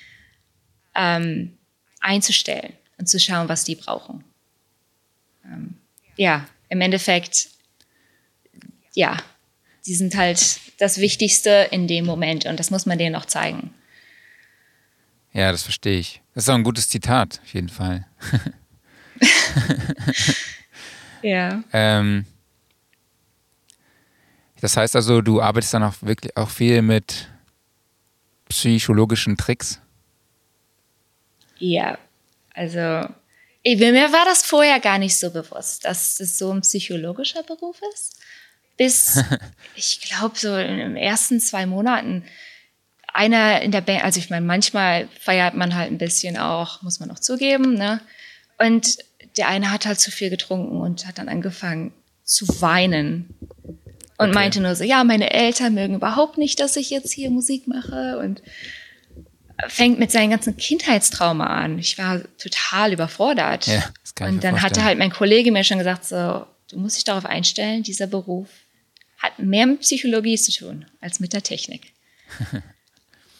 ähm, 0.94 1.58
einzustellen 2.00 2.74
und 2.98 3.08
zu 3.08 3.18
schauen, 3.18 3.48
was 3.48 3.64
die 3.64 3.74
brauchen. 3.74 4.24
Ähm, 5.44 5.76
ja, 6.16 6.46
im 6.68 6.80
Endeffekt, 6.80 7.48
ja, 8.94 9.16
die 9.86 9.94
sind 9.94 10.16
halt 10.16 10.60
das 10.78 10.98
Wichtigste 10.98 11.68
in 11.70 11.88
dem 11.88 12.04
Moment 12.04 12.46
und 12.46 12.60
das 12.60 12.70
muss 12.70 12.86
man 12.86 12.98
denen 12.98 13.16
auch 13.16 13.26
zeigen. 13.26 13.74
Ja, 15.32 15.52
das 15.52 15.62
verstehe 15.62 15.98
ich. 15.98 16.20
Das 16.34 16.44
ist 16.44 16.50
auch 16.50 16.54
ein 16.54 16.64
gutes 16.64 16.88
Zitat, 16.88 17.40
auf 17.42 17.54
jeden 17.54 17.68
Fall. 17.68 18.06
ja. 21.22 21.62
Ähm, 21.72 22.26
das 24.60 24.76
heißt 24.76 24.96
also, 24.96 25.20
du 25.20 25.40
arbeitest 25.40 25.74
dann 25.74 25.82
auch 25.84 25.94
wirklich 26.00 26.36
auch 26.36 26.50
viel 26.50 26.82
mit 26.82 27.28
psychologischen 28.48 29.36
Tricks? 29.36 29.80
Ja, 31.58 31.98
also 32.54 33.08
mir 33.64 34.12
war 34.12 34.24
das 34.24 34.42
vorher 34.42 34.80
gar 34.80 34.98
nicht 34.98 35.18
so 35.18 35.30
bewusst, 35.30 35.84
dass 35.84 36.20
es 36.20 36.38
so 36.38 36.52
ein 36.52 36.62
psychologischer 36.62 37.42
Beruf 37.42 37.80
ist. 37.92 38.16
Bis, 38.76 39.22
ich 39.74 40.00
glaube, 40.00 40.38
so 40.38 40.56
in 40.56 40.78
den 40.78 40.96
ersten 40.96 41.40
zwei 41.40 41.66
Monaten 41.66 42.24
einer 43.12 43.62
in 43.62 43.72
der 43.72 43.80
Band, 43.80 44.04
also 44.04 44.20
ich 44.20 44.30
meine, 44.30 44.46
manchmal 44.46 45.08
feiert 45.20 45.54
man 45.54 45.74
halt 45.74 45.90
ein 45.90 45.98
bisschen 45.98 46.38
auch, 46.38 46.82
muss 46.82 47.00
man 47.00 47.10
auch 47.10 47.18
zugeben, 47.18 47.74
ne? 47.74 48.00
Und 48.58 48.98
der 49.36 49.48
eine 49.48 49.70
hat 49.70 49.86
halt 49.86 49.98
zu 50.00 50.10
viel 50.10 50.30
getrunken 50.30 50.80
und 50.80 51.06
hat 51.06 51.18
dann 51.18 51.28
angefangen 51.28 51.92
zu 52.24 52.46
weinen 52.60 53.34
und 54.18 54.30
okay. 54.30 54.34
meinte 54.34 54.60
nur 54.60 54.74
so, 54.74 54.84
ja, 54.84 55.04
meine 55.04 55.30
Eltern 55.32 55.74
mögen 55.74 55.94
überhaupt 55.94 56.38
nicht, 56.38 56.58
dass 56.60 56.76
ich 56.76 56.90
jetzt 56.90 57.12
hier 57.12 57.30
Musik 57.30 57.68
mache 57.68 58.18
und 58.18 58.42
fängt 59.68 59.98
mit 59.98 60.10
seinen 60.10 60.30
ganzen 60.30 60.56
Kindheitstrauma 60.56 61.46
an. 61.46 61.78
Ich 61.78 61.98
war 61.98 62.22
total 62.36 62.92
überfordert. 62.92 63.66
Ja, 63.66 63.84
das 64.02 64.14
kann 64.14 64.34
und 64.34 64.44
dann 64.44 64.52
vorstellen. 64.52 64.62
hatte 64.62 64.84
halt 64.84 64.98
mein 64.98 65.10
Kollege 65.10 65.52
mir 65.52 65.64
schon 65.64 65.78
gesagt, 65.78 66.04
so, 66.04 66.46
du 66.68 66.78
musst 66.78 66.96
dich 66.96 67.04
darauf 67.04 67.24
einstellen, 67.24 67.82
dieser 67.82 68.08
Beruf 68.08 68.48
hat 69.18 69.38
mehr 69.38 69.66
mit 69.66 69.80
Psychologie 69.80 70.36
zu 70.36 70.52
tun 70.52 70.86
als 71.00 71.20
mit 71.20 71.32
der 71.32 71.42
Technik. 71.42 71.92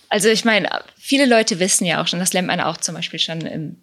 also 0.09 0.29
ich 0.29 0.45
meine, 0.45 0.69
viele 0.97 1.27
Leute 1.27 1.59
wissen 1.61 1.85
ja 1.85 2.03
auch 2.03 2.07
schon, 2.07 2.19
das 2.21 2.33
lernt 2.33 2.49
man 2.49 2.61
auch 2.61 2.77
zum 2.77 2.95
Beispiel 2.95 3.21
schon 3.21 3.41
im, 3.43 3.77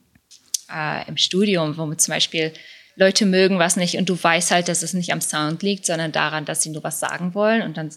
äh, 0.73 1.07
im 1.07 1.17
Studium, 1.17 1.77
wo 1.77 1.85
man 1.85 1.99
zum 1.99 2.13
Beispiel 2.13 2.53
Leute 2.95 3.25
mögen 3.25 3.59
was 3.59 3.75
nicht 3.75 3.97
und 3.97 4.07
du 4.07 4.21
weißt 4.21 4.51
halt, 4.51 4.67
dass 4.67 4.81
es 4.81 4.93
nicht 4.93 5.11
am 5.11 5.21
Sound 5.21 5.61
liegt, 5.63 5.85
sondern 5.85 6.11
daran, 6.11 6.45
dass 6.45 6.63
sie 6.63 6.69
nur 6.69 6.83
was 6.83 6.99
sagen 6.99 7.33
wollen 7.33 7.61
und 7.61 7.77
dann 7.77 7.89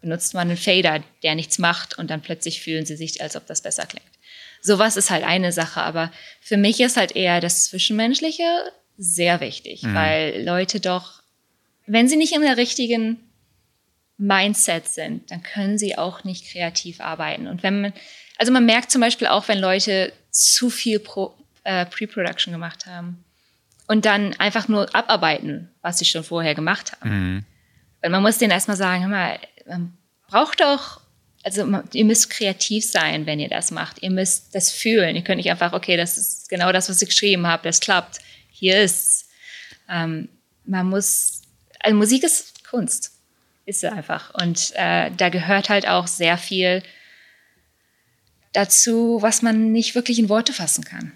benutzt 0.00 0.34
man 0.34 0.48
einen 0.48 0.56
Fader, 0.56 1.02
der 1.22 1.34
nichts 1.34 1.58
macht 1.58 1.98
und 1.98 2.10
dann 2.10 2.22
plötzlich 2.22 2.62
fühlen 2.62 2.86
sie 2.86 2.96
sich, 2.96 3.20
als 3.20 3.36
ob 3.36 3.46
das 3.46 3.60
besser 3.60 3.86
klingt. 3.86 4.06
Sowas 4.62 4.96
ist 4.96 5.10
halt 5.10 5.24
eine 5.24 5.52
Sache, 5.52 5.82
aber 5.82 6.10
für 6.40 6.56
mich 6.56 6.80
ist 6.80 6.96
halt 6.96 7.14
eher 7.14 7.40
das 7.40 7.64
Zwischenmenschliche 7.66 8.44
sehr 8.96 9.40
wichtig, 9.40 9.82
mhm. 9.82 9.94
weil 9.94 10.44
Leute 10.44 10.80
doch, 10.80 11.22
wenn 11.86 12.08
sie 12.08 12.16
nicht 12.16 12.34
in 12.34 12.42
der 12.42 12.56
richtigen 12.56 13.20
Mindset 14.16 14.88
sind, 14.88 15.30
dann 15.30 15.42
können 15.42 15.76
sie 15.76 15.98
auch 15.98 16.24
nicht 16.24 16.50
kreativ 16.50 17.00
arbeiten. 17.00 17.46
Und 17.46 17.62
wenn 17.62 17.82
man, 17.82 17.92
also 18.38 18.50
man 18.50 18.64
merkt 18.64 18.90
zum 18.90 19.02
Beispiel 19.02 19.26
auch, 19.26 19.48
wenn 19.48 19.58
Leute 19.58 20.12
zu 20.30 20.70
viel 20.70 21.02
äh, 21.64 21.84
Pre-Production 21.86 22.52
gemacht 22.52 22.86
haben 22.86 23.22
und 23.86 24.04
dann 24.04 24.34
einfach 24.38 24.68
nur 24.68 24.94
abarbeiten, 24.94 25.70
was 25.82 25.98
sie 25.98 26.04
schon 26.04 26.24
vorher 26.24 26.54
gemacht 26.54 26.92
haben. 26.92 27.10
Mhm. 27.10 27.44
Weil 28.00 28.10
man 28.10 28.22
muss 28.22 28.38
denen 28.38 28.52
erstmal 28.52 28.76
sagen, 28.76 29.02
hör 29.02 29.08
mal, 29.10 29.38
man 29.66 29.96
braucht 30.28 30.60
doch, 30.60 31.00
also 31.42 31.64
ihr 31.92 32.04
müsst 32.04 32.30
kreativ 32.30 32.84
sein, 32.84 33.26
wenn 33.26 33.38
ihr 33.38 33.48
das 33.48 33.70
macht. 33.70 34.02
Ihr 34.02 34.10
müsst 34.10 34.54
das 34.54 34.72
fühlen. 34.72 35.14
Ihr 35.14 35.22
könnt 35.22 35.36
nicht 35.36 35.50
einfach, 35.50 35.72
okay, 35.72 35.96
das 35.96 36.18
ist 36.18 36.48
genau 36.48 36.72
das, 36.72 36.88
was 36.88 37.00
ich 37.00 37.08
geschrieben 37.08 37.46
habe, 37.46 37.62
das 37.62 37.80
klappt. 37.80 38.18
Hier 38.50 38.80
ist's. 38.82 39.28
Ähm, 39.88 40.28
man 40.64 40.88
muss, 40.88 41.42
also 41.80 41.96
Musik 41.96 42.24
ist 42.24 42.64
Kunst. 42.68 43.12
Ist 43.64 43.80
sie 43.80 43.92
einfach. 43.92 44.34
Und 44.34 44.72
äh, 44.74 45.10
da 45.16 45.28
gehört 45.28 45.68
halt 45.68 45.86
auch 45.86 46.06
sehr 46.06 46.36
viel 46.38 46.82
dazu, 48.52 49.18
was 49.20 49.42
man 49.42 49.70
nicht 49.72 49.94
wirklich 49.94 50.18
in 50.18 50.28
Worte 50.28 50.52
fassen 50.52 50.84
kann. 50.84 51.12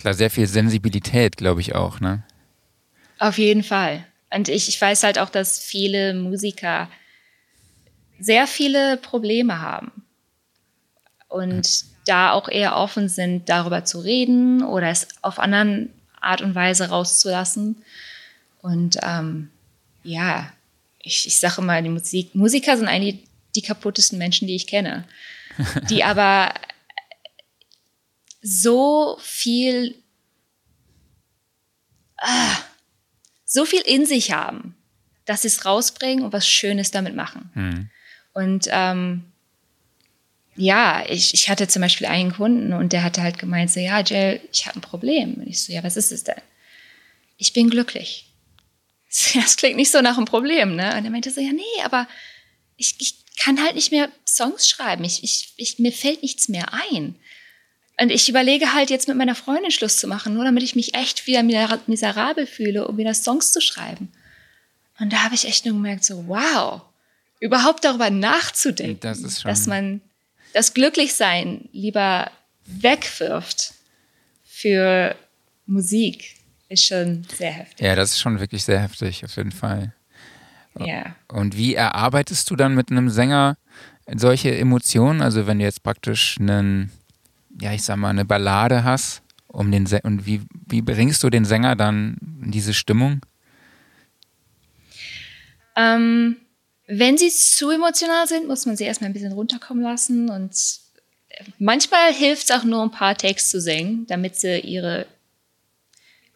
Klar, 0.00 0.14
sehr 0.14 0.30
viel 0.30 0.46
Sensibilität, 0.46 1.36
glaube 1.36 1.60
ich 1.60 1.74
auch, 1.74 2.00
ne? 2.00 2.22
Auf 3.18 3.36
jeden 3.36 3.62
Fall. 3.62 4.02
Und 4.34 4.48
ich, 4.48 4.66
ich 4.70 4.80
weiß 4.80 5.02
halt 5.02 5.18
auch, 5.18 5.28
dass 5.28 5.58
viele 5.58 6.14
Musiker 6.14 6.88
sehr 8.18 8.46
viele 8.46 8.96
Probleme 8.96 9.60
haben 9.60 9.92
und 11.28 11.84
da 12.06 12.32
auch 12.32 12.48
eher 12.48 12.76
offen 12.76 13.10
sind, 13.10 13.50
darüber 13.50 13.84
zu 13.84 14.00
reden 14.00 14.64
oder 14.64 14.88
es 14.88 15.06
auf 15.20 15.38
anderen 15.38 15.92
Art 16.18 16.40
und 16.40 16.54
Weise 16.54 16.88
rauszulassen. 16.88 17.84
Und 18.62 18.96
ähm, 19.02 19.50
ja, 20.02 20.50
ich, 20.98 21.26
ich 21.26 21.38
sage 21.38 21.60
immer, 21.60 21.82
die 21.82 21.90
Musik, 21.90 22.34
Musiker 22.34 22.78
sind 22.78 22.88
eigentlich 22.88 23.18
die 23.54 23.60
kaputtesten 23.60 24.16
Menschen, 24.16 24.48
die 24.48 24.56
ich 24.56 24.66
kenne, 24.66 25.04
die 25.90 26.04
aber 26.04 26.54
so 28.42 29.18
viel, 29.20 29.94
ah, 32.16 32.56
so 33.44 33.64
viel 33.64 33.82
in 33.82 34.06
sich 34.06 34.32
haben, 34.32 34.76
dass 35.24 35.42
sie 35.42 35.48
es 35.48 35.64
rausbringen 35.64 36.24
und 36.24 36.32
was 36.32 36.48
Schönes 36.48 36.90
damit 36.90 37.14
machen. 37.14 37.50
Mhm. 37.54 37.90
Und 38.32 38.68
ähm, 38.70 39.24
ja, 40.56 41.04
ich, 41.08 41.34
ich 41.34 41.48
hatte 41.48 41.68
zum 41.68 41.82
Beispiel 41.82 42.06
einen 42.06 42.32
Kunden 42.32 42.72
und 42.72 42.92
der 42.92 43.02
hatte 43.02 43.22
halt 43.22 43.38
gemeint, 43.38 43.70
so, 43.70 43.80
ja, 43.80 44.00
Jill, 44.00 44.40
ich 44.52 44.66
habe 44.66 44.78
ein 44.78 44.82
Problem. 44.82 45.34
Und 45.34 45.46
ich 45.46 45.62
so, 45.62 45.72
ja, 45.72 45.82
was 45.82 45.96
ist 45.96 46.12
es 46.12 46.24
denn? 46.24 46.40
Ich 47.36 47.52
bin 47.52 47.70
glücklich. 47.70 48.26
Das 49.34 49.56
klingt 49.56 49.76
nicht 49.76 49.90
so 49.90 50.00
nach 50.02 50.16
einem 50.16 50.26
Problem, 50.26 50.76
ne? 50.76 50.96
Und 50.96 51.04
er 51.04 51.10
meinte 51.10 51.32
so, 51.32 51.40
ja, 51.40 51.52
nee, 51.52 51.82
aber 51.82 52.06
ich, 52.76 52.94
ich 53.00 53.24
kann 53.36 53.60
halt 53.60 53.74
nicht 53.74 53.90
mehr 53.90 54.08
Songs 54.24 54.68
schreiben. 54.68 55.02
Ich, 55.02 55.24
ich, 55.24 55.52
ich, 55.56 55.78
mir 55.80 55.92
fällt 55.92 56.22
nichts 56.22 56.48
mehr 56.48 56.72
ein. 56.72 57.16
Und 58.00 58.10
ich 58.10 58.28
überlege 58.30 58.72
halt 58.72 58.88
jetzt 58.88 59.08
mit 59.08 59.16
meiner 59.18 59.34
Freundin 59.34 59.70
Schluss 59.70 59.98
zu 59.98 60.08
machen, 60.08 60.32
nur 60.32 60.44
damit 60.44 60.62
ich 60.62 60.74
mich 60.74 60.94
echt 60.94 61.26
wieder 61.26 61.42
miserabel 61.42 62.46
fühle, 62.46 62.88
um 62.88 62.96
wieder 62.96 63.12
Songs 63.12 63.52
zu 63.52 63.60
schreiben. 63.60 64.10
Und 64.98 65.12
da 65.12 65.24
habe 65.24 65.34
ich 65.34 65.46
echt 65.46 65.66
nur 65.66 65.74
gemerkt, 65.74 66.04
so, 66.04 66.26
wow, 66.26 66.80
überhaupt 67.40 67.84
darüber 67.84 68.08
nachzudenken, 68.08 69.00
das 69.00 69.42
dass 69.42 69.66
man 69.66 70.00
das 70.54 70.72
Glücklichsein 70.72 71.68
lieber 71.72 72.30
wegwirft 72.64 73.74
für 74.44 75.14
Musik, 75.66 76.36
ist 76.70 76.86
schon 76.86 77.24
sehr 77.36 77.52
heftig. 77.52 77.86
Ja, 77.86 77.96
das 77.96 78.12
ist 78.12 78.20
schon 78.20 78.40
wirklich 78.40 78.64
sehr 78.64 78.80
heftig, 78.80 79.24
auf 79.24 79.36
jeden 79.36 79.52
Fall. 79.52 79.94
Ja. 80.78 81.16
Und 81.28 81.56
wie 81.56 81.74
erarbeitest 81.74 82.48
du 82.48 82.56
dann 82.56 82.74
mit 82.74 82.90
einem 82.90 83.10
Sänger 83.10 83.58
solche 84.06 84.56
Emotionen? 84.56 85.20
Also 85.20 85.46
wenn 85.46 85.58
du 85.58 85.64
jetzt 85.64 85.82
praktisch 85.82 86.36
einen 86.40 86.90
ja, 87.60 87.72
ich 87.72 87.82
sag 87.82 87.96
mal, 87.96 88.10
eine 88.10 88.24
Ballade 88.24 88.84
hast, 88.84 89.22
um 89.46 89.70
den 89.70 89.86
und 90.02 90.26
wie, 90.26 90.42
wie 90.66 90.82
bringst 90.82 91.22
du 91.22 91.30
den 91.30 91.44
Sänger 91.44 91.76
dann 91.76 92.16
in 92.44 92.50
diese 92.50 92.74
Stimmung? 92.74 93.24
Ähm, 95.76 96.36
wenn 96.86 97.16
sie 97.16 97.30
zu 97.30 97.70
emotional 97.70 98.26
sind, 98.26 98.48
muss 98.48 98.66
man 98.66 98.76
sie 98.76 98.84
erstmal 98.84 99.10
ein 99.10 99.14
bisschen 99.14 99.32
runterkommen 99.32 99.82
lassen 99.82 100.28
und 100.28 100.54
manchmal 101.58 102.12
hilft 102.12 102.50
es 102.50 102.56
auch 102.56 102.64
nur 102.64 102.82
ein 102.82 102.90
paar 102.90 103.16
Takes 103.16 103.50
zu 103.50 103.60
singen, 103.60 104.06
damit 104.08 104.36
sie 104.36 104.58
ihre 104.60 105.06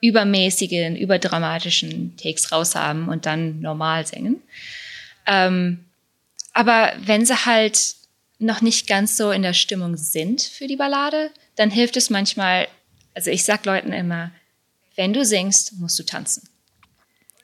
übermäßigen, 0.01 0.97
überdramatischen 0.97 2.17
Takes 2.17 2.53
raushaben 2.53 3.09
und 3.09 3.27
dann 3.27 3.61
normal 3.61 4.07
singen. 4.07 4.43
Ähm, 5.27 5.87
aber 6.53 6.93
wenn 7.05 7.25
sie 7.25 7.47
halt 7.47 7.97
noch 8.45 8.61
nicht 8.61 8.87
ganz 8.87 9.17
so 9.17 9.31
in 9.31 9.43
der 9.43 9.55
Stimmung 9.55 9.97
sind 9.97 10.43
für 10.43 10.67
die 10.67 10.77
Ballade, 10.77 11.31
dann 11.57 11.71
hilft 11.71 11.97
es 11.97 12.11
manchmal, 12.11 12.69
Also 13.15 13.31
ich 13.31 13.45
sag 13.45 13.65
Leuten 13.65 13.93
immer, 13.93 14.31
wenn 14.97 15.13
du 15.13 15.25
singst, 15.25 15.75
musst 15.79 15.99
du 15.99 16.05
tanzen. 16.05 16.49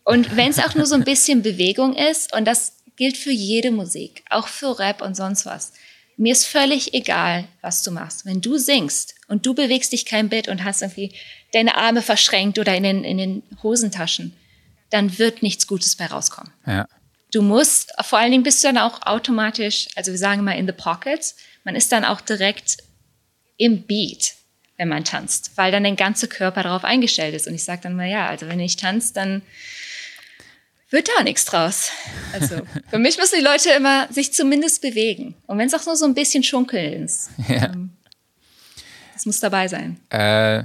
Und 0.05 0.37
wenn 0.37 0.51
es 0.51 0.59
auch 0.59 0.75
nur 0.75 0.87
so 0.87 0.95
ein 0.95 1.05
bisschen 1.05 1.43
Bewegung 1.51 1.95
ist, 1.95 2.35
und 2.35 2.45
das 2.45 2.75
gilt 2.97 3.17
für 3.17 3.33
jede 3.33 3.71
Musik, 3.71 4.25
auch 4.29 4.49
für 4.49 4.79
Rap 4.79 5.01
und 5.03 5.17
sonst 5.17 5.47
was. 5.47 5.73
Mir 6.17 6.33
ist 6.33 6.47
völlig 6.47 6.93
egal, 6.93 7.49
was 7.63 7.83
du 7.83 7.91
machst. 7.91 8.27
Wenn 8.27 8.43
du 8.43 8.59
singst 8.59 9.15
und 9.27 9.47
du 9.47 9.55
bewegst 9.55 9.93
dich 9.93 10.05
kein 10.05 10.29
Bit 10.29 10.49
und 10.49 10.65
hast 10.65 10.83
irgendwie 10.83 11.15
deine 11.53 11.77
Arme 11.77 12.03
verschränkt 12.03 12.59
oder 12.59 12.77
in 12.77 12.83
den, 12.83 13.05
in 13.05 13.17
den 13.17 13.43
Hosentaschen, 13.63 14.37
dann 14.91 15.19
wird 15.19 15.43
nichts 15.43 15.67
Gutes 15.67 15.97
bei 15.97 16.07
rauskommen. 16.07 16.53
Ja. 16.67 16.87
Du 17.33 17.43
musst, 17.43 17.93
vor 18.03 18.19
allen 18.19 18.33
Dingen 18.33 18.43
bist 18.43 18.63
du 18.63 18.69
dann 18.69 18.79
auch 18.79 19.03
automatisch, 19.03 19.89
also 19.95 20.11
wir 20.11 20.19
sagen 20.19 20.43
mal 20.43 20.59
in 20.59 20.67
the 20.67 20.73
pocket, 20.73 21.35
man 21.65 21.77
ist 21.77 21.93
dann 21.93 22.05
auch 22.05 22.21
direkt 22.21 22.79
im 23.57 23.87
Beat, 23.87 24.35
wenn 24.79 24.89
man 24.89 25.05
tanzt, 25.05 25.53
weil 25.57 25.71
dann 25.71 25.85
der 25.85 25.95
ganze 25.95 26.27
Körper 26.27 26.63
darauf 26.63 26.85
eingestellt 26.85 27.35
ist. 27.35 27.47
Und 27.47 27.55
ich 27.55 27.65
sage 27.65 27.83
dann 27.83 27.95
mal, 27.95 28.09
ja, 28.09 28.29
also 28.29 28.49
wenn 28.49 28.59
ich 28.59 28.77
tanze, 28.77 29.13
dann 29.13 29.43
wird 30.89 31.09
da 31.17 31.23
nichts 31.23 31.45
draus. 31.45 31.93
Also 32.33 32.63
für 32.91 32.99
mich 32.99 33.19
müssen 33.19 33.37
die 33.39 33.45
Leute 33.45 33.71
immer 33.71 34.11
sich 34.13 34.33
zumindest 34.33 34.83
bewegen. 34.83 35.35
Und 35.47 35.59
wenn 35.59 35.69
es 35.69 35.75
auch 35.75 35.87
nur 35.87 35.97
so 35.97 36.07
ein 36.07 36.15
bisschen 36.15 36.43
schunkeln 36.43 37.05
ist. 37.05 37.31
Ja. 37.49 37.67
Ähm, 37.67 37.91
das 39.15 39.27
muss 39.27 39.41
dabei 39.41 39.69
sein. 39.69 40.01
Äh, 40.09 40.65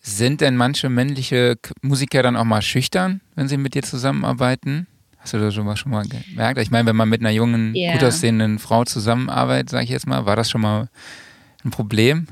sind 0.00 0.40
denn 0.40 0.56
manche 0.56 0.88
männliche 0.88 1.58
Musiker 1.82 2.22
dann 2.22 2.34
auch 2.34 2.44
mal 2.44 2.62
schüchtern, 2.62 3.20
wenn 3.34 3.46
sie 3.46 3.58
mit 3.58 3.74
dir 3.74 3.82
zusammenarbeiten? 3.82 4.86
Hast 5.26 5.32
du 5.32 5.40
das 5.40 5.54
schon 5.54 5.66
mal, 5.66 5.76
schon 5.76 5.90
mal 5.90 6.06
gemerkt? 6.06 6.60
Ich 6.60 6.70
meine, 6.70 6.86
wenn 6.86 6.94
man 6.94 7.08
mit 7.08 7.20
einer 7.20 7.30
jungen, 7.30 7.74
yeah. 7.74 7.94
gut 7.94 8.04
aussehenden 8.04 8.60
Frau 8.60 8.84
zusammenarbeitet, 8.84 9.70
sage 9.70 9.82
ich 9.82 9.90
jetzt 9.90 10.06
mal, 10.06 10.24
war 10.24 10.36
das 10.36 10.48
schon 10.48 10.60
mal 10.60 10.88
ein 11.64 11.72
Problem? 11.72 12.28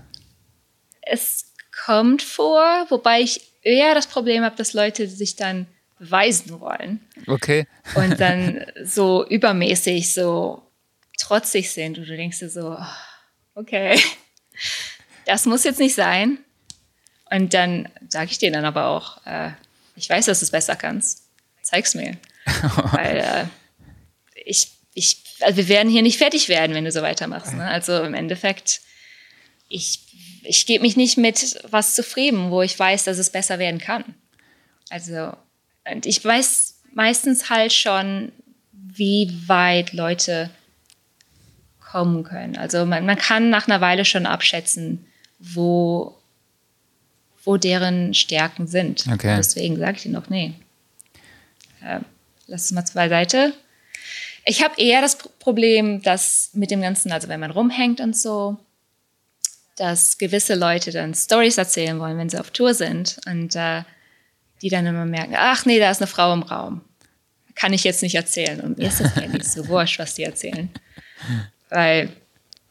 Es 1.02 1.52
kommt 1.84 2.22
vor, 2.22 2.86
wobei 2.90 3.20
ich 3.22 3.50
eher 3.62 3.96
das 3.96 4.06
Problem 4.06 4.44
habe, 4.44 4.54
dass 4.54 4.74
Leute 4.74 5.08
sich 5.08 5.34
dann 5.34 5.66
beweisen 5.98 6.60
wollen. 6.60 7.00
Okay. 7.26 7.66
Und 7.96 8.20
dann 8.20 8.64
so 8.84 9.26
übermäßig 9.26 10.14
so 10.14 10.62
trotzig 11.18 11.72
sind 11.72 11.98
und 11.98 12.08
du 12.08 12.16
denkst 12.16 12.38
dir 12.38 12.48
so, 12.48 12.78
okay, 13.56 14.00
das 15.26 15.46
muss 15.46 15.64
jetzt 15.64 15.80
nicht 15.80 15.96
sein. 15.96 16.38
Und 17.28 17.54
dann 17.54 17.88
sage 18.08 18.30
ich 18.30 18.38
dir 18.38 18.52
dann 18.52 18.64
aber 18.64 18.86
auch, 18.86 19.26
äh, 19.26 19.50
ich 19.96 20.08
weiß, 20.08 20.26
dass 20.26 20.38
du 20.38 20.44
es 20.44 20.52
besser 20.52 20.76
kannst. 20.76 21.24
Zeig's 21.60 21.96
mir. 21.96 22.18
Weil 22.92 23.18
äh, 23.18 23.44
ich, 24.44 24.72
ich, 24.94 25.22
also 25.40 25.56
wir 25.56 25.68
werden 25.68 25.90
hier 25.90 26.02
nicht 26.02 26.18
fertig 26.18 26.48
werden, 26.48 26.74
wenn 26.74 26.84
du 26.84 26.92
so 26.92 27.02
weitermachst. 27.02 27.54
Ne? 27.54 27.66
Also 27.66 28.02
im 28.02 28.14
Endeffekt, 28.14 28.80
ich, 29.68 30.00
ich 30.42 30.66
gebe 30.66 30.82
mich 30.82 30.96
nicht 30.96 31.16
mit 31.16 31.60
was 31.70 31.94
zufrieden, 31.94 32.50
wo 32.50 32.62
ich 32.62 32.78
weiß, 32.78 33.04
dass 33.04 33.18
es 33.18 33.30
besser 33.30 33.58
werden 33.58 33.80
kann. 33.80 34.04
Also, 34.90 35.32
und 35.90 36.06
ich 36.06 36.24
weiß 36.24 36.82
meistens 36.92 37.50
halt 37.50 37.72
schon, 37.72 38.32
wie 38.72 39.32
weit 39.46 39.92
Leute 39.92 40.50
kommen 41.80 42.24
können. 42.24 42.56
Also 42.56 42.84
man, 42.86 43.06
man 43.06 43.16
kann 43.16 43.50
nach 43.50 43.68
einer 43.68 43.80
Weile 43.80 44.04
schon 44.04 44.26
abschätzen, 44.26 45.06
wo, 45.38 46.16
wo 47.44 47.56
deren 47.56 48.14
Stärken 48.14 48.66
sind. 48.66 49.06
Okay. 49.10 49.36
Deswegen 49.36 49.76
sage 49.78 49.96
ich 49.96 50.02
dir 50.02 50.12
noch, 50.12 50.28
nee. 50.28 50.54
Äh, 51.82 52.00
lass 52.46 52.64
es 52.64 52.72
mal 52.72 52.84
beiseite. 52.94 53.52
Ich 54.44 54.62
habe 54.62 54.74
eher 54.76 55.00
das 55.00 55.16
Problem, 55.16 56.02
dass 56.02 56.50
mit 56.52 56.70
dem 56.70 56.82
Ganzen, 56.82 57.12
also 57.12 57.28
wenn 57.28 57.40
man 57.40 57.50
rumhängt 57.50 58.00
und 58.00 58.16
so, 58.16 58.58
dass 59.76 60.18
gewisse 60.18 60.54
Leute 60.54 60.92
dann 60.92 61.14
Stories 61.14 61.58
erzählen 61.58 61.98
wollen, 61.98 62.18
wenn 62.18 62.28
sie 62.28 62.38
auf 62.38 62.50
Tour 62.50 62.74
sind 62.74 63.18
und 63.26 63.56
äh, 63.56 63.82
die 64.62 64.68
dann 64.68 64.86
immer 64.86 65.04
merken, 65.04 65.34
ach 65.36 65.66
nee, 65.66 65.78
da 65.78 65.90
ist 65.90 66.00
eine 66.00 66.06
Frau 66.06 66.32
im 66.32 66.42
Raum. 66.42 66.82
Kann 67.54 67.72
ich 67.72 67.84
jetzt 67.84 68.02
nicht 68.02 68.14
erzählen. 68.14 68.60
Und 68.60 68.78
mir 68.78 68.88
ist 68.88 69.00
das 69.00 69.14
ja 69.16 69.26
nicht 69.26 69.44
so 69.44 69.66
wurscht, 69.68 69.98
was 69.98 70.14
die 70.14 70.24
erzählen. 70.24 70.70
Weil 71.70 72.10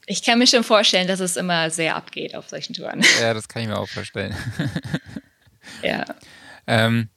ich 0.05 0.23
kann 0.23 0.39
mir 0.39 0.47
schon 0.47 0.63
vorstellen, 0.63 1.07
dass 1.07 1.19
es 1.19 1.37
immer 1.37 1.69
sehr 1.69 1.95
abgeht 1.95 2.35
auf 2.35 2.49
solchen 2.49 2.73
Touren. 2.73 3.01
Ja, 3.21 3.33
das 3.33 3.47
kann 3.47 3.61
ich 3.61 3.67
mir 3.67 3.77
auch 3.77 3.89
vorstellen. 3.89 4.35
ja. 5.81 6.05
Ähm, 6.65 7.09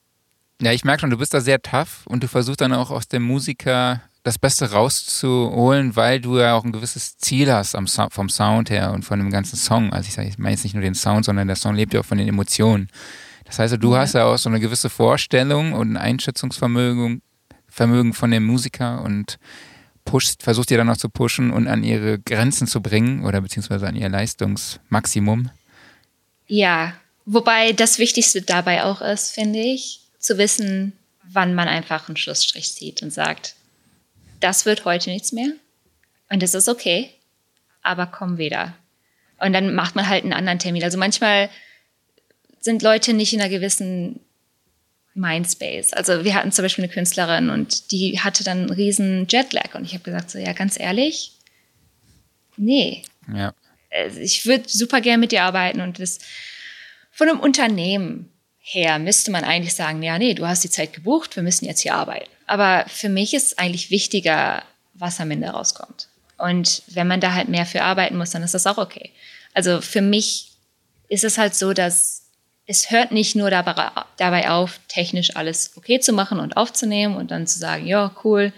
ja, 0.60 0.72
ich 0.72 0.84
merke 0.84 1.00
schon, 1.00 1.10
du 1.10 1.18
bist 1.18 1.34
da 1.34 1.40
sehr 1.40 1.60
tough 1.60 2.06
und 2.06 2.22
du 2.22 2.28
versuchst 2.28 2.60
dann 2.60 2.72
auch 2.72 2.90
aus 2.90 3.08
dem 3.08 3.22
Musiker 3.22 4.00
das 4.22 4.38
Beste 4.38 4.72
rauszuholen, 4.72 5.94
weil 5.94 6.20
du 6.20 6.38
ja 6.38 6.54
auch 6.54 6.64
ein 6.64 6.72
gewisses 6.72 7.16
Ziel 7.18 7.52
hast 7.52 7.72
so 7.72 8.06
vom 8.10 8.28
Sound 8.28 8.70
her 8.70 8.92
und 8.92 9.04
von 9.04 9.18
dem 9.18 9.30
ganzen 9.30 9.56
Song. 9.56 9.92
Also 9.92 10.08
ich 10.08 10.26
ich 10.26 10.38
meine 10.38 10.54
jetzt 10.54 10.64
nicht 10.64 10.74
nur 10.74 10.82
den 10.82 10.94
Sound, 10.94 11.24
sondern 11.24 11.46
der 11.46 11.56
Song 11.56 11.76
lebt 11.76 11.94
ja 11.94 12.00
auch 12.00 12.04
von 12.04 12.18
den 12.18 12.26
Emotionen. 12.26 12.88
Das 13.44 13.60
heißt, 13.60 13.76
du 13.80 13.92
ja. 13.92 14.00
hast 14.00 14.14
ja 14.14 14.24
auch 14.24 14.38
so 14.38 14.48
eine 14.48 14.58
gewisse 14.58 14.90
Vorstellung 14.90 15.74
und 15.74 15.92
ein 15.92 15.96
Einschätzungsvermögen 15.96 17.22
Vermögen 17.68 18.14
von 18.14 18.30
dem 18.30 18.46
Musiker 18.46 19.02
und 19.02 19.38
pusht, 20.06 20.42
versucht 20.42 20.70
ihr 20.70 20.78
dann 20.78 20.86
noch 20.86 20.96
zu 20.96 21.10
pushen 21.10 21.50
und 21.50 21.68
an 21.68 21.84
ihre 21.84 22.18
Grenzen 22.18 22.66
zu 22.66 22.80
bringen 22.80 23.22
oder 23.24 23.42
beziehungsweise 23.42 23.86
an 23.86 23.94
ihr 23.94 24.08
Leistungsmaximum. 24.08 25.50
Ja, 26.46 26.94
wobei 27.26 27.72
das 27.72 27.98
Wichtigste 27.98 28.40
dabei 28.40 28.84
auch 28.84 29.02
ist, 29.02 29.32
finde 29.32 29.58
ich, 29.58 30.05
zu 30.26 30.38
wissen, 30.38 30.92
wann 31.22 31.54
man 31.54 31.68
einfach 31.68 32.08
einen 32.08 32.16
Schlussstrich 32.16 32.72
zieht 32.72 33.02
und 33.02 33.12
sagt, 33.12 33.54
das 34.40 34.66
wird 34.66 34.84
heute 34.84 35.10
nichts 35.10 35.32
mehr 35.32 35.52
und 36.28 36.42
das 36.42 36.54
ist 36.54 36.68
okay, 36.68 37.10
aber 37.82 38.06
komm 38.06 38.36
wieder. 38.36 38.74
Und 39.38 39.52
dann 39.52 39.74
macht 39.74 39.94
man 39.94 40.08
halt 40.08 40.24
einen 40.24 40.32
anderen 40.32 40.58
Termin. 40.58 40.82
Also 40.82 40.98
manchmal 40.98 41.48
sind 42.58 42.82
Leute 42.82 43.12
nicht 43.12 43.32
in 43.32 43.40
einer 43.40 43.50
gewissen 43.50 44.20
Mindspace. 45.14 45.92
Also 45.92 46.24
wir 46.24 46.34
hatten 46.34 46.52
zum 46.52 46.64
Beispiel 46.64 46.84
eine 46.84 46.92
Künstlerin 46.92 47.48
und 47.48 47.92
die 47.92 48.18
hatte 48.18 48.42
dann 48.42 48.58
einen 48.58 48.70
riesen 48.70 49.28
Jetlag 49.28 49.74
und 49.74 49.84
ich 49.84 49.94
habe 49.94 50.04
gesagt 50.04 50.30
so, 50.30 50.38
ja, 50.38 50.52
ganz 50.52 50.78
ehrlich, 50.78 51.32
nee. 52.56 53.04
Ja. 53.32 53.54
Also 53.90 54.18
ich 54.18 54.44
würde 54.44 54.68
super 54.68 55.00
gerne 55.00 55.18
mit 55.18 55.32
dir 55.32 55.44
arbeiten 55.44 55.80
und 55.80 56.00
das 56.00 56.18
von 57.12 57.28
einem 57.28 57.40
Unternehmen 57.40 58.30
her 58.68 58.98
müsste 58.98 59.30
man 59.30 59.44
eigentlich 59.44 59.74
sagen, 59.74 60.02
ja, 60.02 60.18
nee, 60.18 60.34
du 60.34 60.44
hast 60.44 60.64
die 60.64 60.70
Zeit 60.70 60.92
gebucht, 60.92 61.36
wir 61.36 61.44
müssen 61.44 61.66
jetzt 61.66 61.82
hier 61.82 61.94
arbeiten. 61.94 62.28
Aber 62.48 62.84
für 62.88 63.08
mich 63.08 63.32
ist 63.32 63.60
eigentlich 63.60 63.90
wichtiger, 63.90 64.64
was 64.94 65.20
am 65.20 65.30
Ende 65.30 65.48
rauskommt. 65.48 66.08
Und 66.36 66.82
wenn 66.88 67.06
man 67.06 67.20
da 67.20 67.32
halt 67.32 67.48
mehr 67.48 67.64
für 67.64 67.82
arbeiten 67.82 68.16
muss, 68.16 68.30
dann 68.30 68.42
ist 68.42 68.54
das 68.54 68.66
auch 68.66 68.78
okay. 68.78 69.12
Also 69.54 69.80
für 69.80 70.00
mich 70.00 70.50
ist 71.08 71.22
es 71.22 71.38
halt 71.38 71.54
so, 71.54 71.72
dass 71.74 72.24
es 72.66 72.90
hört 72.90 73.12
nicht 73.12 73.36
nur 73.36 73.50
dabei, 73.50 74.50
auf, 74.50 74.80
technisch 74.88 75.36
alles 75.36 75.70
okay 75.76 76.00
zu 76.00 76.12
machen 76.12 76.40
und 76.40 76.56
aufzunehmen 76.56 77.14
und 77.14 77.30
dann 77.30 77.46
zu 77.46 77.60
sagen, 77.60 77.86
ja, 77.86 78.10
cool. 78.24 78.52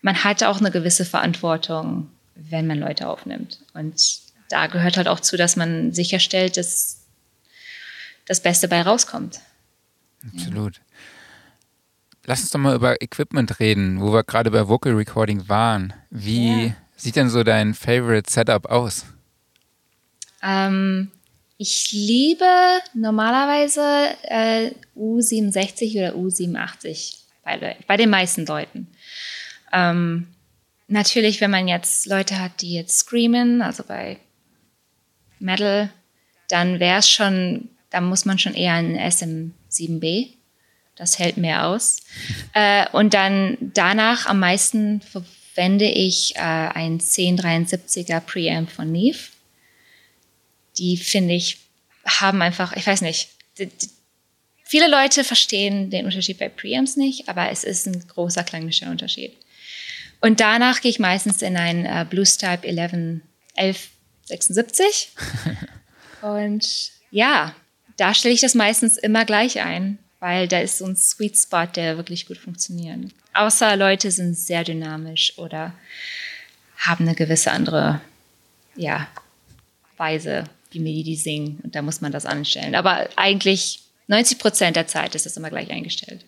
Man 0.00 0.24
hat 0.24 0.42
auch 0.44 0.60
eine 0.60 0.70
gewisse 0.70 1.04
Verantwortung, 1.04 2.10
wenn 2.34 2.66
man 2.66 2.78
Leute 2.78 3.06
aufnimmt. 3.06 3.58
Und 3.74 4.02
da 4.48 4.66
gehört 4.66 4.96
halt 4.96 5.08
auch 5.08 5.20
zu, 5.20 5.36
dass 5.36 5.56
man 5.56 5.92
sicherstellt, 5.92 6.56
dass 6.56 7.02
das 8.26 8.40
Beste 8.40 8.68
bei 8.68 8.82
rauskommt. 8.82 9.40
Absolut. 10.34 10.76
Ja. 10.76 10.82
Lass 12.26 12.40
uns 12.40 12.50
doch 12.50 12.58
mal 12.58 12.74
über 12.74 13.00
Equipment 13.00 13.60
reden, 13.60 14.00
wo 14.00 14.12
wir 14.12 14.24
gerade 14.24 14.50
bei 14.50 14.66
Vocal 14.66 14.94
Recording 14.94 15.48
waren. 15.48 15.94
Wie 16.10 16.66
ja. 16.66 16.76
sieht 16.96 17.16
denn 17.16 17.30
so 17.30 17.44
dein 17.44 17.72
Favorite 17.72 18.30
Setup 18.30 18.66
aus? 18.66 19.06
Ähm, 20.42 21.12
ich 21.56 21.92
liebe 21.92 22.80
normalerweise 22.94 24.16
äh, 24.24 24.72
U67 24.96 25.96
oder 25.98 26.14
U87 26.16 27.14
bei, 27.44 27.76
bei 27.86 27.96
den 27.96 28.10
meisten 28.10 28.44
Leuten. 28.44 28.88
Ähm, 29.72 30.26
natürlich, 30.88 31.40
wenn 31.40 31.52
man 31.52 31.68
jetzt 31.68 32.06
Leute 32.06 32.40
hat, 32.40 32.60
die 32.60 32.74
jetzt 32.74 32.98
screamen, 32.98 33.62
also 33.62 33.84
bei 33.84 34.18
Metal, 35.38 35.90
dann 36.48 36.80
wäre 36.80 36.98
es 36.98 37.08
schon 37.08 37.68
da 37.90 38.00
muss 38.00 38.24
man 38.24 38.38
schon 38.38 38.54
eher 38.54 38.74
ein 38.74 38.96
SM7B. 38.98 40.34
Das 40.96 41.18
hält 41.18 41.36
mehr 41.36 41.66
aus. 41.66 41.98
Äh, 42.58 42.86
und 42.92 43.12
dann 43.12 43.58
danach 43.60 44.24
am 44.24 44.38
meisten 44.38 45.02
verwende 45.02 45.84
ich 45.84 46.36
äh, 46.36 46.38
ein 46.38 46.98
1073er 46.98 48.20
Preamp 48.20 48.70
von 48.70 48.90
Neve. 48.90 49.18
Die 50.78 50.96
finde 50.96 51.34
ich, 51.34 51.58
haben 52.06 52.40
einfach, 52.40 52.74
ich 52.74 52.86
weiß 52.86 53.02
nicht, 53.02 53.28
die, 53.58 53.66
die, 53.66 53.90
viele 54.64 54.88
Leute 54.88 55.22
verstehen 55.22 55.90
den 55.90 56.06
Unterschied 56.06 56.38
bei 56.38 56.48
Preamps 56.48 56.96
nicht, 56.96 57.28
aber 57.28 57.50
es 57.50 57.62
ist 57.62 57.86
ein 57.86 58.08
großer 58.08 58.42
klanglischer 58.42 58.90
Unterschied. 58.90 59.36
Und 60.22 60.40
danach 60.40 60.80
gehe 60.80 60.90
ich 60.90 60.98
meistens 60.98 61.42
in 61.42 61.58
ein 61.58 61.84
äh, 61.84 62.06
Blues 62.08 62.38
Type 62.38 62.66
11, 62.66 63.20
1176. 63.58 65.10
Und 66.22 66.90
ja, 67.10 67.54
da 67.96 68.14
stelle 68.14 68.34
ich 68.34 68.40
das 68.40 68.54
meistens 68.54 68.96
immer 68.96 69.24
gleich 69.24 69.60
ein, 69.60 69.98
weil 70.20 70.48
da 70.48 70.60
ist 70.60 70.78
so 70.78 70.86
ein 70.86 70.96
Sweet 70.96 71.36
Spot, 71.36 71.66
der 71.66 71.96
wirklich 71.96 72.26
gut 72.26 72.38
funktioniert. 72.38 73.12
Außer 73.34 73.76
Leute 73.76 74.10
sind 74.10 74.34
sehr 74.34 74.64
dynamisch 74.64 75.36
oder 75.38 75.74
haben 76.78 77.06
eine 77.06 77.14
gewisse 77.14 77.50
andere 77.52 78.00
ja, 78.74 79.08
Weise, 79.96 80.44
wie 80.70 80.80
mir 80.80 81.04
die 81.04 81.16
singen. 81.16 81.60
Und 81.62 81.74
da 81.74 81.82
muss 81.82 82.00
man 82.00 82.12
das 82.12 82.26
anstellen. 82.26 82.74
Aber 82.74 83.08
eigentlich 83.16 83.82
90 84.08 84.38
Prozent 84.38 84.76
der 84.76 84.86
Zeit 84.86 85.14
ist 85.14 85.26
das 85.26 85.36
immer 85.36 85.50
gleich 85.50 85.70
eingestellt. 85.70 86.24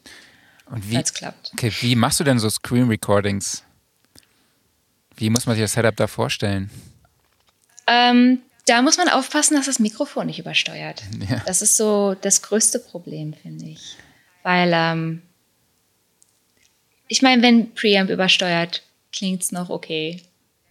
Und 0.66 0.90
wie, 0.90 1.02
klappt. 1.02 1.50
Okay, 1.54 1.72
wie 1.80 1.94
machst 1.94 2.20
du 2.20 2.24
denn 2.24 2.38
so 2.38 2.50
Screen 2.50 2.88
Recordings? 2.88 3.62
Wie 5.16 5.30
muss 5.30 5.46
man 5.46 5.56
sich 5.56 5.64
das 5.64 5.72
Setup 5.72 5.96
da 5.96 6.06
vorstellen? 6.06 6.70
Ähm, 7.86 8.40
da 8.68 8.82
muss 8.82 8.96
man 8.96 9.08
aufpassen, 9.08 9.54
dass 9.54 9.66
das 9.66 9.78
Mikrofon 9.78 10.26
nicht 10.26 10.38
übersteuert. 10.38 11.02
Ja. 11.28 11.42
Das 11.46 11.62
ist 11.62 11.76
so 11.76 12.14
das 12.20 12.42
größte 12.42 12.78
Problem, 12.78 13.34
finde 13.34 13.66
ich. 13.66 13.96
Weil, 14.42 14.72
ähm, 14.74 15.22
ich 17.08 17.22
meine, 17.22 17.42
wenn 17.42 17.74
Preamp 17.74 18.10
übersteuert, 18.10 18.82
klingt 19.12 19.42
es 19.42 19.52
noch 19.52 19.70
okay, 19.70 20.22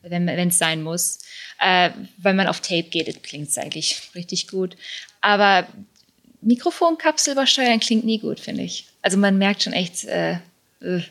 wenn 0.01 0.27
es 0.27 0.57
sein 0.57 0.83
muss. 0.83 1.19
Äh, 1.59 1.89
wenn 2.17 2.35
man 2.35 2.47
auf 2.47 2.61
Tape 2.61 2.83
geht, 2.83 3.23
klingt 3.23 3.49
es 3.49 3.57
eigentlich 3.57 4.11
richtig 4.15 4.47
gut. 4.47 4.77
Aber 5.21 5.67
Mikrofonkapsel 6.41 7.33
übersteuern 7.33 7.79
klingt 7.79 8.05
nie 8.05 8.19
gut, 8.19 8.39
finde 8.39 8.63
ich. 8.63 8.87
Also 9.01 9.17
man 9.17 9.37
merkt 9.37 9.63
schon 9.63 9.73
echt, 9.73 10.05
äh, 10.05 10.33
äh. 10.81 11.01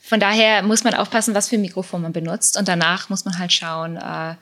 von 0.00 0.20
daher 0.20 0.62
muss 0.62 0.84
man 0.84 0.94
aufpassen, 0.94 1.34
was 1.34 1.48
für 1.48 1.56
ein 1.56 1.62
Mikrofon 1.62 2.02
man 2.02 2.12
benutzt. 2.12 2.58
Und 2.58 2.68
danach 2.68 3.08
muss 3.08 3.24
man 3.24 3.38
halt 3.38 3.52
schauen, 3.52 3.96
äh, 3.96 4.34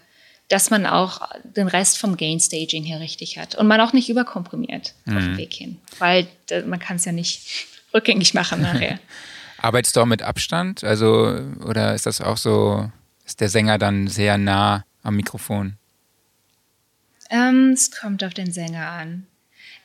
dass 0.53 0.69
man 0.69 0.85
auch 0.85 1.23
den 1.45 1.67
Rest 1.67 1.97
vom 1.97 2.19
Gain-Staging 2.19 2.85
hier 2.85 3.01
richtig 3.01 3.39
hat. 3.39 3.55
Und 3.55 3.67
man 3.69 3.81
auch 3.81 3.95
nicht 3.95 4.11
überkomprimiert 4.11 4.93
mhm. 5.07 5.17
auf 5.17 5.23
dem 5.23 5.37
Weg 5.39 5.55
hin. 5.55 5.79
Weil 5.99 6.27
man 6.67 6.79
kann 6.79 6.97
es 6.97 7.07
ja 7.07 7.13
nicht 7.13 7.67
rückgängig 7.95 8.35
machen 8.35 8.61
nachher. 8.61 9.01
Arbeitest 9.57 9.97
du 9.97 10.03
auch 10.03 10.07
mit 10.07 10.21
Abstand? 10.21 10.85
Also, 10.85 11.41
oder 11.65 11.95
ist 11.95 12.05
das 12.05 12.21
auch 12.21 12.37
so, 12.37 12.91
ist 13.25 13.41
der 13.41 13.49
Sänger 13.49 13.79
dann 13.79 14.09
sehr 14.09 14.37
nah 14.37 14.85
am 15.03 15.17
Mikrofon? 15.17 15.79
Ähm, 17.31 17.71
es 17.73 17.91
kommt 17.91 18.23
auf 18.23 18.35
den 18.35 18.53
Sänger 18.53 18.89
an. 18.89 19.27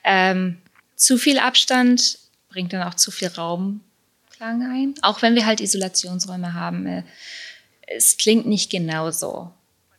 Ähm, 0.04 0.58
zu 0.98 1.18
viel 1.18 1.40
Abstand 1.40 2.20
bringt 2.50 2.74
dann 2.74 2.84
auch 2.84 2.96
zu 2.96 3.10
viel 3.10 3.30
Raumklang 3.30 4.70
ein. 4.70 4.96
Auch 5.02 5.22
wenn 5.22 5.36
wir 5.36 5.46
halt 5.46 5.62
Isolationsräume 5.62 6.54
haben. 6.54 6.86
Äh, 6.88 7.04
es 7.84 8.18
klingt 8.18 8.46
nicht 8.48 8.70
genau 8.70 9.12
so. 9.12 9.54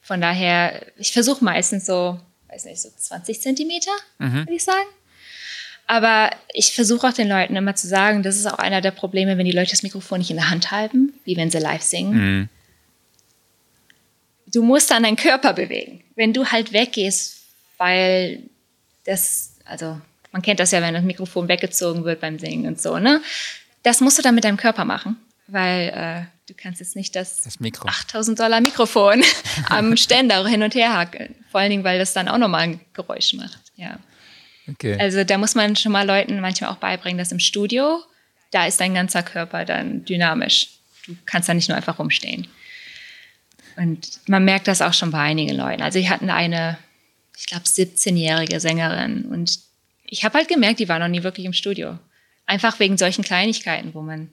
Von 0.09 0.23
daher, 0.23 0.87
ich 0.97 1.13
versuche 1.13 1.45
meistens 1.45 1.85
so, 1.85 2.19
weiß 2.49 2.65
nicht, 2.65 2.81
so 2.81 2.89
20 2.89 3.43
Zentimeter, 3.43 3.91
mhm. 4.17 4.37
würde 4.37 4.55
ich 4.55 4.65
sagen. 4.65 4.89
Aber 5.87 6.31
ich 6.55 6.73
versuche 6.73 7.07
auch 7.07 7.13
den 7.13 7.29
Leuten 7.29 7.55
immer 7.57 7.75
zu 7.75 7.87
sagen, 7.87 8.23
das 8.23 8.37
ist 8.37 8.47
auch 8.47 8.59
einer 8.59 8.81
der 8.81 8.91
Probleme, 8.91 9.37
wenn 9.37 9.45
die 9.45 9.53
Leute 9.53 9.73
das 9.73 9.83
Mikrofon 9.83 10.21
nicht 10.21 10.31
in 10.31 10.37
der 10.37 10.49
Hand 10.49 10.71
halten, 10.71 11.13
wie 11.27 11.37
wenn 11.37 11.51
sie 11.51 11.59
live 11.59 11.83
singen. 11.83 12.15
Mhm. 12.15 12.49
Du 14.47 14.63
musst 14.63 14.91
dann 14.91 15.03
deinen 15.03 15.17
Körper 15.17 15.53
bewegen. 15.53 16.03
Wenn 16.17 16.33
du 16.33 16.47
halt 16.47 16.73
weggehst, 16.73 17.43
weil 17.77 18.45
das, 19.05 19.57
also 19.67 20.01
man 20.33 20.41
kennt 20.41 20.59
das 20.59 20.71
ja, 20.71 20.81
wenn 20.81 20.95
das 20.95 21.05
Mikrofon 21.05 21.49
weggezogen 21.49 22.05
wird 22.05 22.23
beim 22.23 22.39
Singen 22.39 22.67
und 22.67 22.81
so, 22.81 22.99
ne? 22.99 23.21
Das 23.83 24.01
musst 24.01 24.17
du 24.17 24.23
dann 24.23 24.35
mit 24.35 24.45
deinem 24.45 24.57
Körper 24.57 24.87
machen, 24.87 25.19
weil 25.49 25.89
äh, 25.91 26.38
du 26.49 26.55
kannst 26.55 26.81
jetzt 26.81 26.97
nicht 26.97 27.15
das, 27.15 27.41
das 27.43 27.59
8000 27.61 28.41
Dollar 28.41 28.61
Mikrofon 28.61 29.23
am 29.69 29.97
Ständer 29.97 30.47
hin 30.47 30.63
und 30.63 30.75
her 30.75 30.95
hacken. 30.95 31.35
Vor 31.51 31.61
allen 31.61 31.71
Dingen, 31.71 31.85
weil 31.85 31.99
das 31.99 32.13
dann 32.13 32.29
auch 32.29 32.39
nochmal 32.39 32.63
ein 32.63 32.81
Geräusch 32.95 33.35
macht, 33.35 33.61
ja. 33.77 33.99
Okay. 34.67 34.99
Also 34.99 35.25
da 35.25 35.39
muss 35.39 35.55
man 35.55 35.77
schon 35.77 35.93
mal 35.93 36.07
Leuten 36.07 36.41
manchmal 36.41 36.71
auch 36.71 36.77
beibringen, 36.77 37.19
dass 37.19 37.33
im 37.33 37.41
Studio, 37.41 38.03
da 38.51 38.67
ist 38.67 38.81
dein 38.81 38.95
ganzer 38.95 39.23
Körper 39.23 39.65
dann 39.65 40.05
dynamisch. 40.05 40.69
Du 41.07 41.17
kannst 41.25 41.49
da 41.49 41.55
nicht 41.55 41.69
nur 41.69 41.77
einfach 41.77 41.99
rumstehen. 41.99 42.47
Und 43.77 44.21
man 44.27 44.45
merkt 44.45 44.69
das 44.69 44.83
auch 44.83 44.93
schon 44.93 45.11
bei 45.11 45.21
einigen 45.21 45.57
Leuten. 45.57 45.83
Also 45.83 45.99
ich 45.99 46.11
hatte 46.11 46.31
eine, 46.33 46.77
ich 47.37 47.47
glaube, 47.47 47.65
17-jährige 47.65 48.61
Sängerin 48.61 49.25
und 49.27 49.59
ich 50.05 50.25
habe 50.25 50.37
halt 50.37 50.49
gemerkt, 50.49 50.81
die 50.81 50.89
war 50.89 50.99
noch 50.99 51.09
nie 51.09 51.23
wirklich 51.23 51.47
im 51.47 51.53
Studio. 51.53 51.99
Einfach 52.45 52.79
wegen 52.81 52.99
solchen 52.99 53.25
Kleinigkeiten, 53.25 53.95
wo 53.95 54.03
man 54.03 54.31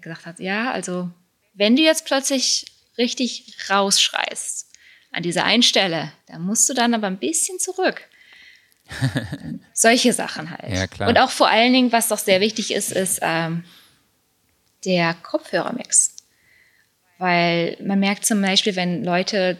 gesagt 0.00 0.26
hat, 0.26 0.40
ja, 0.40 0.70
also 0.70 1.10
wenn 1.54 1.76
du 1.76 1.82
jetzt 1.82 2.04
plötzlich 2.04 2.66
richtig 2.98 3.56
rausschreist 3.70 4.68
an 5.12 5.22
dieser 5.22 5.44
einen 5.44 5.62
Stelle, 5.62 6.12
dann 6.26 6.42
musst 6.42 6.68
du 6.68 6.74
dann 6.74 6.94
aber 6.94 7.06
ein 7.06 7.18
bisschen 7.18 7.58
zurück. 7.58 8.02
Solche 9.72 10.12
Sachen 10.12 10.50
halt. 10.50 10.72
Ja, 10.72 10.86
klar. 10.86 11.08
Und 11.08 11.18
auch 11.18 11.30
vor 11.30 11.48
allen 11.48 11.72
Dingen, 11.72 11.92
was 11.92 12.08
doch 12.08 12.18
sehr 12.18 12.40
wichtig 12.40 12.72
ist, 12.72 12.92
ist 12.92 13.20
ähm, 13.22 13.64
der 14.84 15.14
Kopfhörermix. 15.14 16.16
Weil 17.18 17.78
man 17.82 18.00
merkt 18.00 18.26
zum 18.26 18.42
Beispiel, 18.42 18.76
wenn 18.76 19.04
Leute 19.04 19.56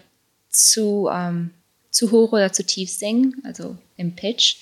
zu, 0.51 1.09
ähm, 1.13 1.51
zu 1.91 2.11
hoch 2.11 2.33
oder 2.33 2.53
zu 2.53 2.65
tief 2.67 2.91
singen, 2.91 3.41
also 3.45 3.79
im 3.97 4.15
Pitch, 4.15 4.57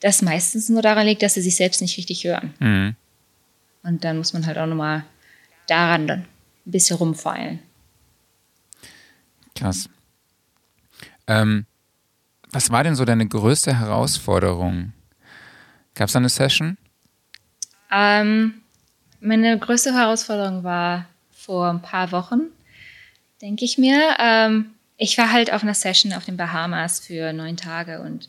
das 0.00 0.22
meistens 0.22 0.68
nur 0.68 0.82
daran 0.82 1.06
liegt, 1.06 1.22
dass 1.22 1.34
sie 1.34 1.42
sich 1.42 1.56
selbst 1.56 1.80
nicht 1.80 1.96
richtig 1.96 2.24
hören. 2.24 2.54
Mhm. 2.60 2.96
Und 3.82 4.04
dann 4.04 4.18
muss 4.18 4.32
man 4.32 4.46
halt 4.46 4.58
auch 4.58 4.66
nochmal 4.66 5.04
daran 5.66 6.06
dann 6.06 6.28
ein 6.68 6.72
bisschen 6.72 6.96
rumfeilen. 6.96 7.60
Krass. 9.54 9.88
Ähm, 11.26 11.66
was 12.50 12.70
war 12.70 12.84
denn 12.84 12.94
so 12.94 13.04
deine 13.04 13.26
größte 13.26 13.78
Herausforderung? 13.78 14.92
Gab 15.94 16.06
es 16.06 16.12
da 16.12 16.18
eine 16.18 16.28
Session? 16.28 16.78
Ähm, 17.90 18.62
meine 19.20 19.58
größte 19.58 19.94
Herausforderung 19.94 20.62
war 20.62 21.06
vor 21.32 21.70
ein 21.70 21.82
paar 21.82 22.12
Wochen, 22.12 22.42
denke 23.42 23.64
ich 23.64 23.78
mir. 23.78 24.16
Ähm, 24.18 24.74
ich 24.96 25.16
war 25.16 25.32
halt 25.32 25.52
auf 25.52 25.62
einer 25.62 25.74
Session 25.74 26.12
auf 26.12 26.24
den 26.24 26.36
Bahamas 26.36 27.00
für 27.00 27.32
neun 27.32 27.56
Tage 27.56 28.00
und 28.00 28.28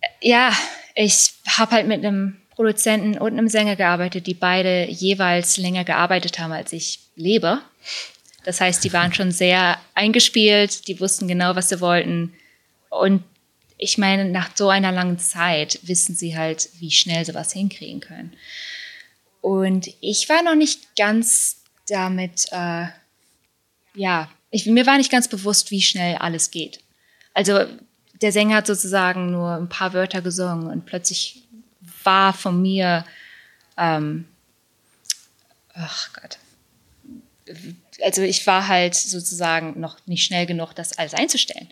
äh, 0.00 0.28
ja, 0.28 0.52
ich 0.94 1.34
habe 1.46 1.72
halt 1.72 1.86
mit 1.86 2.04
einem 2.04 2.38
Produzenten 2.56 3.18
und 3.18 3.32
einem 3.32 3.48
Sänger 3.48 3.76
gearbeitet, 3.76 4.26
die 4.26 4.34
beide 4.34 4.88
jeweils 4.90 5.58
länger 5.58 5.84
gearbeitet 5.84 6.38
haben, 6.38 6.52
als 6.52 6.72
ich 6.72 7.00
lebe. 7.14 7.60
Das 8.44 8.60
heißt, 8.60 8.82
die 8.82 8.92
waren 8.92 9.12
schon 9.12 9.30
sehr 9.30 9.78
eingespielt, 9.94 10.88
die 10.88 10.98
wussten 10.98 11.28
genau, 11.28 11.54
was 11.54 11.68
sie 11.68 11.80
wollten. 11.80 12.32
Und 12.88 13.22
ich 13.76 13.98
meine, 13.98 14.24
nach 14.24 14.50
so 14.54 14.70
einer 14.70 14.90
langen 14.90 15.18
Zeit 15.18 15.80
wissen 15.82 16.16
sie 16.16 16.36
halt, 16.36 16.70
wie 16.78 16.90
schnell 16.90 17.26
sie 17.26 17.34
was 17.34 17.52
hinkriegen 17.52 18.00
können. 18.00 18.32
Und 19.42 19.90
ich 20.00 20.28
war 20.30 20.42
noch 20.42 20.54
nicht 20.54 20.96
ganz 20.96 21.62
damit, 21.88 22.46
äh, 22.52 22.86
ja, 23.94 24.30
ich, 24.50 24.64
mir 24.64 24.86
war 24.86 24.96
nicht 24.96 25.12
ganz 25.12 25.28
bewusst, 25.28 25.70
wie 25.70 25.82
schnell 25.82 26.16
alles 26.16 26.50
geht. 26.50 26.80
Also 27.34 27.66
der 28.22 28.32
Sänger 28.32 28.56
hat 28.56 28.66
sozusagen 28.66 29.30
nur 29.30 29.50
ein 29.56 29.68
paar 29.68 29.92
Wörter 29.92 30.22
gesungen 30.22 30.68
und 30.68 30.86
plötzlich 30.86 31.45
war 32.06 32.32
von 32.32 32.62
mir, 32.62 33.04
ähm, 33.76 34.26
ach 35.74 36.08
Gott, 36.14 36.38
also 38.02 38.22
ich 38.22 38.46
war 38.46 38.68
halt 38.68 38.94
sozusagen 38.94 39.78
noch 39.78 39.98
nicht 40.06 40.24
schnell 40.24 40.46
genug, 40.46 40.74
das 40.74 40.98
alles 40.98 41.14
einzustellen. 41.14 41.68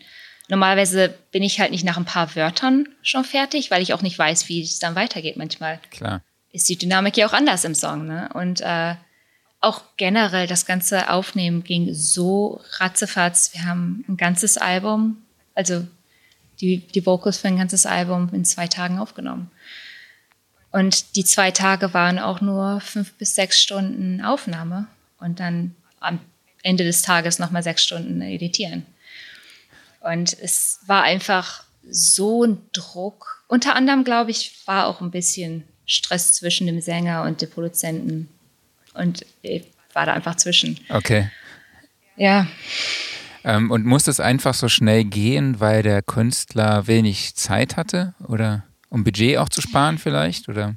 Normalerweise 0.47 1.13
bin 1.31 1.43
ich 1.43 1.59
halt 1.59 1.71
nicht 1.71 1.83
nach 1.83 1.97
ein 1.97 2.05
paar 2.05 2.35
Wörtern 2.35 2.87
schon 3.01 3.23
fertig, 3.23 3.71
weil 3.71 3.81
ich 3.81 3.93
auch 3.93 4.03
nicht 4.03 4.17
weiß, 4.17 4.47
wie 4.47 4.61
es 4.61 4.79
dann 4.79 4.95
weitergeht. 4.95 5.37
Manchmal 5.37 5.79
Klar. 5.89 6.21
ist 6.51 6.69
die 6.69 6.77
Dynamik 6.77 7.17
ja 7.17 7.27
auch 7.27 7.33
anders 7.33 7.65
im 7.65 7.73
Song. 7.73 8.05
Ne? 8.05 8.29
Und 8.33 8.61
äh, 8.61 8.95
auch 9.59 9.81
generell 9.97 10.45
das 10.45 10.67
ganze 10.67 11.09
Aufnehmen 11.09 11.63
ging 11.63 11.93
so 11.93 12.61
ratzefatz. 12.77 13.53
Wir 13.53 13.65
haben 13.65 14.05
ein 14.07 14.17
ganzes 14.17 14.57
Album, 14.57 15.23
also 15.55 15.87
die, 16.61 16.77
die 16.77 17.05
Vocals 17.05 17.39
für 17.39 17.47
ein 17.47 17.57
ganzes 17.57 17.87
Album 17.87 18.29
in 18.31 18.45
zwei 18.45 18.67
Tagen 18.67 18.99
aufgenommen. 18.99 19.49
Und 20.75 21.15
die 21.15 21.23
zwei 21.23 21.51
Tage 21.51 21.93
waren 21.93 22.19
auch 22.19 22.41
nur 22.41 22.81
fünf 22.81 23.13
bis 23.13 23.33
sechs 23.33 23.61
Stunden 23.61 24.21
Aufnahme 24.21 24.87
und 25.21 25.39
dann 25.39 25.73
am 26.01 26.19
Ende 26.63 26.83
des 26.83 27.01
Tages 27.01 27.39
nochmal 27.39 27.63
sechs 27.63 27.81
Stunden 27.81 28.21
editieren. 28.21 28.85
Und 30.01 30.37
es 30.37 30.79
war 30.85 31.03
einfach 31.03 31.63
so 31.89 32.43
ein 32.43 32.57
Druck. 32.73 33.41
Unter 33.47 33.73
anderem, 33.73 34.03
glaube 34.03 34.31
ich, 34.31 34.53
war 34.65 34.87
auch 34.87 34.99
ein 34.99 35.11
bisschen 35.11 35.63
Stress 35.85 36.33
zwischen 36.33 36.67
dem 36.67 36.81
Sänger 36.81 37.23
und 37.23 37.41
dem 37.41 37.49
Produzenten. 37.49 38.27
Und 38.93 39.25
ich 39.43 39.63
war 39.93 40.05
da 40.05 40.11
einfach 40.11 40.35
zwischen. 40.35 40.77
Okay. 40.89 41.31
Ja. 42.17 42.47
Ähm, 43.45 43.71
und 43.71 43.85
musste 43.85 44.11
es 44.11 44.19
einfach 44.19 44.53
so 44.53 44.67
schnell 44.67 45.05
gehen, 45.05 45.61
weil 45.61 45.83
der 45.83 46.01
Künstler 46.01 46.85
wenig 46.85 47.35
Zeit 47.35 47.77
hatte? 47.77 48.13
Oder 48.27 48.65
um 48.89 49.03
Budget 49.03 49.37
auch 49.37 49.49
zu 49.49 49.61
sparen 49.61 49.97
vielleicht? 49.97 50.49
Oder? 50.49 50.75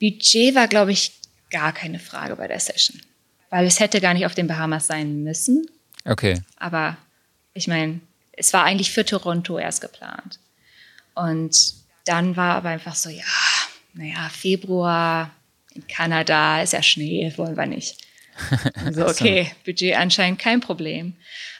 Budget 0.00 0.54
war, 0.54 0.68
glaube 0.68 0.92
ich, 0.92 1.12
gar 1.50 1.72
keine 1.72 1.98
Frage 1.98 2.36
bei 2.36 2.48
der 2.48 2.60
Session 2.60 3.00
weil 3.54 3.66
es 3.66 3.78
hätte 3.78 4.00
gar 4.00 4.14
nicht 4.14 4.26
auf 4.26 4.34
den 4.34 4.48
Bahamas 4.48 4.88
sein 4.88 5.22
müssen. 5.22 5.64
Okay. 6.04 6.42
Aber 6.56 6.96
ich 7.52 7.68
meine, 7.68 8.00
es 8.32 8.52
war 8.52 8.64
eigentlich 8.64 8.90
für 8.90 9.04
Toronto 9.04 9.60
erst 9.60 9.80
geplant. 9.80 10.40
Und 11.14 11.56
dann 12.04 12.36
war 12.36 12.56
aber 12.56 12.70
einfach 12.70 12.96
so, 12.96 13.10
ja, 13.10 13.22
naja, 13.92 14.28
Februar 14.28 15.30
in 15.72 15.86
Kanada 15.86 16.62
ist 16.62 16.72
ja 16.72 16.82
Schnee, 16.82 17.32
wollen 17.36 17.56
wir 17.56 17.66
nicht. 17.66 17.98
Also 18.84 19.06
okay, 19.06 19.52
Budget 19.64 19.94
anscheinend 19.94 20.40
kein 20.40 20.58
Problem. 20.58 21.14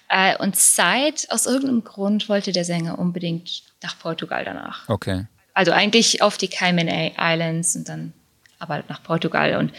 Äh, 0.09 0.37
und 0.39 0.57
Zeit, 0.57 1.27
aus 1.31 1.47
irgendeinem 1.47 1.85
Grund 1.85 2.29
wollte 2.29 2.53
der 2.53 2.65
Sänger 2.65 2.99
unbedingt 2.99 3.63
nach 3.83 3.99
Portugal 3.99 4.45
danach. 4.45 4.89
Okay. 4.89 5.27
Also 5.55 5.73
eigentlich 5.73 6.23
auf 6.23 6.37
die 6.37 6.49
Cayman 6.49 6.89
Islands 6.89 7.77
und 7.77 7.89
dann 7.89 8.13
aber 8.59 8.83
nach 8.89 9.03
Portugal. 9.03 9.57
Und 9.57 9.73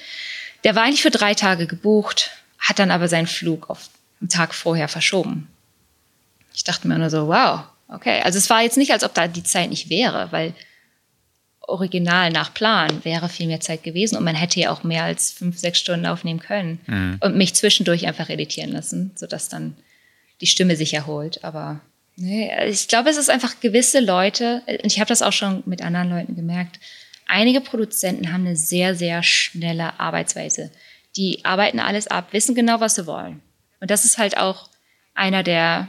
der 0.63 0.75
war 0.75 0.83
eigentlich 0.83 1.01
für 1.01 1.11
drei 1.11 1.33
Tage 1.33 1.67
gebucht, 1.67 2.31
hat 2.59 2.79
dann 2.79 2.91
aber 2.91 3.07
seinen 3.07 3.27
Flug 3.27 3.69
auf 3.69 3.89
einen 4.21 4.29
Tag 4.29 4.53
vorher 4.53 4.87
verschoben. 4.87 5.47
Ich 6.53 6.63
dachte 6.63 6.87
mir 6.87 6.97
nur 6.97 7.09
so, 7.09 7.27
wow, 7.27 7.61
okay. 7.89 8.21
Also 8.23 8.37
es 8.37 8.49
war 8.49 8.61
jetzt 8.61 8.77
nicht, 8.77 8.91
als 8.91 9.03
ob 9.03 9.13
da 9.13 9.27
die 9.27 9.43
Zeit 9.43 9.69
nicht 9.69 9.89
wäre, 9.89 10.31
weil 10.31 10.53
original 11.67 12.31
nach 12.31 12.53
Plan 12.53 13.03
wäre 13.03 13.27
viel 13.27 13.47
mehr 13.47 13.59
Zeit 13.59 13.83
gewesen 13.83 14.17
und 14.17 14.23
man 14.23 14.35
hätte 14.35 14.59
ja 14.59 14.71
auch 14.71 14.83
mehr 14.83 15.03
als 15.03 15.31
fünf, 15.31 15.57
sechs 15.57 15.79
Stunden 15.79 16.05
aufnehmen 16.05 16.39
können 16.39 16.79
mhm. 16.85 17.17
und 17.21 17.35
mich 17.35 17.55
zwischendurch 17.55 18.07
einfach 18.07 18.29
editieren 18.29 18.71
lassen, 18.71 19.11
sodass 19.15 19.49
dann 19.49 19.75
die 20.41 20.47
Stimme 20.47 20.75
sich 20.75 20.93
erholt. 20.93 21.43
Aber 21.43 21.81
nee, 22.15 22.51
ich 22.67 22.87
glaube, 22.87 23.09
es 23.09 23.17
ist 23.17 23.29
einfach 23.29 23.59
gewisse 23.59 23.99
Leute, 23.99 24.61
und 24.67 24.85
ich 24.85 24.99
habe 24.99 25.07
das 25.07 25.21
auch 25.21 25.33
schon 25.33 25.63
mit 25.65 25.81
anderen 25.81 26.09
Leuten 26.09 26.35
gemerkt, 26.35 26.79
einige 27.27 27.61
Produzenten 27.61 28.31
haben 28.31 28.45
eine 28.45 28.55
sehr, 28.55 28.95
sehr 28.95 29.23
schnelle 29.23 29.99
Arbeitsweise. 29.99 30.71
Die 31.15 31.43
arbeiten 31.45 31.79
alles 31.79 32.07
ab, 32.07 32.27
wissen 32.31 32.55
genau, 32.55 32.79
was 32.79 32.95
sie 32.95 33.07
wollen. 33.07 33.41
Und 33.79 33.91
das 33.91 34.05
ist 34.05 34.17
halt 34.17 34.37
auch 34.37 34.69
einer 35.13 35.43
der 35.43 35.87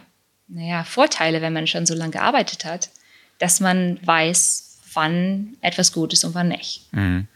naja, 0.49 0.85
Vorteile, 0.85 1.43
wenn 1.43 1.53
man 1.53 1.67
schon 1.67 1.87
so 1.87 1.95
lange 1.95 2.13
gearbeitet 2.13 2.65
hat, 2.65 2.91
dass 3.39 3.61
man 3.61 3.99
weiß, 4.07 4.79
wann 4.93 5.57
etwas 5.61 5.93
gut 5.93 6.13
ist 6.13 6.25
und 6.25 6.35
wann 6.35 6.49
nicht. 6.49 6.93
Mhm. 6.93 7.27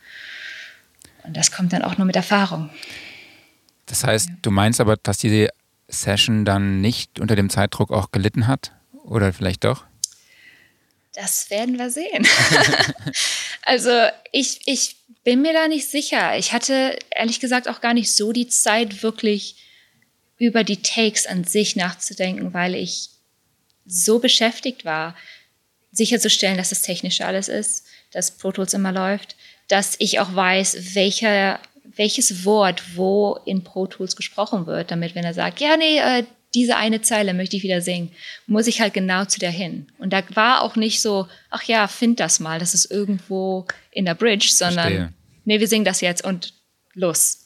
Und 1.25 1.37
das 1.37 1.51
kommt 1.51 1.73
dann 1.73 1.83
auch 1.83 1.99
nur 1.99 2.07
mit 2.07 2.17
Erfahrung. 2.17 2.71
Das 3.87 4.05
heißt, 4.05 4.29
ja. 4.29 4.35
du 4.41 4.51
meinst 4.51 4.81
aber, 4.81 4.97
dass 4.97 5.19
diese 5.19 5.49
Session 5.91 6.45
dann 6.45 6.81
nicht 6.81 7.21
unter 7.21 7.37
dem 7.37 7.51
Zeitdruck 7.51 7.91
auch 7.91 8.11
gelitten 8.13 8.47
hat? 8.47 8.73
Oder 9.05 9.33
vielleicht 9.33 9.65
doch? 9.65 9.85
Das 11.13 11.51
werden 11.51 11.79
wir 11.79 11.91
sehen. 11.91 12.27
also 13.63 13.91
ich, 14.33 14.61
ich 14.67 14.97
bin 15.25 15.43
mir 15.43 15.53
da 15.53 15.69
nicht 15.69 15.91
sicher. 15.91 16.37
Ich 16.39 16.53
hatte 16.53 16.99
ehrlich 17.11 17.41
gesagt 17.41 17.69
auch 17.69 17.81
gar 17.81 17.95
nicht 17.95 18.15
so 18.15 18.33
die 18.33 18.49
Zeit, 18.49 19.03
wirklich 19.03 19.57
über 20.39 20.65
die 20.65 20.81
Takes 20.81 21.27
an 21.27 21.45
sich 21.45 21.77
nachzudenken, 21.77 22.55
weil 22.55 22.75
ich 22.75 23.11
so 23.85 24.19
beschäftigt 24.19 24.85
war, 24.85 25.15
sicherzustellen, 25.93 26.57
dass 26.57 26.71
das 26.71 26.83
technische 26.83 27.27
alles 27.27 27.49
ist, 27.49 27.85
dass 28.13 28.31
Pro 28.31 28.53
Tools 28.53 28.73
immer 28.75 28.93
läuft, 28.93 29.37
dass 29.69 29.97
ich 29.99 30.19
auch 30.21 30.35
weiß, 30.35 30.95
welcher, 30.95 31.61
welches 31.97 32.45
Wort 32.45 32.97
wo 32.97 33.39
in 33.45 33.65
Pro 33.65 33.87
Tools 33.87 34.17
gesprochen 34.17 34.67
wird, 34.67 34.91
damit 34.91 35.15
wenn 35.15 35.25
er 35.25 35.35
sagt, 35.35 35.61
ja, 35.61 35.77
nee, 35.77 35.99
äh, 35.99 36.25
diese 36.55 36.77
eine 36.77 37.01
Zeile 37.01 37.33
möchte 37.33 37.57
ich 37.57 37.63
wieder 37.63 37.81
singen, 37.81 38.11
muss 38.47 38.67
ich 38.67 38.81
halt 38.81 38.93
genau 38.93 39.25
zu 39.25 39.39
der 39.39 39.51
hin. 39.51 39.87
Und 39.99 40.13
da 40.13 40.23
war 40.35 40.63
auch 40.63 40.77
nicht 40.77 41.01
so, 41.01 41.29
ach 41.49 41.63
ja, 41.65 41.87
find 41.87 42.19
das 42.19 42.41
mal, 42.41 42.59
das 42.59 42.75
ist 42.75 42.91
irgendwo 42.91 43.67
in 43.93 44.05
der 44.05 44.15
Bridge, 44.15 44.49
sondern 44.51 44.87
Verstehe. 44.87 45.13
nee, 45.45 45.61
wir 45.61 45.69
singen 45.69 45.85
das 45.85 46.01
jetzt 46.01 46.25
und 46.25 46.55
los. 46.95 47.45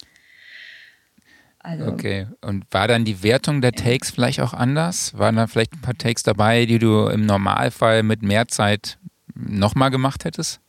Also, 1.59 1.86
okay, 1.86 2.26
und 2.42 2.66
war 2.70 2.88
dann 2.88 3.07
die 3.07 3.22
Wertung 3.22 3.62
der 3.62 3.72
Takes 3.72 4.11
vielleicht 4.11 4.40
auch 4.40 4.53
anders? 4.53 5.16
Waren 5.16 5.36
da 5.36 5.47
vielleicht 5.47 5.72
ein 5.72 5.80
paar 5.80 5.97
Takes 5.97 6.22
dabei, 6.22 6.66
die 6.66 6.78
du 6.78 7.07
im 7.09 7.24
Normalfall 7.24 8.03
mit 8.03 8.22
mehr 8.22 8.49
Zeit 8.49 8.99
nochmal 9.34 9.90
gemacht 9.90 10.26
hättest? 10.26 10.61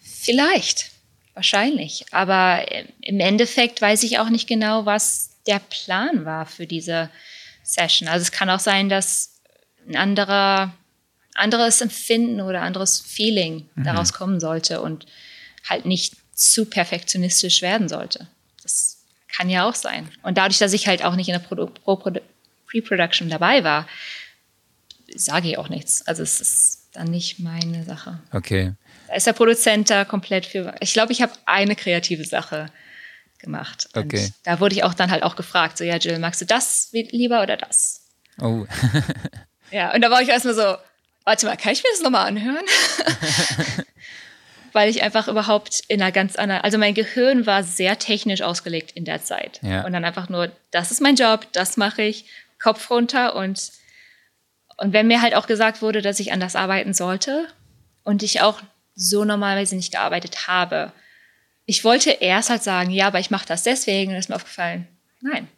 Vielleicht, 0.00 0.91
wahrscheinlich. 1.34 2.06
Aber 2.10 2.66
im 3.00 3.20
Endeffekt 3.20 3.80
weiß 3.80 4.02
ich 4.02 4.18
auch 4.18 4.28
nicht 4.28 4.48
genau, 4.48 4.86
was 4.86 5.30
der 5.46 5.58
Plan 5.58 6.24
war 6.24 6.46
für 6.46 6.66
diese 6.66 7.10
Session. 7.62 8.08
Also 8.08 8.22
es 8.22 8.32
kann 8.32 8.50
auch 8.50 8.60
sein, 8.60 8.88
dass 8.88 9.40
ein 9.88 9.96
anderer, 9.96 10.74
anderes 11.34 11.80
Empfinden 11.80 12.40
oder 12.40 12.62
anderes 12.62 13.00
Feeling 13.00 13.68
mhm. 13.74 13.84
daraus 13.84 14.12
kommen 14.12 14.40
sollte 14.40 14.80
und 14.80 15.06
halt 15.68 15.86
nicht 15.86 16.14
zu 16.34 16.66
perfektionistisch 16.66 17.62
werden 17.62 17.88
sollte. 17.88 18.28
Das 18.62 18.98
kann 19.28 19.48
ja 19.48 19.68
auch 19.68 19.74
sein. 19.74 20.08
Und 20.22 20.38
dadurch, 20.38 20.58
dass 20.58 20.72
ich 20.72 20.86
halt 20.86 21.04
auch 21.04 21.16
nicht 21.16 21.28
in 21.28 21.34
der 21.34 21.40
Pre-Production 22.66 23.28
dabei 23.28 23.64
war, 23.64 23.88
sage 25.14 25.48
ich 25.48 25.58
auch 25.58 25.68
nichts. 25.68 26.06
Also 26.06 26.22
es 26.22 26.40
ist 26.40 26.88
dann 26.92 27.08
nicht 27.08 27.38
meine 27.38 27.84
Sache. 27.84 28.20
Okay. 28.32 28.74
Ist 29.14 29.26
der 29.26 29.32
Produzent 29.32 29.90
da 29.90 30.04
komplett 30.04 30.46
für. 30.46 30.74
Ich 30.80 30.92
glaube, 30.92 31.12
ich 31.12 31.22
habe 31.22 31.32
eine 31.46 31.76
kreative 31.76 32.24
Sache 32.24 32.66
gemacht. 33.38 33.88
Okay. 33.94 34.24
Und 34.24 34.32
da 34.44 34.60
wurde 34.60 34.74
ich 34.74 34.84
auch 34.84 34.94
dann 34.94 35.10
halt 35.10 35.22
auch 35.22 35.36
gefragt, 35.36 35.78
so 35.78 35.84
ja, 35.84 35.96
Jill, 35.96 36.18
magst 36.18 36.40
du 36.40 36.44
das 36.44 36.88
lieber 36.92 37.42
oder 37.42 37.56
das? 37.56 38.06
Oh. 38.40 38.66
ja, 39.70 39.92
und 39.94 40.00
da 40.00 40.10
war 40.10 40.22
ich 40.22 40.28
erstmal 40.28 40.54
so, 40.54 40.76
warte 41.24 41.46
mal, 41.46 41.56
kann 41.56 41.72
ich 41.72 41.82
mir 41.82 41.90
das 41.92 42.02
nochmal 42.02 42.26
anhören? 42.26 42.64
weil 44.72 44.88
ich 44.88 45.02
einfach 45.02 45.28
überhaupt 45.28 45.82
in 45.88 46.00
einer 46.00 46.12
ganz 46.12 46.36
anderen, 46.36 46.62
also 46.62 46.78
mein 46.78 46.94
Gehirn 46.94 47.46
war 47.46 47.62
sehr 47.62 47.98
technisch 47.98 48.42
ausgelegt 48.42 48.92
in 48.92 49.04
der 49.04 49.22
Zeit. 49.22 49.60
Ja. 49.62 49.84
Und 49.84 49.92
dann 49.92 50.04
einfach 50.04 50.28
nur, 50.28 50.50
das 50.70 50.90
ist 50.90 51.00
mein 51.00 51.16
Job, 51.16 51.46
das 51.52 51.76
mache 51.76 52.02
ich, 52.02 52.24
Kopf 52.58 52.90
runter 52.90 53.34
und, 53.36 53.72
und 54.78 54.92
wenn 54.92 55.08
mir 55.08 55.20
halt 55.20 55.34
auch 55.34 55.46
gesagt 55.46 55.82
wurde, 55.82 56.00
dass 56.00 56.20
ich 56.20 56.32
anders 56.32 56.56
arbeiten 56.56 56.94
sollte 56.94 57.46
und 58.04 58.22
ich 58.22 58.40
auch 58.40 58.60
so 58.94 59.24
normalerweise 59.24 59.76
nicht 59.76 59.92
gearbeitet 59.92 60.46
habe, 60.46 60.92
ich 61.64 61.84
wollte 61.84 62.10
erst 62.10 62.50
halt 62.50 62.62
sagen, 62.62 62.90
ja, 62.90 63.06
aber 63.06 63.20
ich 63.20 63.30
mache 63.30 63.46
das 63.46 63.62
deswegen 63.62 64.12
und 64.12 64.18
ist 64.18 64.28
mir 64.28 64.36
aufgefallen, 64.36 64.86
nein, 65.20 65.48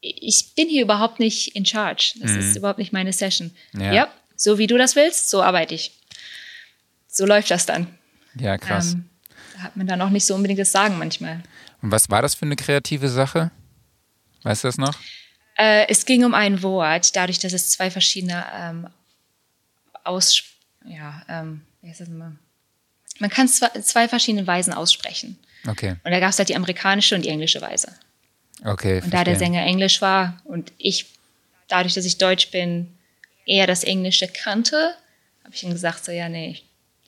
ich 0.00 0.54
bin 0.54 0.68
hier 0.68 0.82
überhaupt 0.82 1.18
nicht 1.18 1.56
in 1.56 1.64
charge. 1.64 2.14
Das 2.20 2.32
mhm. 2.32 2.38
ist 2.40 2.56
überhaupt 2.56 2.78
nicht 2.78 2.92
meine 2.92 3.12
Session. 3.12 3.52
Ja. 3.72 3.92
ja, 3.92 4.08
so 4.36 4.58
wie 4.58 4.66
du 4.66 4.76
das 4.76 4.96
willst, 4.96 5.30
so 5.30 5.42
arbeite 5.42 5.74
ich. 5.74 5.92
So 7.08 7.24
läuft 7.24 7.50
das 7.50 7.64
dann. 7.66 7.86
Ja, 8.38 8.58
krass. 8.58 8.94
Ähm, 8.94 9.08
da 9.54 9.62
hat 9.62 9.76
man 9.76 9.86
dann 9.86 10.02
auch 10.02 10.10
nicht 10.10 10.26
so 10.26 10.34
unbedingt 10.34 10.60
das 10.60 10.72
Sagen 10.72 10.98
manchmal. 10.98 11.42
Und 11.80 11.90
was 11.90 12.10
war 12.10 12.22
das 12.22 12.34
für 12.34 12.44
eine 12.44 12.56
kreative 12.56 13.08
Sache? 13.08 13.50
Weißt 14.42 14.64
du 14.64 14.68
das 14.68 14.78
noch? 14.78 14.98
Äh, 15.56 15.86
es 15.88 16.04
ging 16.04 16.24
um 16.24 16.34
ein 16.34 16.62
Wort, 16.62 17.14
dadurch, 17.14 17.38
dass 17.38 17.52
es 17.52 17.70
zwei 17.70 17.90
verschiedene 17.90 18.44
ähm, 18.52 18.88
aus, 20.02 20.42
ja, 20.84 21.22
ähm, 21.28 21.62
wie 21.80 21.88
heißt 21.88 22.00
das 22.00 22.08
immer? 22.08 22.36
Man 23.20 23.30
kann 23.30 23.46
es 23.46 23.60
zwei, 23.86 24.08
verschiedene 24.08 24.46
Weisen 24.46 24.72
aussprechen. 24.72 25.38
Okay. 25.66 25.96
Und 26.04 26.10
da 26.10 26.20
gab 26.20 26.30
es 26.30 26.38
halt 26.38 26.48
die 26.48 26.56
amerikanische 26.56 27.14
und 27.14 27.24
die 27.24 27.28
englische 27.28 27.60
Weise. 27.60 27.88
Okay. 28.64 29.00
Und 29.02 29.12
da 29.12 29.24
der 29.24 29.36
Sänger 29.36 29.64
Englisch 29.64 30.00
war 30.00 30.40
und 30.44 30.72
ich, 30.78 31.06
dadurch, 31.68 31.94
dass 31.94 32.04
ich 32.04 32.18
Deutsch 32.18 32.50
bin, 32.50 32.92
eher 33.46 33.66
das 33.66 33.84
Englische 33.84 34.28
kannte, 34.28 34.94
habe 35.44 35.54
ich 35.54 35.62
ihm 35.62 35.70
gesagt, 35.70 36.04
so 36.04 36.12
ja, 36.12 36.28
nee, 36.28 36.58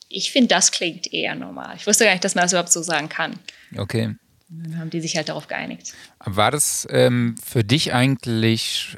ich 0.08 0.30
finde, 0.30 0.48
das 0.48 0.70
klingt 0.70 1.12
eher 1.12 1.34
normal. 1.34 1.74
Ich 1.76 1.86
wusste 1.86 2.04
gar 2.04 2.12
nicht, 2.12 2.24
dass 2.24 2.34
man 2.34 2.42
das 2.42 2.52
überhaupt 2.52 2.72
so 2.72 2.82
sagen 2.82 3.08
kann. 3.08 3.38
Okay. 3.76 4.14
Und 4.48 4.64
dann 4.64 4.78
haben 4.78 4.90
die 4.90 5.00
sich 5.00 5.16
halt 5.16 5.28
darauf 5.28 5.48
geeinigt. 5.48 5.92
War 6.24 6.50
das 6.50 6.86
ähm, 6.90 7.34
für 7.44 7.64
dich 7.64 7.92
eigentlich 7.92 8.96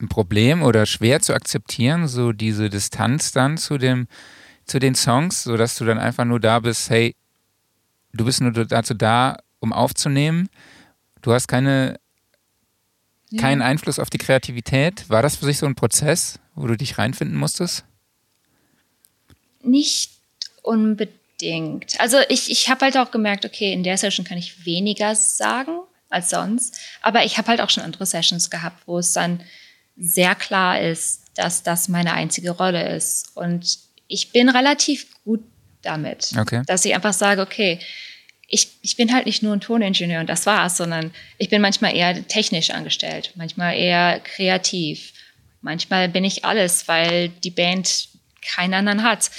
ein 0.00 0.08
Problem 0.08 0.62
oder 0.62 0.84
schwer 0.84 1.20
zu 1.20 1.32
akzeptieren, 1.32 2.08
so 2.08 2.32
diese 2.32 2.68
Distanz 2.68 3.32
dann 3.32 3.56
zu 3.56 3.78
dem, 3.78 4.08
zu 4.66 4.78
den 4.78 4.94
Songs, 4.94 5.44
sodass 5.44 5.76
du 5.76 5.84
dann 5.84 5.98
einfach 5.98 6.24
nur 6.24 6.40
da 6.40 6.60
bist, 6.60 6.90
hey, 6.90 7.14
du 8.12 8.24
bist 8.24 8.40
nur 8.40 8.52
dazu 8.52 8.94
da, 8.94 9.38
um 9.60 9.72
aufzunehmen. 9.72 10.48
Du 11.20 11.32
hast 11.32 11.48
keine, 11.48 11.98
ja. 13.30 13.40
keinen 13.40 13.62
Einfluss 13.62 13.98
auf 13.98 14.10
die 14.10 14.18
Kreativität. 14.18 15.08
War 15.08 15.22
das 15.22 15.36
für 15.36 15.44
sich 15.44 15.58
so 15.58 15.66
ein 15.66 15.74
Prozess, 15.74 16.38
wo 16.54 16.66
du 16.66 16.76
dich 16.76 16.98
reinfinden 16.98 17.36
musstest? 17.36 17.84
Nicht 19.62 20.10
unbedingt. 20.62 22.00
Also 22.00 22.18
ich, 22.28 22.50
ich 22.50 22.68
habe 22.68 22.84
halt 22.84 22.96
auch 22.96 23.10
gemerkt, 23.10 23.44
okay, 23.44 23.72
in 23.72 23.84
der 23.84 23.98
Session 23.98 24.24
kann 24.24 24.38
ich 24.38 24.66
weniger 24.66 25.14
sagen 25.14 25.78
als 26.08 26.30
sonst. 26.30 26.78
Aber 27.00 27.24
ich 27.24 27.38
habe 27.38 27.48
halt 27.48 27.60
auch 27.60 27.70
schon 27.70 27.84
andere 27.84 28.06
Sessions 28.06 28.50
gehabt, 28.50 28.82
wo 28.86 28.98
es 28.98 29.12
dann 29.12 29.40
sehr 29.96 30.34
klar 30.34 30.80
ist, 30.80 31.22
dass 31.34 31.62
das 31.62 31.88
meine 31.88 32.12
einzige 32.12 32.50
Rolle 32.50 32.94
ist. 32.94 33.36
Und 33.36 33.78
ich 34.12 34.30
bin 34.30 34.48
relativ 34.48 35.06
gut 35.24 35.42
damit, 35.82 36.30
okay. 36.38 36.62
dass 36.66 36.84
ich 36.84 36.94
einfach 36.94 37.12
sage, 37.12 37.40
okay, 37.40 37.78
ich, 38.46 38.68
ich 38.82 38.96
bin 38.96 39.12
halt 39.14 39.24
nicht 39.24 39.42
nur 39.42 39.54
ein 39.54 39.60
Toningenieur 39.60 40.20
und 40.20 40.28
das 40.28 40.44
war's, 40.44 40.76
sondern 40.76 41.10
ich 41.38 41.48
bin 41.48 41.62
manchmal 41.62 41.96
eher 41.96 42.28
technisch 42.28 42.70
angestellt, 42.70 43.32
manchmal 43.34 43.76
eher 43.76 44.20
kreativ. 44.20 45.14
Manchmal 45.62 46.08
bin 46.10 46.24
ich 46.24 46.44
alles, 46.44 46.86
weil 46.86 47.30
die 47.30 47.50
Band 47.50 48.08
keinen 48.42 48.74
anderen 48.74 49.02
hat. 49.02 49.30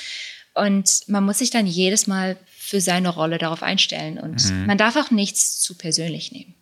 Und 0.56 1.02
man 1.08 1.24
muss 1.24 1.40
sich 1.40 1.52
dann 1.52 1.68
jedes 1.68 2.08
Mal 2.08 2.38
für 2.58 2.82
seine 2.82 3.10
Rolle 3.10 3.38
darauf 3.38 3.62
einstellen. 3.62 4.18
Und 4.18 4.44
mhm. 4.50 4.66
man 4.66 4.78
darf 4.78 4.96
auch 4.96 5.12
nichts 5.12 5.60
zu 5.60 5.78
persönlich 5.78 6.32
nehmen. 6.32 6.56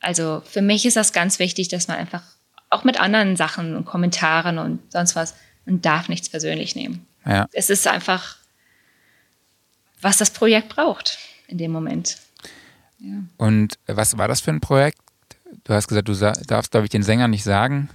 Also 0.00 0.42
für 0.44 0.62
mich 0.62 0.86
ist 0.86 0.96
das 0.96 1.12
ganz 1.12 1.40
wichtig, 1.40 1.68
dass 1.68 1.88
man 1.88 1.96
einfach 1.96 2.22
auch 2.70 2.84
mit 2.84 3.00
anderen 3.00 3.34
Sachen 3.34 3.74
und 3.74 3.84
Kommentaren 3.84 4.58
und 4.58 4.92
sonst 4.92 5.16
was, 5.16 5.34
man 5.64 5.80
darf 5.80 6.08
nichts 6.08 6.28
persönlich 6.28 6.76
nehmen. 6.76 7.07
Ja. 7.28 7.46
Es 7.52 7.70
ist 7.70 7.86
einfach, 7.86 8.36
was 10.00 10.16
das 10.16 10.30
Projekt 10.30 10.70
braucht 10.70 11.18
in 11.46 11.58
dem 11.58 11.70
Moment. 11.70 12.16
Ja. 12.98 13.22
Und 13.36 13.78
was 13.86 14.18
war 14.18 14.26
das 14.26 14.40
für 14.40 14.50
ein 14.50 14.60
Projekt? 14.60 14.98
du 15.64 15.74
hast 15.74 15.88
gesagt, 15.88 16.08
du 16.08 16.14
darfst, 16.46 16.70
glaube 16.70 16.86
ich, 16.86 16.90
den 16.90 17.02
Sänger 17.02 17.28
nicht 17.28 17.44
sagen. 17.44 17.88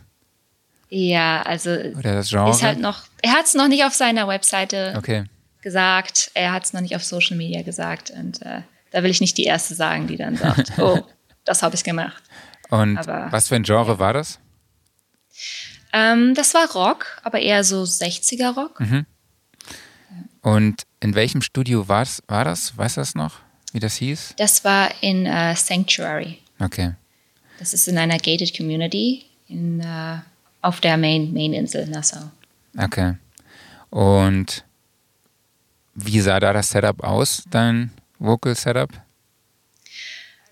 Ja, 0.89 1.41
also 1.41 1.71
Oder 1.71 2.13
das 2.13 2.29
Genre. 2.29 2.51
ist 2.51 2.61
halt 2.61 2.79
noch, 2.79 3.03
er 3.21 3.33
hat 3.33 3.45
es 3.45 3.55
noch 3.55 3.67
nicht 3.67 3.83
auf 3.83 3.93
seiner 3.93 4.27
Webseite 4.27 4.93
okay. 4.95 5.23
gesagt, 5.61 6.31
er 6.35 6.51
hat 6.51 6.65
es 6.65 6.73
noch 6.73 6.81
nicht 6.81 6.95
auf 6.95 7.03
Social 7.03 7.35
Media 7.35 7.63
gesagt 7.63 8.11
und 8.11 8.41
äh, 8.43 8.61
da 8.91 9.01
will 9.01 9.09
ich 9.09 9.21
nicht 9.21 9.37
die 9.37 9.45
Erste 9.45 9.73
sagen, 9.73 10.05
die 10.07 10.17
dann 10.17 10.35
sagt, 10.35 10.73
oh, 10.77 10.99
das 11.45 11.63
habe 11.63 11.75
ich 11.75 11.83
gemacht. 11.83 12.21
Und 12.69 12.97
Aber- 12.97 13.31
was 13.31 13.47
für 13.47 13.55
ein 13.55 13.63
Genre 13.63 13.97
war 13.97 14.13
das? 14.13 14.39
Ähm, 15.93 16.33
das 16.35 16.53
war 16.53 16.71
Rock, 16.71 17.19
aber 17.23 17.39
eher 17.39 17.63
so 17.63 17.83
60er 17.83 18.53
Rock. 18.53 18.79
Und 20.43 20.83
in 20.99 21.15
welchem 21.15 21.41
Studio 21.41 21.87
war 21.87 22.05
das? 22.27 22.77
Weißt 22.77 22.97
du 22.97 23.01
das 23.01 23.15
noch, 23.15 23.39
wie 23.71 23.79
das 23.79 23.95
hieß? 23.95 24.35
Das 24.37 24.63
war 24.63 24.91
in 25.01 25.25
äh, 25.25 25.55
Sanctuary. 25.55 26.37
Okay. 26.59 26.93
Das 27.59 27.73
ist 27.73 27.87
in 27.87 27.97
einer 27.97 28.17
gated 28.17 28.55
Community 28.55 29.25
in, 29.47 29.79
äh, 29.79 30.17
auf 30.61 30.81
der 30.81 30.97
Main, 30.97 31.33
Main-Insel 31.33 31.87
Nassau. 31.87 32.29
Okay. 32.77 33.15
Und 33.89 34.65
wie 35.95 36.19
sah 36.19 36.39
da 36.39 36.53
das 36.53 36.69
Setup 36.69 37.03
aus, 37.03 37.43
dein 37.49 37.91
Vocal 38.19 38.55
Setup? 38.55 38.89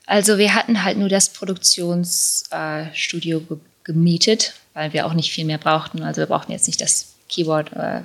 Also 0.06 0.38
wir 0.38 0.54
hatten 0.54 0.84
halt 0.84 0.98
nur 0.98 1.10
das 1.10 1.30
Produktionsstudio 1.30 3.40
äh, 3.40 3.58
gemietet, 3.84 4.54
weil 4.74 4.94
wir 4.94 5.06
auch 5.06 5.14
nicht 5.14 5.32
viel 5.32 5.46
mehr 5.46 5.58
brauchten. 5.58 6.04
Also 6.04 6.22
wir 6.22 6.28
brauchten 6.28 6.52
jetzt 6.52 6.68
nicht 6.68 6.82
das 6.82 7.16
Keyboard, 7.30 7.74
äh, 7.74 8.02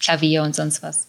Klavier 0.00 0.42
und 0.42 0.54
sonst 0.54 0.82
was. 0.82 1.08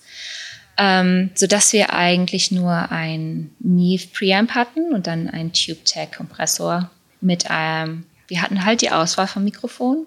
Ähm, 0.77 1.31
sodass 1.35 1.71
wir 1.73 1.93
eigentlich 1.93 2.51
nur 2.51 2.91
ein 2.91 3.55
Neve 3.59 4.07
Preamp 4.07 4.51
hatten 4.51 4.93
und 4.93 5.07
dann 5.07 5.29
einen 5.29 5.53
TubeTech 5.53 6.11
Kompressor 6.11 6.89
mit 7.21 7.49
einem, 7.49 8.05
wir 8.27 8.41
hatten 8.41 8.65
halt 8.65 8.81
die 8.81 8.91
Auswahl 8.91 9.27
vom 9.27 9.45
Mikrofon. 9.45 10.05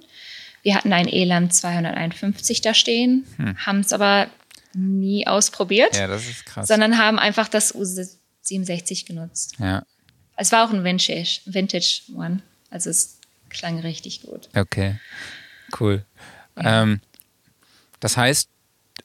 Wir 0.62 0.74
hatten 0.74 0.93
ein 0.93 1.09
ELAM 1.09 1.51
251 1.51 2.61
da 2.61 2.74
stehen, 2.74 3.24
haben 3.64 3.81
es 3.81 3.93
aber 3.95 4.29
nie 4.74 5.26
ausprobiert, 5.26 5.97
Ja, 5.97 6.07
das 6.07 6.26
ist 6.29 6.45
krass. 6.45 6.68
sondern 6.68 6.99
haben 6.99 7.18
einfach 7.18 7.49
das 7.49 7.74
U67 7.74 9.07
genutzt. 9.07 9.55
Ja, 9.59 9.83
Es 10.37 10.53
war 10.53 10.66
auch 10.68 10.72
ein 10.72 10.85
Vintage, 10.85 11.41
Vintage 11.47 12.03
One. 12.14 12.43
Also 12.70 12.91
es 12.91 13.18
klang 13.49 13.79
richtig 13.81 14.22
gut. 14.22 14.49
okay. 14.55 14.99
Cool. 15.81 16.05
Ähm, 16.57 17.01
das 18.01 18.16
heißt, 18.16 18.49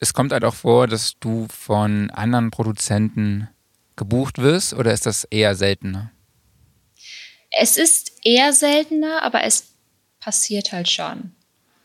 es 0.00 0.12
kommt 0.12 0.32
halt 0.32 0.44
auch 0.44 0.54
vor, 0.54 0.86
dass 0.86 1.18
du 1.20 1.46
von 1.48 2.10
anderen 2.10 2.50
Produzenten 2.50 3.48
gebucht 3.96 4.38
wirst 4.38 4.74
oder 4.74 4.92
ist 4.92 5.06
das 5.06 5.24
eher 5.24 5.54
seltener? 5.54 6.10
Es 7.50 7.76
ist 7.76 8.12
eher 8.24 8.52
seltener, 8.52 9.22
aber 9.22 9.44
es 9.44 9.68
passiert 10.20 10.72
halt 10.72 10.88
schon. 10.88 11.32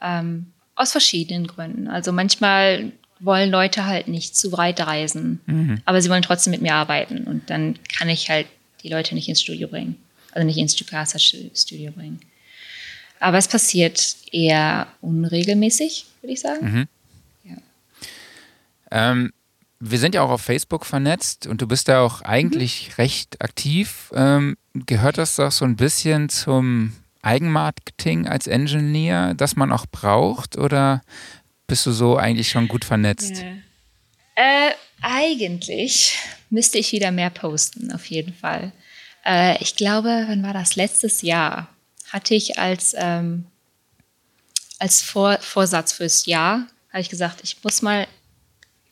Ähm, 0.01 0.53
aus 0.75 0.91
verschiedenen 0.93 1.45
Gründen. 1.45 1.87
Also 1.87 2.11
manchmal 2.11 2.93
wollen 3.19 3.51
Leute 3.51 3.85
halt 3.85 4.07
nicht 4.07 4.35
zu 4.35 4.53
weit 4.53 4.79
reisen, 4.79 5.41
aber 5.85 6.01
sie 6.01 6.09
wollen 6.09 6.21
trotzdem 6.21 6.51
mit 6.51 6.61
mir 6.61 6.73
arbeiten 6.73 7.25
und 7.25 7.49
dann 7.49 7.77
kann 7.97 8.07
ich 8.07 8.29
halt 8.29 8.47
die 8.81 8.89
Leute 8.89 9.13
nicht 9.13 9.27
ins 9.27 9.41
Studio 9.41 9.67
bringen. 9.67 9.97
Also 10.31 10.45
nicht 10.45 10.57
ins 10.57 10.73
Stucasa 10.75 11.19
Studio 11.19 11.91
bringen. 11.91 12.21
Aber 13.19 13.37
es 13.37 13.49
passiert 13.49 14.15
eher 14.31 14.87
unregelmäßig, 15.01 16.05
würde 16.21 16.33
ich 16.33 16.39
sagen. 16.39 16.87
Ähm, 18.91 19.31
wir 19.79 19.97
sind 19.97 20.13
ja 20.13 20.21
auch 20.21 20.29
auf 20.29 20.41
Facebook 20.41 20.85
vernetzt 20.85 21.47
und 21.47 21.61
du 21.61 21.67
bist 21.67 21.87
da 21.87 22.01
auch 22.01 22.21
eigentlich 22.21 22.97
recht 22.97 23.41
aktiv. 23.41 24.11
Ähm, 24.13 24.57
gehört 24.73 25.17
das 25.17 25.35
doch 25.37 25.51
so 25.51 25.63
ein 25.65 25.77
bisschen 25.77 26.29
zum 26.29 26.93
Eigenmarketing 27.21 28.27
als 28.27 28.47
Engineer, 28.47 29.33
das 29.33 29.55
man 29.55 29.71
auch 29.71 29.85
braucht? 29.85 30.57
Oder 30.57 31.01
bist 31.67 31.85
du 31.85 31.91
so 31.91 32.17
eigentlich 32.17 32.49
schon 32.49 32.67
gut 32.67 32.83
vernetzt? 32.83 33.43
Äh, 34.35 34.71
eigentlich 35.01 36.17
müsste 36.49 36.77
ich 36.77 36.91
wieder 36.91 37.11
mehr 37.11 37.29
posten, 37.29 37.91
auf 37.93 38.05
jeden 38.05 38.33
Fall. 38.33 38.71
Äh, 39.25 39.61
ich 39.61 39.75
glaube, 39.75 40.25
wann 40.27 40.43
war 40.43 40.53
das? 40.53 40.75
Letztes 40.75 41.21
Jahr 41.21 41.69
hatte 42.09 42.35
ich 42.35 42.57
als, 42.57 42.95
ähm, 42.97 43.45
als 44.79 45.01
Vor 45.01 45.37
Vorsatz 45.39 45.93
fürs 45.93 46.25
Jahr, 46.25 46.67
habe 46.91 47.01
ich 47.01 47.09
gesagt, 47.09 47.41
ich 47.43 47.63
muss 47.63 47.81
mal 47.81 48.07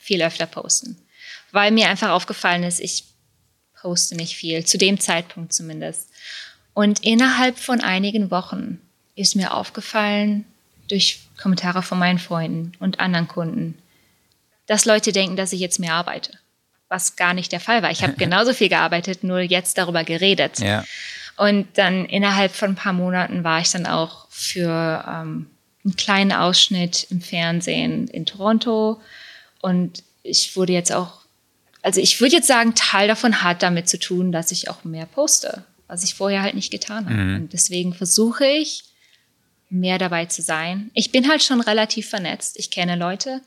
viel 0.07 0.23
öfter 0.23 0.45
posten. 0.45 0.97
Weil 1.51 1.71
mir 1.71 1.89
einfach 1.89 2.09
aufgefallen 2.09 2.63
ist, 2.63 2.79
ich 2.79 3.03
poste 3.79 4.15
nicht 4.15 4.35
viel, 4.35 4.65
zu 4.65 4.77
dem 4.77 4.99
Zeitpunkt 4.99 5.53
zumindest. 5.53 6.09
Und 6.73 7.03
innerhalb 7.03 7.59
von 7.59 7.81
einigen 7.81 8.31
Wochen 8.31 8.79
ist 9.15 9.35
mir 9.35 9.53
aufgefallen, 9.53 10.45
durch 10.87 11.19
Kommentare 11.41 11.83
von 11.83 11.99
meinen 11.99 12.19
Freunden 12.19 12.71
und 12.79 13.01
anderen 13.01 13.27
Kunden, 13.27 13.77
dass 14.65 14.85
Leute 14.85 15.11
denken, 15.11 15.35
dass 15.35 15.51
ich 15.51 15.59
jetzt 15.59 15.79
mehr 15.79 15.93
arbeite. 15.93 16.31
Was 16.87 17.17
gar 17.17 17.33
nicht 17.33 17.51
der 17.51 17.59
Fall 17.59 17.83
war. 17.83 17.91
Ich 17.91 18.03
habe 18.03 18.13
genauso 18.17 18.53
viel 18.53 18.69
gearbeitet, 18.69 19.23
nur 19.23 19.41
jetzt 19.41 19.77
darüber 19.77 20.05
geredet. 20.05 20.59
Ja. 20.59 20.85
Und 21.35 21.67
dann 21.77 22.05
innerhalb 22.05 22.53
von 22.53 22.71
ein 22.71 22.75
paar 22.75 22.93
Monaten 22.93 23.43
war 23.43 23.59
ich 23.59 23.69
dann 23.71 23.85
auch 23.85 24.27
für 24.29 25.03
ähm, 25.05 25.47
einen 25.83 25.95
kleinen 25.97 26.31
Ausschnitt 26.31 27.07
im 27.09 27.21
Fernsehen 27.21 28.07
in 28.07 28.25
Toronto. 28.25 29.01
Und 29.67 30.01
ich 30.23 30.55
wurde 30.55 30.71
jetzt 30.71 30.93
auch, 30.93 31.25
also 31.81 31.99
ich 31.99 32.21
würde 32.21 32.37
jetzt 32.37 32.47
sagen, 32.47 32.73
Teil 32.73 33.09
davon 33.09 33.43
hat 33.43 33.61
damit 33.63 33.89
zu 33.89 33.99
tun, 33.99 34.31
dass 34.31 34.53
ich 34.53 34.69
auch 34.69 34.85
mehr 34.85 35.05
poste, 35.05 35.65
was 35.87 36.05
ich 36.05 36.15
vorher 36.15 36.41
halt 36.41 36.55
nicht 36.55 36.71
getan 36.71 37.05
habe. 37.05 37.35
Und 37.35 37.49
deswegen 37.51 37.93
versuche 37.93 38.45
ich, 38.45 38.85
mehr 39.69 39.97
dabei 39.97 40.25
zu 40.25 40.41
sein. 40.41 40.89
Ich 40.93 41.11
bin 41.11 41.27
halt 41.27 41.43
schon 41.43 41.59
relativ 41.59 42.07
vernetzt. 42.07 42.57
Ich 42.57 42.71
kenne 42.71 42.95
Leute, 42.95 43.41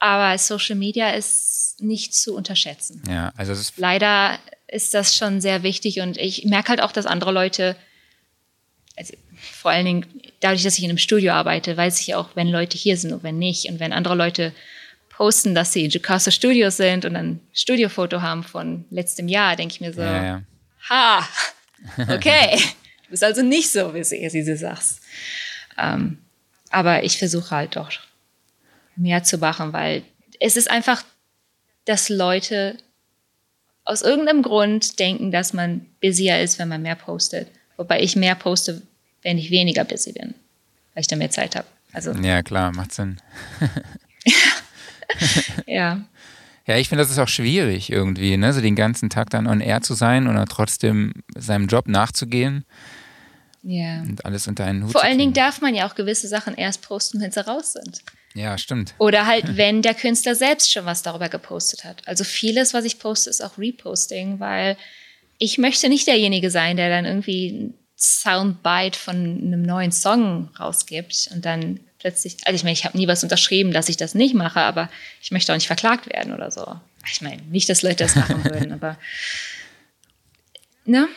aber 0.00 0.36
Social 0.36 0.76
Media 0.76 1.12
ist 1.12 1.76
nicht 1.80 2.12
zu 2.14 2.34
unterschätzen 2.34 3.02
Ja, 3.08 3.32
also 3.38 3.52
ist 3.52 3.78
leider 3.78 4.38
ist 4.68 4.92
das 4.92 5.16
schon 5.16 5.40
sehr 5.40 5.62
wichtig 5.62 6.00
und 6.00 6.18
ich 6.18 6.44
merke 6.44 6.68
halt 6.68 6.82
auch, 6.82 6.92
dass 6.92 7.06
andere 7.06 7.32
Leute, 7.32 7.74
also 8.96 9.14
vor 9.34 9.70
allen 9.70 9.86
Dingen 9.86 10.06
dadurch, 10.40 10.62
dass 10.62 10.76
ich 10.76 10.84
in 10.84 10.90
einem 10.90 10.98
Studio 10.98 11.32
arbeite, 11.32 11.74
weiß 11.74 12.00
ich 12.02 12.14
auch, 12.14 12.28
wenn 12.34 12.48
Leute 12.48 12.76
hier 12.76 12.98
sind 12.98 13.12
und 13.12 13.22
wenn 13.22 13.38
nicht. 13.38 13.70
Und 13.70 13.80
wenn 13.80 13.94
andere 13.94 14.14
Leute 14.14 14.52
posten, 15.16 15.54
dass 15.54 15.72
sie 15.72 15.84
in 15.84 15.90
Jacasa 15.90 16.30
Studios 16.30 16.76
sind 16.76 17.04
und 17.04 17.14
ein 17.16 17.40
Studiofoto 17.52 18.20
haben 18.20 18.42
von 18.42 18.84
letztem 18.90 19.28
Jahr, 19.28 19.56
denke 19.56 19.74
ich 19.74 19.80
mir 19.80 19.92
so, 19.92 20.00
ja, 20.00 20.24
ja. 20.24 20.42
ha, 20.90 21.28
okay, 22.08 22.58
du 23.04 23.10
bist 23.10 23.22
also 23.22 23.42
nicht 23.42 23.70
so, 23.70 23.94
wie 23.94 24.02
sie, 24.02 24.28
wie 24.32 24.44
du 24.44 24.56
sagst. 24.56 25.00
Ähm, 25.78 26.18
aber 26.70 27.04
ich 27.04 27.18
versuche 27.18 27.50
halt 27.50 27.76
doch 27.76 27.90
mehr 28.96 29.22
zu 29.22 29.38
machen, 29.38 29.72
weil 29.72 30.02
es 30.40 30.56
ist 30.56 30.68
einfach, 30.68 31.04
dass 31.84 32.08
Leute 32.08 32.78
aus 33.84 34.02
irgendeinem 34.02 34.42
Grund 34.42 34.98
denken, 34.98 35.30
dass 35.30 35.52
man 35.52 35.86
busier 36.00 36.40
ist, 36.40 36.58
wenn 36.58 36.68
man 36.68 36.82
mehr 36.82 36.96
postet. 36.96 37.48
Wobei 37.76 38.00
ich 38.00 38.16
mehr 38.16 38.34
poste, 38.34 38.82
wenn 39.22 39.38
ich 39.38 39.50
weniger 39.50 39.84
busy 39.84 40.12
bin, 40.12 40.34
weil 40.94 41.02
ich 41.02 41.06
dann 41.06 41.18
mehr 41.18 41.30
Zeit 41.30 41.54
habe. 41.54 41.66
Also, 41.92 42.12
ja, 42.12 42.42
klar, 42.42 42.72
macht 42.72 42.92
Sinn. 42.92 43.20
ja. 45.66 46.00
Ja, 46.66 46.78
ich 46.78 46.88
finde, 46.88 47.04
das 47.04 47.10
ist 47.10 47.18
auch 47.18 47.28
schwierig 47.28 47.90
irgendwie, 47.90 48.36
ne? 48.38 48.52
so 48.52 48.60
den 48.62 48.74
ganzen 48.74 49.10
Tag 49.10 49.28
dann 49.30 49.46
on 49.46 49.60
air 49.60 49.82
zu 49.82 49.92
sein 49.94 50.26
und 50.26 50.34
dann 50.34 50.48
trotzdem 50.48 51.12
seinem 51.36 51.66
Job 51.66 51.88
nachzugehen 51.88 52.64
Ja. 53.62 54.00
und 54.00 54.24
alles 54.24 54.48
unter 54.48 54.64
einen 54.64 54.84
Hut 54.84 54.92
Vor 54.92 55.04
allen 55.04 55.18
Dingen 55.18 55.34
darf 55.34 55.60
man 55.60 55.74
ja 55.74 55.86
auch 55.86 55.94
gewisse 55.94 56.26
Sachen 56.26 56.54
erst 56.54 56.80
posten, 56.80 57.20
wenn 57.20 57.30
sie 57.32 57.46
raus 57.46 57.74
sind. 57.74 58.02
Ja, 58.34 58.56
stimmt. 58.58 58.94
Oder 58.98 59.26
halt, 59.26 59.56
wenn 59.56 59.82
der 59.82 59.94
Künstler 59.94 60.34
selbst 60.34 60.72
schon 60.72 60.86
was 60.86 61.02
darüber 61.02 61.28
gepostet 61.28 61.84
hat. 61.84 62.02
Also 62.06 62.24
vieles, 62.24 62.72
was 62.74 62.84
ich 62.84 62.98
poste, 62.98 63.30
ist 63.30 63.42
auch 63.44 63.58
Reposting, 63.58 64.40
weil 64.40 64.76
ich 65.38 65.58
möchte 65.58 65.88
nicht 65.88 66.06
derjenige 66.06 66.50
sein, 66.50 66.76
der 66.76 66.88
dann 66.88 67.04
irgendwie 67.04 67.48
ein 67.50 67.74
Soundbite 67.96 68.98
von 68.98 69.14
einem 69.16 69.62
neuen 69.62 69.92
Song 69.92 70.48
rausgibt 70.58 71.28
und 71.32 71.44
dann 71.44 71.80
plötzlich, 72.04 72.36
also 72.44 72.54
ich 72.54 72.64
meine, 72.64 72.74
ich 72.74 72.84
habe 72.84 72.98
nie 72.98 73.08
was 73.08 73.22
unterschrieben, 73.22 73.72
dass 73.72 73.88
ich 73.88 73.96
das 73.96 74.14
nicht 74.14 74.34
mache, 74.34 74.60
aber 74.60 74.90
ich 75.22 75.30
möchte 75.30 75.50
auch 75.52 75.56
nicht 75.56 75.66
verklagt 75.66 76.06
werden 76.06 76.34
oder 76.34 76.50
so. 76.50 76.78
Ich 77.10 77.22
meine, 77.22 77.40
nicht, 77.44 77.66
dass 77.70 77.80
Leute 77.80 78.04
das 78.04 78.14
machen 78.14 78.44
würden, 78.50 78.72
aber 78.72 78.98
ne? 80.84 81.08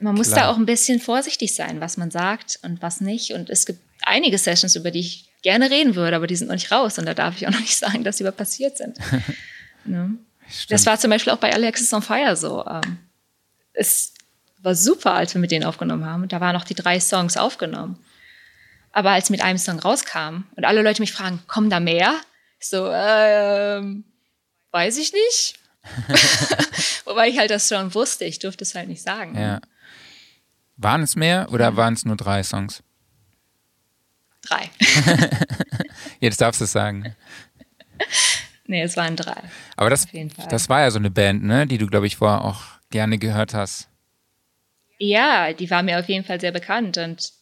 Man 0.00 0.16
muss 0.16 0.32
Klar. 0.32 0.40
da 0.40 0.50
auch 0.50 0.56
ein 0.56 0.66
bisschen 0.66 0.98
vorsichtig 0.98 1.54
sein, 1.54 1.80
was 1.80 1.96
man 1.96 2.10
sagt 2.10 2.58
und 2.62 2.82
was 2.82 3.00
nicht. 3.00 3.30
Und 3.34 3.48
es 3.48 3.66
gibt 3.66 3.78
einige 4.02 4.36
Sessions, 4.36 4.74
über 4.74 4.90
die 4.90 4.98
ich 4.98 5.28
gerne 5.42 5.70
reden 5.70 5.94
würde, 5.94 6.16
aber 6.16 6.26
die 6.26 6.34
sind 6.34 6.48
noch 6.48 6.54
nicht 6.54 6.72
raus 6.72 6.98
und 6.98 7.06
da 7.06 7.14
darf 7.14 7.36
ich 7.36 7.46
auch 7.46 7.52
noch 7.52 7.60
nicht 7.60 7.76
sagen, 7.78 8.02
dass 8.02 8.16
sie 8.16 8.24
überhaupt 8.24 8.38
passiert 8.38 8.76
sind. 8.76 8.98
ne? 9.84 10.18
Das 10.70 10.86
war 10.86 10.98
zum 10.98 11.10
Beispiel 11.10 11.32
auch 11.32 11.38
bei 11.38 11.52
Alexis 11.52 11.92
on 11.92 12.02
Fire 12.02 12.34
so. 12.34 12.66
Ähm, 12.66 12.98
es 13.72 14.12
war 14.60 14.74
super, 14.74 15.12
als 15.12 15.34
wir 15.34 15.40
mit 15.40 15.52
denen 15.52 15.64
aufgenommen 15.64 16.04
haben. 16.04 16.26
Da 16.26 16.40
waren 16.40 16.54
noch 16.54 16.64
die 16.64 16.74
drei 16.74 16.98
Songs 16.98 17.36
aufgenommen. 17.36 17.96
Aber 18.94 19.10
als 19.10 19.28
mit 19.28 19.42
einem 19.42 19.58
Song 19.58 19.80
rauskam 19.80 20.44
und 20.54 20.64
alle 20.64 20.80
Leute 20.80 21.02
mich 21.02 21.12
fragen, 21.12 21.42
kommen 21.48 21.68
da 21.68 21.80
mehr? 21.80 22.14
Ich 22.60 22.68
so, 22.68 22.88
ähm, 22.92 24.04
weiß 24.70 24.98
ich 24.98 25.12
nicht. 25.12 25.58
Wobei 27.04 27.28
ich 27.28 27.38
halt 27.38 27.50
das 27.50 27.68
schon 27.68 27.92
wusste, 27.92 28.24
ich 28.24 28.38
durfte 28.38 28.62
es 28.62 28.76
halt 28.76 28.88
nicht 28.88 29.02
sagen. 29.02 29.36
Ja. 29.36 29.60
Waren 30.76 31.02
es 31.02 31.16
mehr 31.16 31.48
oder 31.50 31.76
waren 31.76 31.94
es 31.94 32.04
nur 32.04 32.16
drei 32.16 32.44
Songs? 32.44 32.84
Drei. 34.42 34.70
Jetzt 36.20 36.40
darfst 36.40 36.60
du 36.60 36.64
es 36.64 36.72
sagen. 36.72 37.16
nee, 38.66 38.82
es 38.82 38.96
waren 38.96 39.16
drei. 39.16 39.42
Aber 39.74 39.90
das, 39.90 40.06
das 40.48 40.68
war 40.68 40.82
ja 40.82 40.92
so 40.92 41.00
eine 41.00 41.10
Band, 41.10 41.42
ne, 41.42 41.66
die 41.66 41.78
du, 41.78 41.88
glaube 41.88 42.06
ich, 42.06 42.16
vorher 42.16 42.42
auch 42.42 42.62
gerne 42.90 43.18
gehört 43.18 43.54
hast. 43.54 43.88
Ja, 44.98 45.52
die 45.52 45.68
war 45.68 45.82
mir 45.82 45.98
auf 45.98 46.08
jeden 46.08 46.24
Fall 46.24 46.40
sehr 46.40 46.52
bekannt 46.52 46.96
und 46.96 47.33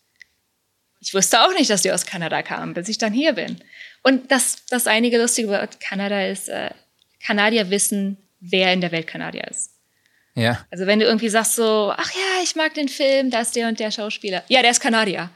ich 1.02 1.12
wusste 1.14 1.42
auch 1.42 1.52
nicht, 1.54 1.68
dass 1.68 1.82
die 1.82 1.90
aus 1.90 2.06
Kanada 2.06 2.42
kamen, 2.42 2.74
bis 2.74 2.88
ich 2.88 2.96
dann 2.96 3.12
hier 3.12 3.32
bin. 3.32 3.60
Und 4.02 4.30
das, 4.30 4.64
das 4.70 4.86
einige 4.86 5.18
lustige 5.18 5.48
Wort 5.48 5.80
Kanada 5.80 6.26
ist, 6.26 6.48
äh, 6.48 6.70
Kanadier 7.24 7.70
wissen, 7.70 8.18
wer 8.40 8.72
in 8.72 8.80
der 8.80 8.92
Welt 8.92 9.08
Kanadier 9.08 9.48
ist. 9.48 9.72
Ja. 10.34 10.64
Also 10.70 10.86
wenn 10.86 11.00
du 11.00 11.04
irgendwie 11.04 11.28
sagst 11.28 11.56
so, 11.56 11.92
ach 11.94 12.10
ja, 12.12 12.42
ich 12.42 12.54
mag 12.54 12.74
den 12.74 12.88
Film, 12.88 13.30
da 13.30 13.40
ist 13.40 13.56
der 13.56 13.68
und 13.68 13.80
der 13.80 13.90
Schauspieler. 13.90 14.44
Ja, 14.48 14.62
der 14.62 14.70
ist 14.70 14.80
Kanadier. 14.80 15.28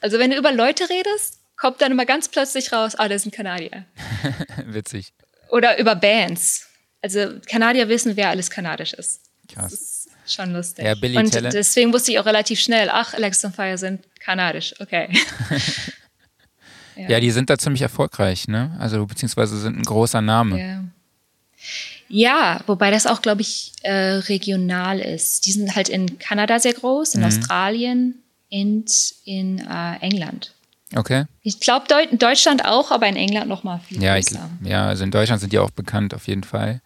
Also 0.00 0.18
wenn 0.18 0.30
du 0.30 0.36
über 0.38 0.50
Leute 0.50 0.88
redest, 0.88 1.38
kommt 1.56 1.80
dann 1.82 1.92
immer 1.92 2.06
ganz 2.06 2.28
plötzlich 2.28 2.72
raus, 2.72 2.94
ah, 2.96 3.06
ist 3.06 3.26
ein 3.26 3.30
Kanadier. 3.30 3.84
Witzig. 4.66 5.12
Oder 5.50 5.78
über 5.78 5.94
Bands. 5.94 6.68
Also 7.02 7.38
Kanadier 7.46 7.88
wissen, 7.88 8.16
wer 8.16 8.30
alles 8.30 8.50
kanadisch 8.50 8.94
ist. 8.94 9.20
Krass. 9.52 9.70
Das 9.70 9.80
ist 9.80 9.91
schon 10.32 10.52
lustig. 10.52 10.84
Ja, 10.84 10.94
Billy 10.94 11.16
und 11.16 11.32
Talent. 11.32 11.54
deswegen 11.54 11.92
wusste 11.92 12.12
ich 12.12 12.18
auch 12.18 12.26
relativ 12.26 12.60
schnell, 12.60 12.88
ach, 12.90 13.14
Alex 13.14 13.44
on 13.44 13.52
Fire 13.52 13.78
sind 13.78 14.02
kanadisch, 14.20 14.74
okay. 14.80 15.08
ja. 16.96 17.08
ja. 17.08 17.20
die 17.20 17.30
sind 17.30 17.50
da 17.50 17.58
ziemlich 17.58 17.82
erfolgreich, 17.82 18.48
ne? 18.48 18.76
Also 18.78 19.04
beziehungsweise 19.06 19.58
sind 19.58 19.78
ein 19.78 19.84
großer 19.84 20.20
Name. 20.20 20.58
Ja. 20.58 20.84
Ja, 22.14 22.60
wobei 22.66 22.90
das 22.90 23.06
auch, 23.06 23.22
glaube 23.22 23.40
ich, 23.40 23.72
äh, 23.82 23.92
regional 23.92 25.00
ist. 25.00 25.46
Die 25.46 25.52
sind 25.52 25.74
halt 25.74 25.88
in 25.88 26.18
Kanada 26.18 26.58
sehr 26.58 26.74
groß, 26.74 27.14
in 27.14 27.20
mhm. 27.20 27.26
Australien 27.26 28.22
und 28.50 29.14
in 29.24 29.60
äh, 29.60 29.96
England. 30.00 30.52
Okay. 30.94 31.24
Ich 31.42 31.58
glaube 31.58 31.86
Deu 31.88 32.02
in 32.10 32.18
Deutschland 32.18 32.66
auch, 32.66 32.90
aber 32.90 33.08
in 33.08 33.16
England 33.16 33.48
noch 33.48 33.64
mal 33.64 33.78
viel 33.78 34.02
ja, 34.02 34.14
größer. 34.14 34.50
Ich, 34.62 34.68
ja, 34.68 34.86
also 34.88 35.04
in 35.04 35.10
Deutschland 35.10 35.40
sind 35.40 35.54
die 35.54 35.58
auch 35.58 35.70
bekannt 35.70 36.12
auf 36.12 36.28
jeden 36.28 36.44
Fall. 36.44 36.82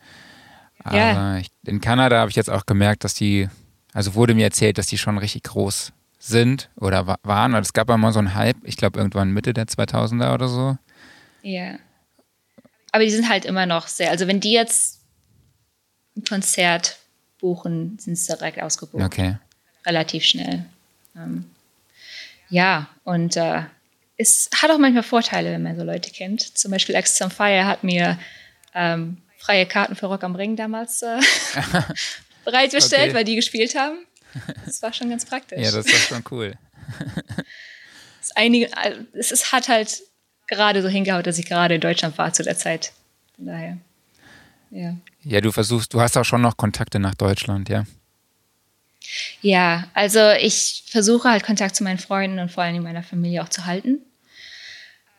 Aber 0.87 0.97
ja. 0.97 1.39
ich, 1.39 1.49
in 1.67 1.81
Kanada 1.81 2.21
habe 2.21 2.31
ich 2.31 2.37
jetzt 2.37 2.51
auch 2.51 2.65
gemerkt, 2.65 3.03
dass 3.03 3.15
die, 3.15 3.49
also 3.93 4.15
wurde 4.15 4.35
mir 4.35 4.45
erzählt, 4.45 4.79
dass 4.79 4.87
die 4.87 4.99
schon 4.99 5.19
richtig 5.19 5.43
groß 5.45 5.93
sind 6.19 6.71
oder 6.77 7.07
wa 7.07 7.17
waren. 7.25 7.55
Es 7.55 7.73
gab 7.73 7.91
einmal 7.91 8.13
so 8.13 8.21
einen 8.21 8.35
Hype, 8.35 8.57
ich 8.63 8.77
glaube 8.77 8.99
irgendwann 8.99 9.33
Mitte 9.33 9.53
der 9.53 9.67
2000er 9.67 10.33
oder 10.33 10.49
so. 10.49 10.79
Ja. 11.43 11.79
Aber 12.93 13.05
die 13.05 13.11
sind 13.11 13.29
halt 13.29 13.45
immer 13.45 13.67
noch 13.67 13.89
sehr, 13.89 14.11
also 14.11 14.29
wenn 14.29 14.41
die 14.41 14.53
jetzt 14.53 15.01
ein 16.17 16.25
Konzert 16.25 16.99
buchen, 17.41 17.99
sind 17.99 18.15
es 18.15 18.27
direkt 18.27 18.63
ausgebucht. 18.63 19.03
Okay. 19.03 19.37
Relativ 19.85 20.25
schnell. 20.25 20.65
Ähm, 21.17 21.47
ja, 22.49 22.89
und 23.05 23.37
äh, 23.37 23.63
es 24.17 24.49
hat 24.55 24.71
auch 24.71 24.79
manchmal 24.79 25.03
Vorteile, 25.03 25.53
wenn 25.53 25.63
man 25.63 25.77
so 25.77 25.85
Leute 25.85 26.11
kennt. 26.11 26.57
Zum 26.57 26.71
Beispiel 26.71 26.97
Access 26.97 27.23
on 27.23 27.31
Fire 27.31 27.67
hat 27.67 27.83
mir 27.83 28.19
ähm, 28.75 29.19
freie 29.47 29.67
Karten 29.67 29.95
für 29.95 30.07
Rock 30.07 30.25
am 30.25 30.35
Ring 30.35 30.57
damals 30.57 31.03
äh, 31.03 31.21
bereitgestellt, 32.45 33.05
okay. 33.05 33.15
weil 33.15 33.25
die 33.25 33.37
gespielt 33.37 33.77
haben. 33.77 33.99
Das 34.67 34.83
war 34.83 34.93
schon 34.93 35.09
ganz 35.09 35.25
praktisch. 35.25 35.59
Ja, 35.59 35.71
das 35.71 35.87
war 35.87 36.01
schon 36.01 36.25
cool. 36.31 36.55
es, 38.21 38.33
einige, 38.35 38.77
also, 38.77 39.01
es 39.15 39.33
ist, 39.33 39.53
hat 39.53 39.69
halt 39.69 40.03
gerade 40.47 40.83
so 40.83 40.89
hingehauen, 40.89 41.23
dass 41.23 41.39
ich 41.39 41.47
gerade 41.47 41.77
in 41.77 41.81
Deutschland 41.81 42.19
war 42.19 42.33
zu 42.33 42.43
der 42.43 42.57
Zeit. 42.59 42.93
Von 43.37 43.47
daher. 43.47 43.79
Ja. 44.71 44.97
Ja, 45.23 45.41
du 45.41 45.53
versuchst, 45.53 45.95
du 45.95 46.01
hast 46.01 46.17
auch 46.17 46.25
schon 46.25 46.43
noch 46.43 46.57
Kontakte 46.57 46.99
nach 46.99 47.15
Deutschland, 47.15 47.69
ja? 47.69 47.85
Ja, 49.41 49.89
also 49.95 50.33
ich 50.33 50.85
versuche 50.89 51.31
halt 51.31 51.45
Kontakt 51.45 51.77
zu 51.77 51.85
meinen 51.85 51.99
Freunden 51.99 52.41
und 52.41 52.51
vor 52.51 52.65
allem 52.65 52.83
meiner 52.83 53.05
Familie 53.05 53.43
auch 53.43 53.49
zu 53.49 53.65
halten. 53.65 54.01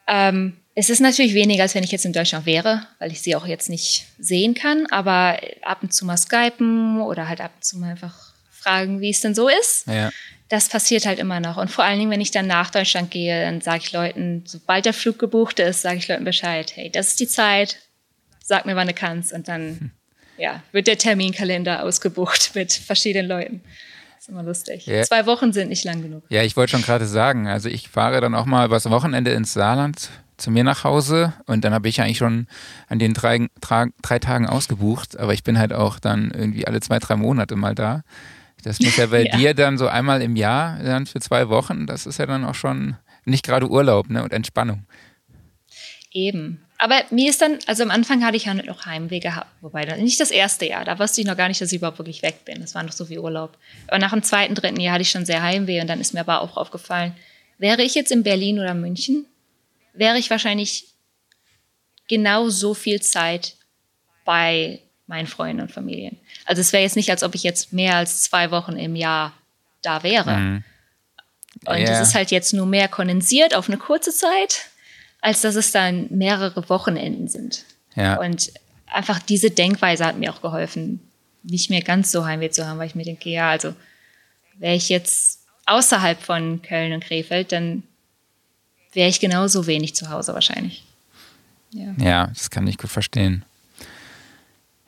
Ähm, 0.07 0.57
es 0.79 0.91
ist 0.91 0.99
natürlich 0.99 1.33
weniger, 1.33 1.63
als 1.63 1.73
wenn 1.73 1.83
ich 1.83 1.91
jetzt 1.91 2.05
in 2.05 2.13
Deutschland 2.13 2.45
wäre, 2.45 2.85
weil 2.99 3.11
ich 3.11 3.19
sie 3.23 3.35
auch 3.35 3.47
jetzt 3.47 3.67
nicht 3.67 4.05
sehen 4.19 4.53
kann, 4.53 4.85
aber 4.91 5.39
ab 5.63 5.79
und 5.81 5.91
zu 5.91 6.05
mal 6.05 6.17
skypen 6.17 7.01
oder 7.01 7.27
halt 7.27 7.41
ab 7.41 7.51
und 7.55 7.65
zu 7.65 7.79
mal 7.79 7.89
einfach 7.89 8.15
fragen, 8.51 9.01
wie 9.01 9.09
es 9.09 9.19
denn 9.21 9.33
so 9.33 9.49
ist. 9.49 9.87
Ja. 9.87 10.11
Das 10.49 10.69
passiert 10.69 11.07
halt 11.07 11.17
immer 11.17 11.39
noch. 11.39 11.57
Und 11.57 11.71
vor 11.71 11.83
allen 11.83 11.97
Dingen, 11.97 12.11
wenn 12.11 12.21
ich 12.21 12.29
dann 12.29 12.45
nach 12.45 12.69
Deutschland 12.69 13.09
gehe, 13.09 13.43
dann 13.43 13.59
sage 13.59 13.79
ich 13.85 13.91
Leuten, 13.91 14.43
sobald 14.45 14.85
der 14.85 14.93
Flug 14.93 15.17
gebucht 15.17 15.59
ist, 15.59 15.81
sage 15.81 15.97
ich 15.97 16.07
Leuten 16.07 16.25
Bescheid, 16.25 16.71
hey, 16.75 16.91
das 16.91 17.07
ist 17.07 17.19
die 17.21 17.27
Zeit, 17.27 17.79
sag 18.43 18.67
mir, 18.67 18.75
wann 18.75 18.87
du 18.87 18.93
kannst. 18.93 19.33
Und 19.33 19.47
dann 19.47 19.79
hm. 19.79 19.91
ja, 20.37 20.61
wird 20.73 20.85
der 20.85 20.99
Terminkalender 20.99 21.85
ausgebucht 21.85 22.51
mit 22.53 22.71
verschiedenen 22.71 23.27
Leuten. 23.27 23.63
Ist 24.27 24.31
immer 24.31 24.43
lustig. 24.43 24.85
Ja. 24.85 25.03
Zwei 25.03 25.25
Wochen 25.25 25.53
sind 25.53 25.69
nicht 25.69 25.85
lang 25.85 26.01
genug. 26.01 26.21
Ja, 26.27 26.43
ich 26.43 26.57
wollte 26.57 26.71
schon 26.71 26.81
gerade 26.81 27.05
sagen, 27.05 27.47
also 27.47 27.69
ich 27.69 27.87
fahre 27.87 28.19
dann 28.19 28.35
auch 28.35 28.45
mal 28.45 28.65
übers 28.65 28.89
Wochenende 28.89 29.31
ins 29.31 29.53
Saarland 29.53 30.09
zu 30.35 30.51
mir 30.51 30.65
nach 30.65 30.83
Hause 30.83 31.31
und 31.45 31.63
dann 31.63 31.73
habe 31.73 31.87
ich 31.87 32.01
eigentlich 32.01 32.17
schon 32.17 32.47
an 32.89 32.99
den 32.99 33.13
drei, 33.13 33.47
drei, 33.61 33.85
drei 34.01 34.19
Tagen 34.19 34.45
ausgebucht, 34.45 35.17
aber 35.17 35.31
ich 35.31 35.45
bin 35.45 35.57
halt 35.57 35.71
auch 35.71 35.97
dann 35.97 36.31
irgendwie 36.31 36.67
alle 36.67 36.81
zwei, 36.81 36.99
drei 36.99 37.15
Monate 37.15 37.55
mal 37.55 37.73
da. 37.73 38.03
Das 38.63 38.81
muss 38.81 38.97
ja 38.97 39.05
bei 39.05 39.23
ja. 39.31 39.37
dir 39.37 39.53
dann 39.53 39.77
so 39.77 39.87
einmal 39.87 40.21
im 40.21 40.35
Jahr 40.35 40.77
dann 40.83 41.05
für 41.05 41.21
zwei 41.21 41.47
Wochen, 41.47 41.87
das 41.87 42.05
ist 42.05 42.19
ja 42.19 42.25
dann 42.25 42.43
auch 42.43 42.55
schon 42.55 42.97
nicht 43.23 43.45
gerade 43.45 43.69
Urlaub 43.69 44.09
ne, 44.09 44.23
und 44.23 44.33
Entspannung. 44.33 44.83
Eben. 46.11 46.65
Aber 46.79 47.01
mir 47.09 47.29
ist 47.29 47.41
dann, 47.41 47.57
also 47.65 47.83
am 47.83 47.89
Anfang 47.89 48.23
hatte 48.23 48.37
ich 48.37 48.45
ja 48.45 48.53
noch 48.53 48.85
Heimweh 48.85 49.19
gehabt, 49.19 49.47
wobei 49.61 49.85
dann 49.85 49.99
nicht 50.03 50.19
das 50.19 50.29
erste 50.29 50.67
Jahr, 50.67 50.85
da 50.85 50.99
wusste 50.99 51.21
ich 51.21 51.27
noch 51.27 51.37
gar 51.37 51.47
nicht, 51.47 51.59
dass 51.59 51.71
ich 51.71 51.77
überhaupt 51.77 51.97
wirklich 51.97 52.21
weg 52.21 52.45
bin. 52.45 52.61
Das 52.61 52.75
war 52.75 52.83
noch 52.83 52.91
so 52.91 53.09
wie 53.09 53.17
Urlaub. 53.17 53.57
Aber 53.87 53.97
nach 53.97 54.11
dem 54.11 54.21
zweiten, 54.21 54.53
dritten 54.53 54.79
Jahr 54.79 54.93
hatte 54.93 55.01
ich 55.01 55.09
schon 55.09 55.25
sehr 55.25 55.41
Heimweh 55.41 55.81
und 55.81 55.87
dann 55.87 55.99
ist 55.99 56.13
mir 56.13 56.19
aber 56.19 56.41
auch 56.41 56.55
aufgefallen, 56.55 57.15
wäre 57.57 57.81
ich 57.81 57.95
jetzt 57.95 58.11
in 58.11 58.21
Berlin 58.21 58.59
oder 58.59 58.75
München, 58.75 59.25
wäre 59.93 60.19
ich 60.19 60.29
wahrscheinlich 60.29 60.85
genau 62.07 62.49
so 62.49 62.75
viel 62.75 63.01
Zeit 63.01 63.55
bei 64.23 64.81
meinen 65.07 65.27
Freunden 65.27 65.61
und 65.61 65.71
Familien. 65.71 66.17
Also 66.45 66.61
es 66.61 66.73
wäre 66.73 66.83
jetzt 66.83 66.95
nicht, 66.95 67.09
als 67.09 67.23
ob 67.23 67.33
ich 67.33 67.43
jetzt 67.43 67.73
mehr 67.73 67.95
als 67.95 68.21
zwei 68.21 68.51
Wochen 68.51 68.77
im 68.77 68.95
Jahr 68.95 69.33
da 69.81 70.03
wäre. 70.03 70.37
Mhm. 70.37 70.63
Und 71.65 71.77
es 71.77 71.89
yeah. 71.89 72.01
ist 72.01 72.13
halt 72.13 72.29
jetzt 72.29 72.53
nur 72.53 72.67
mehr 72.67 72.87
kondensiert 72.87 73.55
auf 73.55 73.67
eine 73.67 73.77
kurze 73.77 74.11
Zeit, 74.11 74.67
als 75.27 75.41
dass 75.41 75.55
es 75.55 75.73
dann 75.73 76.07
mehrere 76.09 76.69
Wochenenden 76.69 77.27
sind. 77.27 77.65
Ja. 77.95 78.17
Und 78.17 78.49
einfach 78.85 79.19
diese 79.19 79.51
Denkweise 79.51 80.05
hat 80.05 80.17
mir 80.17 80.33
auch 80.33 80.41
geholfen, 80.41 81.01
nicht 81.43 81.69
mehr 81.69 81.81
ganz 81.81 82.13
so 82.13 82.25
Heimweh 82.25 82.49
zu 82.49 82.65
haben, 82.65 82.79
weil 82.79 82.87
ich 82.87 82.95
mir 82.95 83.03
denke, 83.03 83.29
ja, 83.29 83.49
also 83.49 83.75
wäre 84.57 84.75
ich 84.75 84.87
jetzt 84.87 85.41
außerhalb 85.65 86.21
von 86.21 86.61
Köln 86.61 86.93
und 86.93 87.03
Krefeld, 87.03 87.51
dann 87.51 87.83
wäre 88.93 89.09
ich 89.09 89.19
genauso 89.19 89.67
wenig 89.67 89.95
zu 89.95 90.09
Hause 90.09 90.33
wahrscheinlich. 90.33 90.85
Ja, 91.71 91.93
ja 91.97 92.27
das 92.27 92.49
kann 92.49 92.65
ich 92.65 92.77
gut 92.77 92.89
verstehen. 92.89 93.43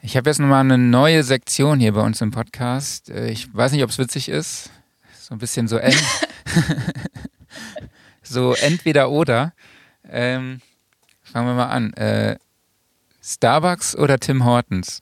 Ich 0.02 0.16
habe 0.16 0.30
jetzt 0.30 0.40
nochmal 0.40 0.62
eine 0.62 0.78
neue 0.78 1.24
Sektion 1.24 1.82
hier 1.82 1.92
bei 1.92 2.02
uns 2.02 2.22
im 2.22 2.32
Podcast. 2.32 3.10
Äh, 3.10 3.30
ich 3.30 3.54
weiß 3.54 3.74
nicht, 3.74 3.84
ob 3.84 3.90
es 3.90 3.98
witzig 3.98 4.30
ist. 4.30 4.70
So 5.20 5.36
ein 5.36 5.40
bisschen 5.40 5.68
so, 5.68 5.76
en 5.76 5.94
so 8.24 8.54
entweder 8.54 9.12
oder. 9.12 9.52
Ähm, 10.10 10.62
fangen 11.22 11.48
wir 11.48 11.54
mal 11.54 11.70
an. 11.70 11.94
Äh, 11.94 12.38
Starbucks 13.22 13.96
oder 13.96 14.20
Tim 14.20 14.46
Hortons? 14.46 15.02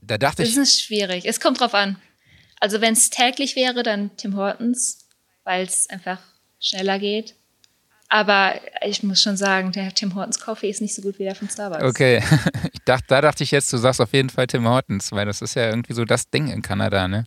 Da 0.00 0.18
dachte 0.18 0.42
ich. 0.42 0.54
Das 0.54 0.68
ist 0.68 0.82
schwierig. 0.82 1.24
Es 1.26 1.40
kommt 1.40 1.60
drauf 1.60 1.74
an. 1.74 1.96
Also 2.60 2.80
wenn 2.80 2.92
es 2.92 3.10
täglich 3.10 3.56
wäre, 3.56 3.82
dann 3.82 4.16
Tim 4.16 4.36
Hortons, 4.36 5.08
weil 5.44 5.64
es 5.64 5.88
einfach 5.90 6.20
schneller 6.60 6.98
geht. 6.98 7.34
Aber 8.08 8.60
ich 8.84 9.02
muss 9.02 9.22
schon 9.22 9.38
sagen, 9.38 9.72
der 9.72 9.94
Tim 9.94 10.14
Hortons 10.14 10.38
Coffee 10.38 10.68
ist 10.68 10.82
nicht 10.82 10.94
so 10.94 11.00
gut 11.00 11.18
wie 11.18 11.24
der 11.24 11.34
von 11.34 11.48
Starbucks. 11.48 11.82
Okay, 11.82 12.22
ich 12.72 12.80
dachte, 12.84 13.06
da 13.08 13.20
dachte 13.22 13.42
ich 13.42 13.50
jetzt, 13.50 13.72
du 13.72 13.78
sagst 13.78 14.00
auf 14.00 14.12
jeden 14.12 14.28
Fall 14.28 14.46
Tim 14.46 14.68
Hortons, 14.68 15.12
weil 15.12 15.24
das 15.24 15.40
ist 15.40 15.54
ja 15.54 15.70
irgendwie 15.70 15.94
so 15.94 16.04
das 16.04 16.28
Ding 16.28 16.48
in 16.48 16.60
Kanada, 16.60 17.08
ne? 17.08 17.24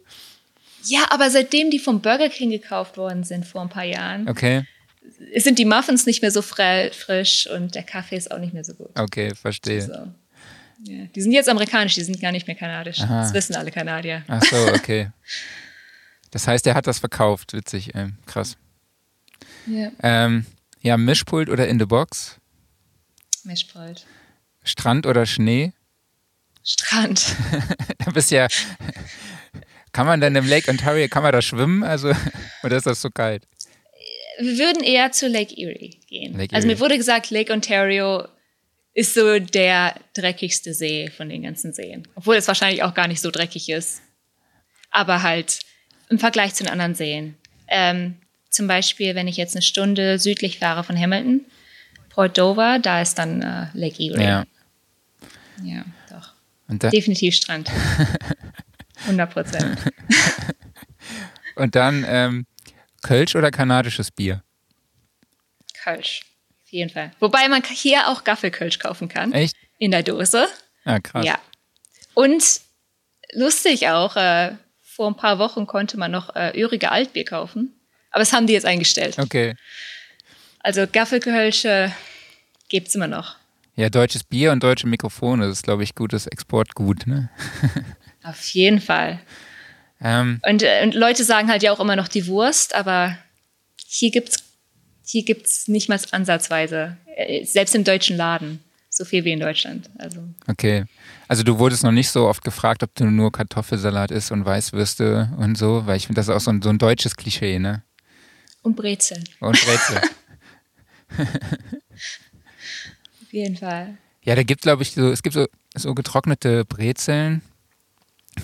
Ja, 0.85 1.05
aber 1.09 1.29
seitdem 1.29 1.69
die 1.69 1.79
vom 1.79 2.01
Burger 2.01 2.29
King 2.29 2.49
gekauft 2.49 2.97
worden 2.97 3.23
sind 3.23 3.45
vor 3.45 3.61
ein 3.61 3.69
paar 3.69 3.83
Jahren, 3.83 4.27
okay. 4.27 4.63
sind 5.37 5.59
die 5.59 5.65
Muffins 5.65 6.05
nicht 6.05 6.21
mehr 6.21 6.31
so 6.31 6.41
frisch 6.41 7.47
und 7.47 7.75
der 7.75 7.83
Kaffee 7.83 8.17
ist 8.17 8.31
auch 8.31 8.39
nicht 8.39 8.53
mehr 8.53 8.63
so 8.63 8.73
gut. 8.73 8.97
Okay, 8.97 9.33
verstehe. 9.35 9.81
So. 9.81 9.93
Ja, 10.83 11.05
die 11.15 11.21
sind 11.21 11.31
jetzt 11.31 11.49
amerikanisch, 11.49 11.95
die 11.95 12.03
sind 12.03 12.19
gar 12.21 12.31
nicht 12.31 12.47
mehr 12.47 12.55
kanadisch. 12.55 12.99
Aha. 12.99 13.21
Das 13.21 13.33
wissen 13.33 13.55
alle 13.55 13.71
Kanadier. 13.71 14.23
Ach 14.27 14.43
so, 14.43 14.57
okay. 14.73 15.09
Das 16.31 16.47
heißt, 16.47 16.67
er 16.67 16.75
hat 16.75 16.85
das 16.85 16.99
verkauft. 16.99 17.53
Witzig, 17.53 17.95
ähm, 17.95 18.17
krass. 18.25 18.57
Ja. 19.67 19.91
Ähm, 20.03 20.45
ja, 20.81 20.97
Mischpult 20.97 21.49
oder 21.49 21.67
in 21.67 21.79
the 21.79 21.85
Box? 21.85 22.39
Mischpult. 23.43 24.05
Strand 24.63 25.07
oder 25.07 25.25
Schnee? 25.25 25.73
Strand. 26.63 27.35
da 27.99 28.11
bist 28.11 28.31
ja. 28.31 28.47
Kann 29.95 30.07
man 30.07 30.19
denn 30.19 30.35
im 30.35 30.45
Lake 30.45 30.69
Ontario, 30.69 31.07
kann 31.07 31.23
man 31.23 31.31
da 31.31 31.41
schwimmen? 31.41 31.81
Also, 31.81 32.11
oder 32.63 32.75
ist 32.75 32.85
das 32.85 32.99
so 33.01 33.09
kalt? 33.09 33.47
Wir 34.39 34.57
würden 34.57 34.83
eher 34.83 35.13
zu 35.13 35.29
Lake 35.29 35.55
Erie 35.57 35.97
gehen. 36.09 36.33
Lake 36.33 36.51
Erie. 36.51 36.55
Also 36.55 36.67
mir 36.67 36.81
wurde 36.81 36.97
gesagt, 36.97 37.31
Lake 37.31 37.53
Ontario 37.53 38.27
ist 38.93 39.13
so 39.13 39.39
der 39.39 39.95
dreckigste 40.13 40.73
See 40.73 41.09
von 41.15 41.29
den 41.29 41.43
ganzen 41.43 41.71
Seen. 41.71 42.05
Obwohl 42.15 42.35
es 42.35 42.45
wahrscheinlich 42.49 42.83
auch 42.83 42.93
gar 42.93 43.07
nicht 43.07 43.21
so 43.21 43.31
dreckig 43.31 43.69
ist. 43.69 44.01
Aber 44.91 45.23
halt 45.23 45.61
im 46.09 46.19
Vergleich 46.19 46.53
zu 46.55 46.65
den 46.65 46.73
anderen 46.73 46.95
Seen. 46.95 47.35
Ähm, 47.69 48.15
zum 48.49 48.67
Beispiel, 48.67 49.15
wenn 49.15 49.29
ich 49.29 49.37
jetzt 49.37 49.55
eine 49.55 49.61
Stunde 49.61 50.19
südlich 50.19 50.59
fahre 50.59 50.83
von 50.83 50.99
Hamilton, 50.99 51.45
Port 52.09 52.37
Dover, 52.37 52.79
da 52.79 53.01
ist 53.01 53.17
dann 53.17 53.41
äh, 53.41 53.67
Lake 53.71 54.03
Erie. 54.03 54.21
Ja. 54.21 54.45
Ja, 55.63 55.85
doch. 56.09 56.33
Definitiv 56.91 57.33
Strand. 57.33 57.71
100 59.05 59.31
Prozent. 59.31 59.77
und 61.55 61.75
dann 61.75 62.05
ähm, 62.07 62.45
Kölsch 63.03 63.35
oder 63.35 63.51
kanadisches 63.51 64.11
Bier? 64.11 64.43
Kölsch. 65.83 66.21
Auf 66.63 66.71
jeden 66.71 66.89
Fall. 66.89 67.11
Wobei 67.19 67.47
man 67.47 67.63
hier 67.63 68.07
auch 68.09 68.23
Gaffelkölsch 68.23 68.79
kaufen 68.79 69.07
kann. 69.07 69.31
Echt? 69.33 69.55
In 69.77 69.91
der 69.91 70.03
Dose. 70.03 70.47
Ja, 70.85 70.99
krass. 70.99 71.25
Ja. 71.25 71.39
Und 72.13 72.61
lustig 73.33 73.89
auch, 73.89 74.15
äh, 74.15 74.55
vor 74.81 75.07
ein 75.07 75.17
paar 75.17 75.39
Wochen 75.39 75.67
konnte 75.67 75.97
man 75.97 76.11
noch 76.11 76.35
äh, 76.35 76.59
Ürige 76.59 76.91
Altbier 76.91 77.25
kaufen. 77.25 77.79
Aber 78.11 78.19
das 78.21 78.33
haben 78.33 78.47
die 78.47 78.53
jetzt 78.53 78.65
eingestellt. 78.65 79.19
Okay. 79.19 79.55
Also 80.59 80.87
Gaffelkölsche 80.91 81.93
gibt 82.69 82.87
es 82.87 82.95
immer 82.95 83.07
noch. 83.07 83.35
Ja, 83.75 83.89
deutsches 83.89 84.23
Bier 84.23 84.53
und 84.53 84.63
deutsche 84.63 84.87
Mikrofone, 84.87 85.47
das 85.47 85.57
ist, 85.57 85.63
glaube 85.63 85.83
ich, 85.83 85.95
gutes 85.95 86.27
Exportgut, 86.27 87.05
ne? 87.07 87.29
Auf 88.25 88.47
jeden 88.49 88.81
Fall. 88.81 89.19
Ähm, 90.01 90.41
Und, 90.47 90.63
äh, 90.63 90.81
und 90.83 90.93
Leute 90.93 91.23
sagen 91.23 91.49
halt 91.49 91.63
ja 91.63 91.71
auch 91.71 91.79
immer 91.79 91.95
noch 91.95 92.07
die 92.07 92.27
Wurst, 92.27 92.75
aber 92.75 93.17
hier 93.87 94.11
gibt's 94.11 94.43
hier 95.07 95.23
gibt's 95.23 95.67
nicht 95.67 95.87
mal 95.87 95.99
ansatzweise, 96.11 96.97
äh, 97.15 97.45
selbst 97.45 97.75
im 97.75 97.83
deutschen 97.83 98.17
Laden, 98.17 98.59
so 98.89 99.05
viel 99.05 99.23
wie 99.23 99.31
in 99.31 99.39
Deutschland. 99.39 99.89
Also 99.99 100.23
okay. 100.47 100.85
Also 101.27 101.43
du 101.43 101.59
wurdest 101.59 101.83
noch 101.83 101.91
nicht 101.91 102.09
so 102.09 102.27
oft 102.27 102.43
gefragt, 102.43 102.81
ob 102.81 102.93
du 102.95 103.05
nur 103.05 103.31
Kartoffelsalat 103.31 104.09
isst 104.11 104.31
und 104.31 104.45
Weißwürste 104.45 105.29
und 105.37 105.57
so, 105.57 105.85
weil 105.85 105.97
ich 105.97 106.07
finde, 106.07 106.19
das 106.19 106.27
ist 106.27 106.33
auch 106.33 106.41
so 106.41 106.51
ein, 106.51 106.61
so 106.61 106.69
ein 106.69 106.79
deutsches 106.79 107.15
Klischee, 107.15 107.59
ne? 107.59 107.83
und 108.63 108.75
Brezeln, 108.75 109.23
Und 109.41 109.55
Rätsel. 109.67 110.01
auf 113.21 113.31
jeden 113.31 113.57
Fall. 113.57 113.97
ja, 114.23 114.35
da 114.35 114.41
gibt 114.43 114.63
glaube 114.63 114.81
ich 114.81 114.93
so, 114.93 115.11
es 115.11 115.21
gibt 115.21 115.35
so, 115.35 115.45
so 115.75 115.93
getrocknete 115.93 116.65
Brezeln, 116.65 117.43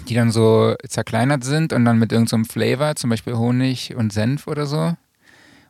die 0.07 0.13
dann 0.15 0.31
so 0.31 0.75
zerkleinert 0.87 1.43
sind 1.43 1.73
und 1.73 1.85
dann 1.85 1.99
mit 1.99 2.11
irgendeinem 2.11 2.43
so 2.45 2.51
Flavor, 2.53 2.95
zum 2.95 3.09
Beispiel 3.09 3.35
Honig 3.35 3.95
und 3.95 4.11
Senf 4.13 4.47
oder 4.47 4.65
so. 4.65 4.95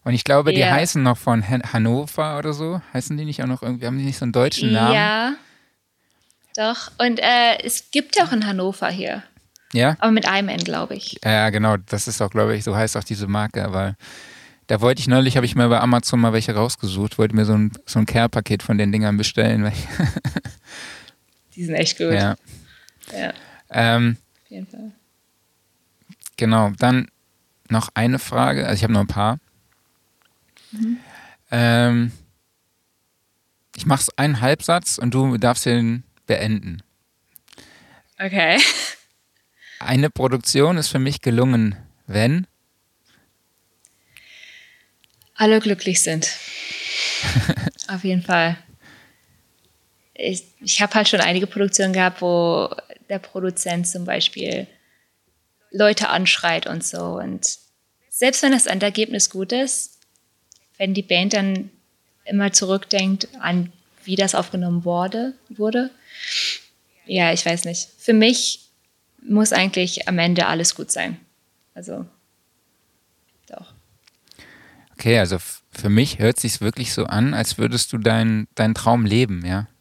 Und 0.03 0.13
ich 0.13 0.23
glaube, 0.23 0.51
die 0.53 0.59
Ja. 0.61 0.71
heißen 0.71 1.01
noch 1.03 1.17
von 1.17 1.47
Han 1.47 1.61
Hannover 1.73 2.37
oder 2.39 2.53
so. 2.53 2.81
Heißen 2.93 3.15
die 3.17 3.25
nicht 3.25 3.41
auch 3.43 3.47
noch 3.47 3.61
irgendwie, 3.61 3.85
haben 3.85 3.97
die 3.99 4.05
nicht 4.05 4.17
so 4.17 4.25
einen 4.25 4.31
deutschen 4.31 4.71
Namen? 4.71 4.95
Ja, 4.95 5.33
doch. 6.55 6.91
Und 6.97 7.19
äh, 7.19 7.63
es 7.63 7.91
gibt 7.91 8.15
ja 8.17 8.25
auch 8.25 8.31
in 8.31 8.45
Hannover 8.47 8.89
hier, 8.89 9.23
Ja? 9.73 9.95
aber 9.99 10.11
mit 10.11 10.27
einem 10.27 10.49
N, 10.49 10.57
glaube 10.63 10.95
ich. 10.95 11.19
Ja, 11.23 11.49
genau, 11.51 11.77
das 11.77 12.07
ist 12.07 12.21
auch, 12.21 12.29
glaube 12.31 12.55
ich, 12.55 12.63
so 12.63 12.75
heißt 12.75 12.97
auch 12.97 13.03
diese 13.03 13.27
Marke, 13.27 13.63
aber 13.63 13.95
da 14.67 14.81
wollte 14.81 15.01
ich 15.01 15.07
neulich, 15.07 15.35
habe 15.35 15.45
ich 15.45 15.55
mir 15.55 15.67
bei 15.69 15.79
Amazon 15.79 16.19
mal 16.19 16.33
welche 16.33 16.55
rausgesucht, 16.55 17.17
wollte 17.17 17.35
mir 17.35 17.45
so 17.45 17.53
ein, 17.53 17.71
so 17.85 17.99
ein 17.99 18.05
Care-Paket 18.05 18.63
von 18.63 18.77
den 18.77 18.91
Dingern 18.91 19.17
bestellen. 19.17 19.63
Weil 19.63 19.73
Die 21.55 21.65
sind 21.65 21.75
echt 21.75 21.97
gut. 21.97 22.13
ja. 22.13 22.35
ja 23.13 23.33
Ähm, 23.71 24.17
auf 24.43 24.51
jeden 24.51 24.67
Fall. 24.67 24.91
genau, 26.37 26.71
dann 26.77 27.09
noch 27.69 27.89
eine 27.93 28.19
Frage, 28.19 28.65
also 28.65 28.75
ich 28.75 28.83
habe 28.83 28.93
noch 28.93 29.01
ein 29.01 29.07
paar. 29.07 29.39
Ähm, 31.49 32.11
ich 33.75 33.85
mache 33.85 34.11
einen 34.17 34.41
Halbsatz 34.41 34.97
und 34.97 35.13
du 35.13 35.37
darfst 35.37 35.65
den 35.65 36.03
beenden. 36.27 36.83
Okay. 38.19 38.59
Eine 39.79 40.09
Produktion 40.09 40.77
ist 40.77 40.89
für 40.89 40.99
mich 40.99 41.21
gelungen, 41.21 41.75
wenn. 42.07 42.45
Alle 45.33 45.59
glücklich 45.59 46.03
sind. 46.03 46.29
auf 47.87 48.03
jeden 48.03 48.21
Fall. 48.21 48.57
Ich, 50.13 50.43
ich 50.59 50.81
habe 50.81 50.93
halt 50.93 51.09
schon 51.09 51.21
einige 51.21 51.47
Produktionen 51.47 51.93
gehabt, 51.93 52.21
wo 52.21 52.69
der 53.11 53.19
Produzent 53.19 53.87
zum 53.87 54.05
Beispiel 54.05 54.67
Leute 55.69 56.09
anschreit 56.09 56.65
und 56.65 56.83
so. 56.83 57.19
Und 57.19 57.59
selbst 58.09 58.41
wenn 58.41 58.53
das 58.53 58.65
Endergebnis 58.65 59.29
gut 59.29 59.51
ist, 59.51 59.99
wenn 60.77 60.93
die 60.93 61.03
Band 61.03 61.33
dann 61.33 61.69
immer 62.23 62.53
zurückdenkt 62.53 63.27
an, 63.39 63.71
wie 64.05 64.15
das 64.15 64.33
aufgenommen 64.33 64.85
wurde, 64.85 65.33
wurde, 65.49 65.91
ja, 67.05 67.33
ich 67.33 67.45
weiß 67.45 67.65
nicht. 67.65 67.89
Für 67.97 68.13
mich 68.13 68.69
muss 69.21 69.51
eigentlich 69.51 70.07
am 70.07 70.17
Ende 70.17 70.47
alles 70.47 70.73
gut 70.73 70.91
sein. 70.91 71.19
Also, 71.73 72.05
doch. 73.47 73.73
Okay, 74.93 75.19
also 75.19 75.37
für 75.71 75.89
mich 75.89 76.19
hört 76.19 76.39
sich 76.39 76.61
wirklich 76.61 76.93
so 76.93 77.03
an, 77.05 77.33
als 77.33 77.57
würdest 77.57 77.91
du 77.91 77.97
deinen 77.97 78.47
deinen 78.55 78.73
Traum 78.73 79.05
leben, 79.05 79.45
ja? 79.45 79.67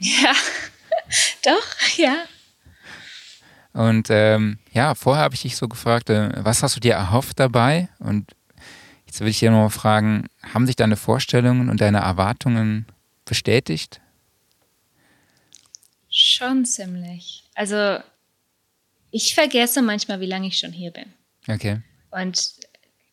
Ja, 0.00 0.32
doch, 1.44 1.96
ja. 1.96 2.24
Und 3.72 4.08
ähm, 4.10 4.58
ja, 4.72 4.94
vorher 4.94 5.24
habe 5.24 5.34
ich 5.34 5.42
dich 5.42 5.56
so 5.56 5.68
gefragt, 5.68 6.10
äh, 6.10 6.30
was 6.44 6.62
hast 6.62 6.76
du 6.76 6.80
dir 6.80 6.94
erhofft 6.94 7.38
dabei? 7.38 7.88
Und 7.98 8.32
jetzt 9.06 9.20
will 9.20 9.28
ich 9.28 9.38
dir 9.38 9.50
noch 9.50 9.70
fragen, 9.70 10.26
haben 10.52 10.66
sich 10.66 10.76
deine 10.76 10.96
Vorstellungen 10.96 11.68
und 11.68 11.80
deine 11.80 11.98
Erwartungen 11.98 12.86
bestätigt? 13.24 14.00
Schon 16.10 16.64
ziemlich. 16.64 17.44
Also, 17.54 17.98
ich 19.10 19.34
vergesse 19.34 19.82
manchmal, 19.82 20.20
wie 20.20 20.26
lange 20.26 20.48
ich 20.48 20.58
schon 20.58 20.72
hier 20.72 20.90
bin. 20.90 21.12
Okay. 21.46 21.80
Und 22.10 22.54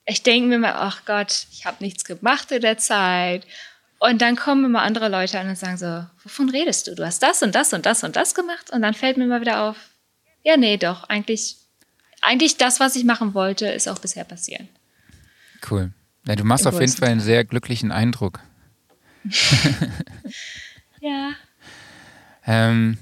ich 0.06 0.24
denke 0.24 0.48
mir 0.48 0.60
mal, 0.60 0.74
ach 0.76 1.06
Gott, 1.06 1.48
ich 1.52 1.66
habe 1.66 1.84
nichts 1.84 2.06
gemacht 2.06 2.52
in 2.52 2.62
der 2.62 2.78
Zeit. 2.78 3.46
Und 4.00 4.22
dann 4.22 4.36
kommen 4.36 4.66
immer 4.66 4.82
andere 4.82 5.10
Leute 5.10 5.40
an 5.40 5.48
und 5.48 5.58
sagen 5.58 5.78
so, 5.78 6.06
wovon 6.24 6.50
redest 6.50 6.88
du? 6.88 6.96
Du 6.96 7.06
hast 7.06 7.24
das 7.24 7.42
und 7.42 7.56
das 7.56 7.74
und 7.74 7.86
das 7.86 8.04
und 8.04 8.16
das 8.16 8.36
gemacht. 8.36 8.72
Und 8.72 8.82
dann 8.82 8.94
fällt 8.94 9.18
mir 9.18 9.26
mal 9.26 9.42
wieder 9.42 9.64
auf, 9.64 9.78
ja, 10.44 10.58
nee, 10.58 10.78
doch, 10.78 11.06
eigentlich, 11.06 11.58
eigentlich 12.22 12.58
das, 12.58 12.80
was 12.80 12.96
ich 12.96 13.06
machen 13.06 13.34
wollte, 13.34 13.68
ist 13.68 13.88
auch 13.88 14.00
bisher 14.00 14.26
passiert. 14.26 14.68
Cool. 15.70 15.92
Ja, 16.28 16.36
du 16.36 16.44
machst 16.44 16.66
Im 16.66 16.74
auf 16.74 16.80
jeden 16.80 16.92
Fall 16.92 17.10
einen 17.10 17.22
sehr 17.22 17.46
glücklichen 17.46 17.92
Eindruck. 17.92 18.40
Ja. 21.06 21.34
Ähm, 22.48 22.98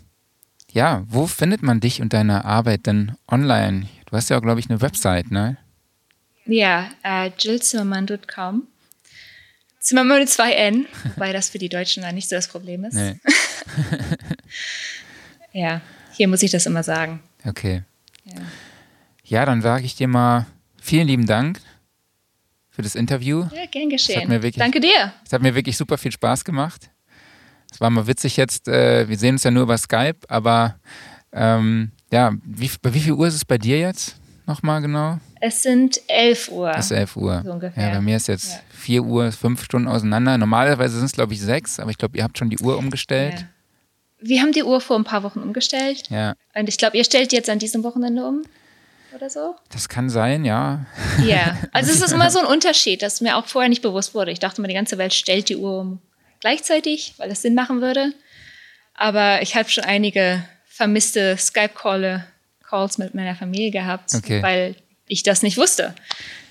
ja, 0.72 1.04
wo 1.08 1.26
findet 1.28 1.64
man 1.64 1.80
dich 1.80 2.02
und 2.02 2.12
deine 2.12 2.44
Arbeit 2.44 2.86
denn 2.86 3.14
online? 3.32 3.88
Du 4.08 4.18
hast 4.18 4.30
ja 4.30 4.38
auch, 4.38 4.41
glaube 4.41 4.60
ich, 4.60 4.70
eine 4.70 4.82
Website, 4.82 5.32
ne? 5.32 5.58
Ja, 6.46 6.89
äh, 7.04 7.32
jillzimmermann.com. 7.38 8.68
Zimmermann 9.84 10.19
mit 10.19 10.29
zwei 10.29 10.53
N, 10.53 10.88
wobei 11.15 11.34
das 11.34 11.49
für 11.49 11.59
die 11.59 11.69
Deutschen 11.69 12.01
dann 12.03 12.15
nicht 12.15 12.29
so 12.29 12.36
das 12.36 12.47
Problem 12.47 12.86
ist. 12.86 12.93
Nee. 12.95 13.19
Ja, 15.51 15.81
hier 16.13 16.27
muss 16.27 16.41
ich 16.41 16.51
das 16.51 16.65
immer 16.65 16.84
sagen. 16.84 17.21
Okay. 17.45 17.84
Ja. 18.25 18.41
Ja, 19.23 19.45
dann 19.45 19.61
sage 19.61 19.86
ich 19.86 19.95
dir 19.95 20.07
mal 20.07 20.45
vielen 20.81 21.07
lieben 21.07 21.25
Dank 21.25 21.59
für 22.69 22.81
das 22.81 22.95
Interview. 22.95 23.45
Ja, 23.55 23.65
gern 23.67 23.89
geschehen. 23.89 24.29
wirklich- 24.29 24.55
Danke 24.55 24.79
dir. 24.79 25.13
Es 25.25 25.31
hat 25.31 25.41
mir 25.41 25.53
wirklich 25.53 25.77
super 25.77 25.97
viel 25.97 26.11
Spaß 26.11 26.43
gemacht. 26.43 26.89
Es 27.71 27.79
war 27.79 27.89
mal 27.89 28.07
witzig 28.07 28.38
jetzt, 28.38 28.67
äh, 28.67 29.07
wir 29.07 29.17
sehen 29.17 29.36
uns 29.36 29.43
ja 29.43 29.51
nur 29.51 29.63
über 29.63 29.77
Skype, 29.77 30.17
aber 30.27 30.79
ähm, 31.31 31.91
ja, 32.11 32.31
wie, 32.43 32.69
bei 32.81 32.93
wie 32.93 32.99
viel 32.99 33.13
Uhr 33.13 33.27
ist 33.27 33.36
es 33.36 33.45
bei 33.45 33.57
dir 33.57 33.79
jetzt 33.79 34.15
nochmal 34.46 34.82
genau? 34.82 35.20
Es 35.41 35.64
sind 35.64 36.00
11 36.08 36.50
Uhr. 36.50 36.72
Es 36.72 36.86
ist 36.86 36.91
11 36.91 37.16
Uhr. 37.18 37.41
So 37.46 37.52
ungefähr. 37.52 37.88
Ja, 37.88 37.94
bei 37.96 38.02
mir 38.02 38.18
ist 38.18 38.28
jetzt 38.28 38.54
Ja. 38.54 38.60
4 38.72 39.04
Uhr, 39.04 39.32
5 39.32 39.64
Stunden 39.64 39.88
auseinander. 39.88 40.38
Normalerweise 40.38 40.96
sind 40.98 41.06
es, 41.06 41.12
glaube 41.14 41.34
ich, 41.34 41.41
6, 41.41 41.80
aber 41.80 41.91
ich 41.91 41.98
glaube, 41.98 42.18
ihr 42.18 42.24
habt 42.24 42.38
schon 42.38 42.50
die 42.50 42.60
Uhr 42.60 42.78
umgestellt. 42.78 43.39
Ja. 43.39 43.48
Wir 44.26 44.41
haben 44.41 44.54
die 44.54 44.64
Uhr 44.64 44.80
vor 44.80 44.96
ein 44.98 45.04
paar 45.04 45.24
Wochen 45.24 45.39
umgestellt. 45.39 46.04
Ja, 46.10 46.34
Und 46.56 46.70
ich 46.70 46.78
glaube, 46.78 46.96
ihr 46.98 47.04
stellt 47.04 47.32
die 47.32 47.36
jetzt 47.36 47.50
an 47.50 47.60
diesem 47.60 47.84
Wochenende 47.84 48.26
um. 48.26 48.44
Oder 49.16 49.30
so? 49.30 49.56
das 49.70 49.89
kann 49.89 50.10
sein, 50.10 50.44
ja. 50.44 50.86
Ja. 51.24 51.58
Also 51.72 51.91
es 51.91 52.02
ist 52.02 52.14
immer 52.14 52.32
so 52.32 52.39
ein 52.39 52.46
Unterschied, 52.46 53.02
das 53.04 53.22
mir 53.22 53.38
auch 53.38 53.46
vorher 53.46 53.70
nicht 53.70 53.82
bewusst 53.84 54.16
wurde. 54.16 54.32
Ich 54.32 54.39
dachte 54.39 54.60
immer, 54.60 54.68
die 54.68 54.74
ganze 54.74 54.98
Welt 54.98 55.14
stellt 55.14 55.50
die 55.50 55.58
Uhr 55.58 55.82
um 55.82 56.00
gleichzeitig, 56.39 57.14
weil 57.18 57.30
es 57.30 57.41
Sinn 57.44 57.54
machen 57.54 57.82
würde. 57.82 58.14
Aber 58.96 59.41
ich 59.41 59.56
habe 59.56 59.70
schon 59.70 59.84
einige 59.84 60.44
vermisste 60.66 61.38
Skype-Calls 62.74 62.97
mit 62.97 63.13
meiner 63.15 63.36
Familie 63.36 63.71
gehabt, 63.71 64.13
Okay. 64.15 64.41
weil 64.41 64.76
ich 65.07 65.24
das 65.24 65.43
nicht 65.43 65.57
wusste, 65.57 65.93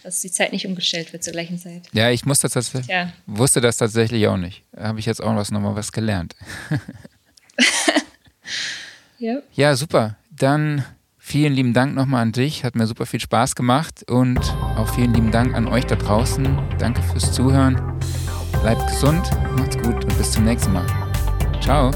dass 0.03 0.21
die 0.21 0.31
Zeit 0.31 0.53
nicht 0.53 0.67
umgestellt 0.67 1.13
wird 1.13 1.25
zur 1.25 1.33
gleichen 1.33 1.59
Zeit. 1.59 1.83
Ja, 1.93 2.11
ich 2.11 2.25
musste 2.25 2.49
tatsächlich, 2.49 2.87
Ja. 2.87 3.13
wusste 3.27 3.61
das 3.61 3.77
tatsächlich 3.77 4.27
auch 4.29 4.37
nicht. 4.37 4.63
Da 4.73 4.85
habe 4.89 5.01
ich 5.01 5.07
jetzt 5.07 5.23
auch 5.23 5.35
was, 5.37 5.51
nochmal 5.51 5.75
was 5.75 5.93
gelernt. 5.93 6.35
Ja. 9.19 9.37
Ja, 9.55 9.77
super. 9.77 10.17
Dann 10.37 10.85
vielen 11.17 11.53
lieben 11.53 11.75
Dank 11.75 11.95
nochmal 11.95 12.23
an 12.23 12.33
dich. 12.33 12.65
Hat 12.65 12.75
mir 12.75 12.89
super 12.89 13.07
viel 13.07 13.21
Spaß 13.21 13.55
gemacht. 13.55 14.03
Und 14.11 14.41
auch 14.77 14.93
vielen 14.97 15.15
lieben 15.15 15.31
Dank 15.31 15.55
an 15.55 15.69
euch 15.69 15.85
da 15.87 15.95
draußen. 15.95 16.59
Danke 16.81 17.03
fürs 17.05 17.31
Zuhören. 17.33 18.01
Bleibt 18.63 18.85
gesund, 18.89 19.31
macht's 19.57 19.77
gut 19.79 20.05
und 20.05 20.19
bis 20.19 20.33
zum 20.33 20.43
nächsten 20.45 20.73
Mal. 20.73 20.87
Ciao. 21.61 21.93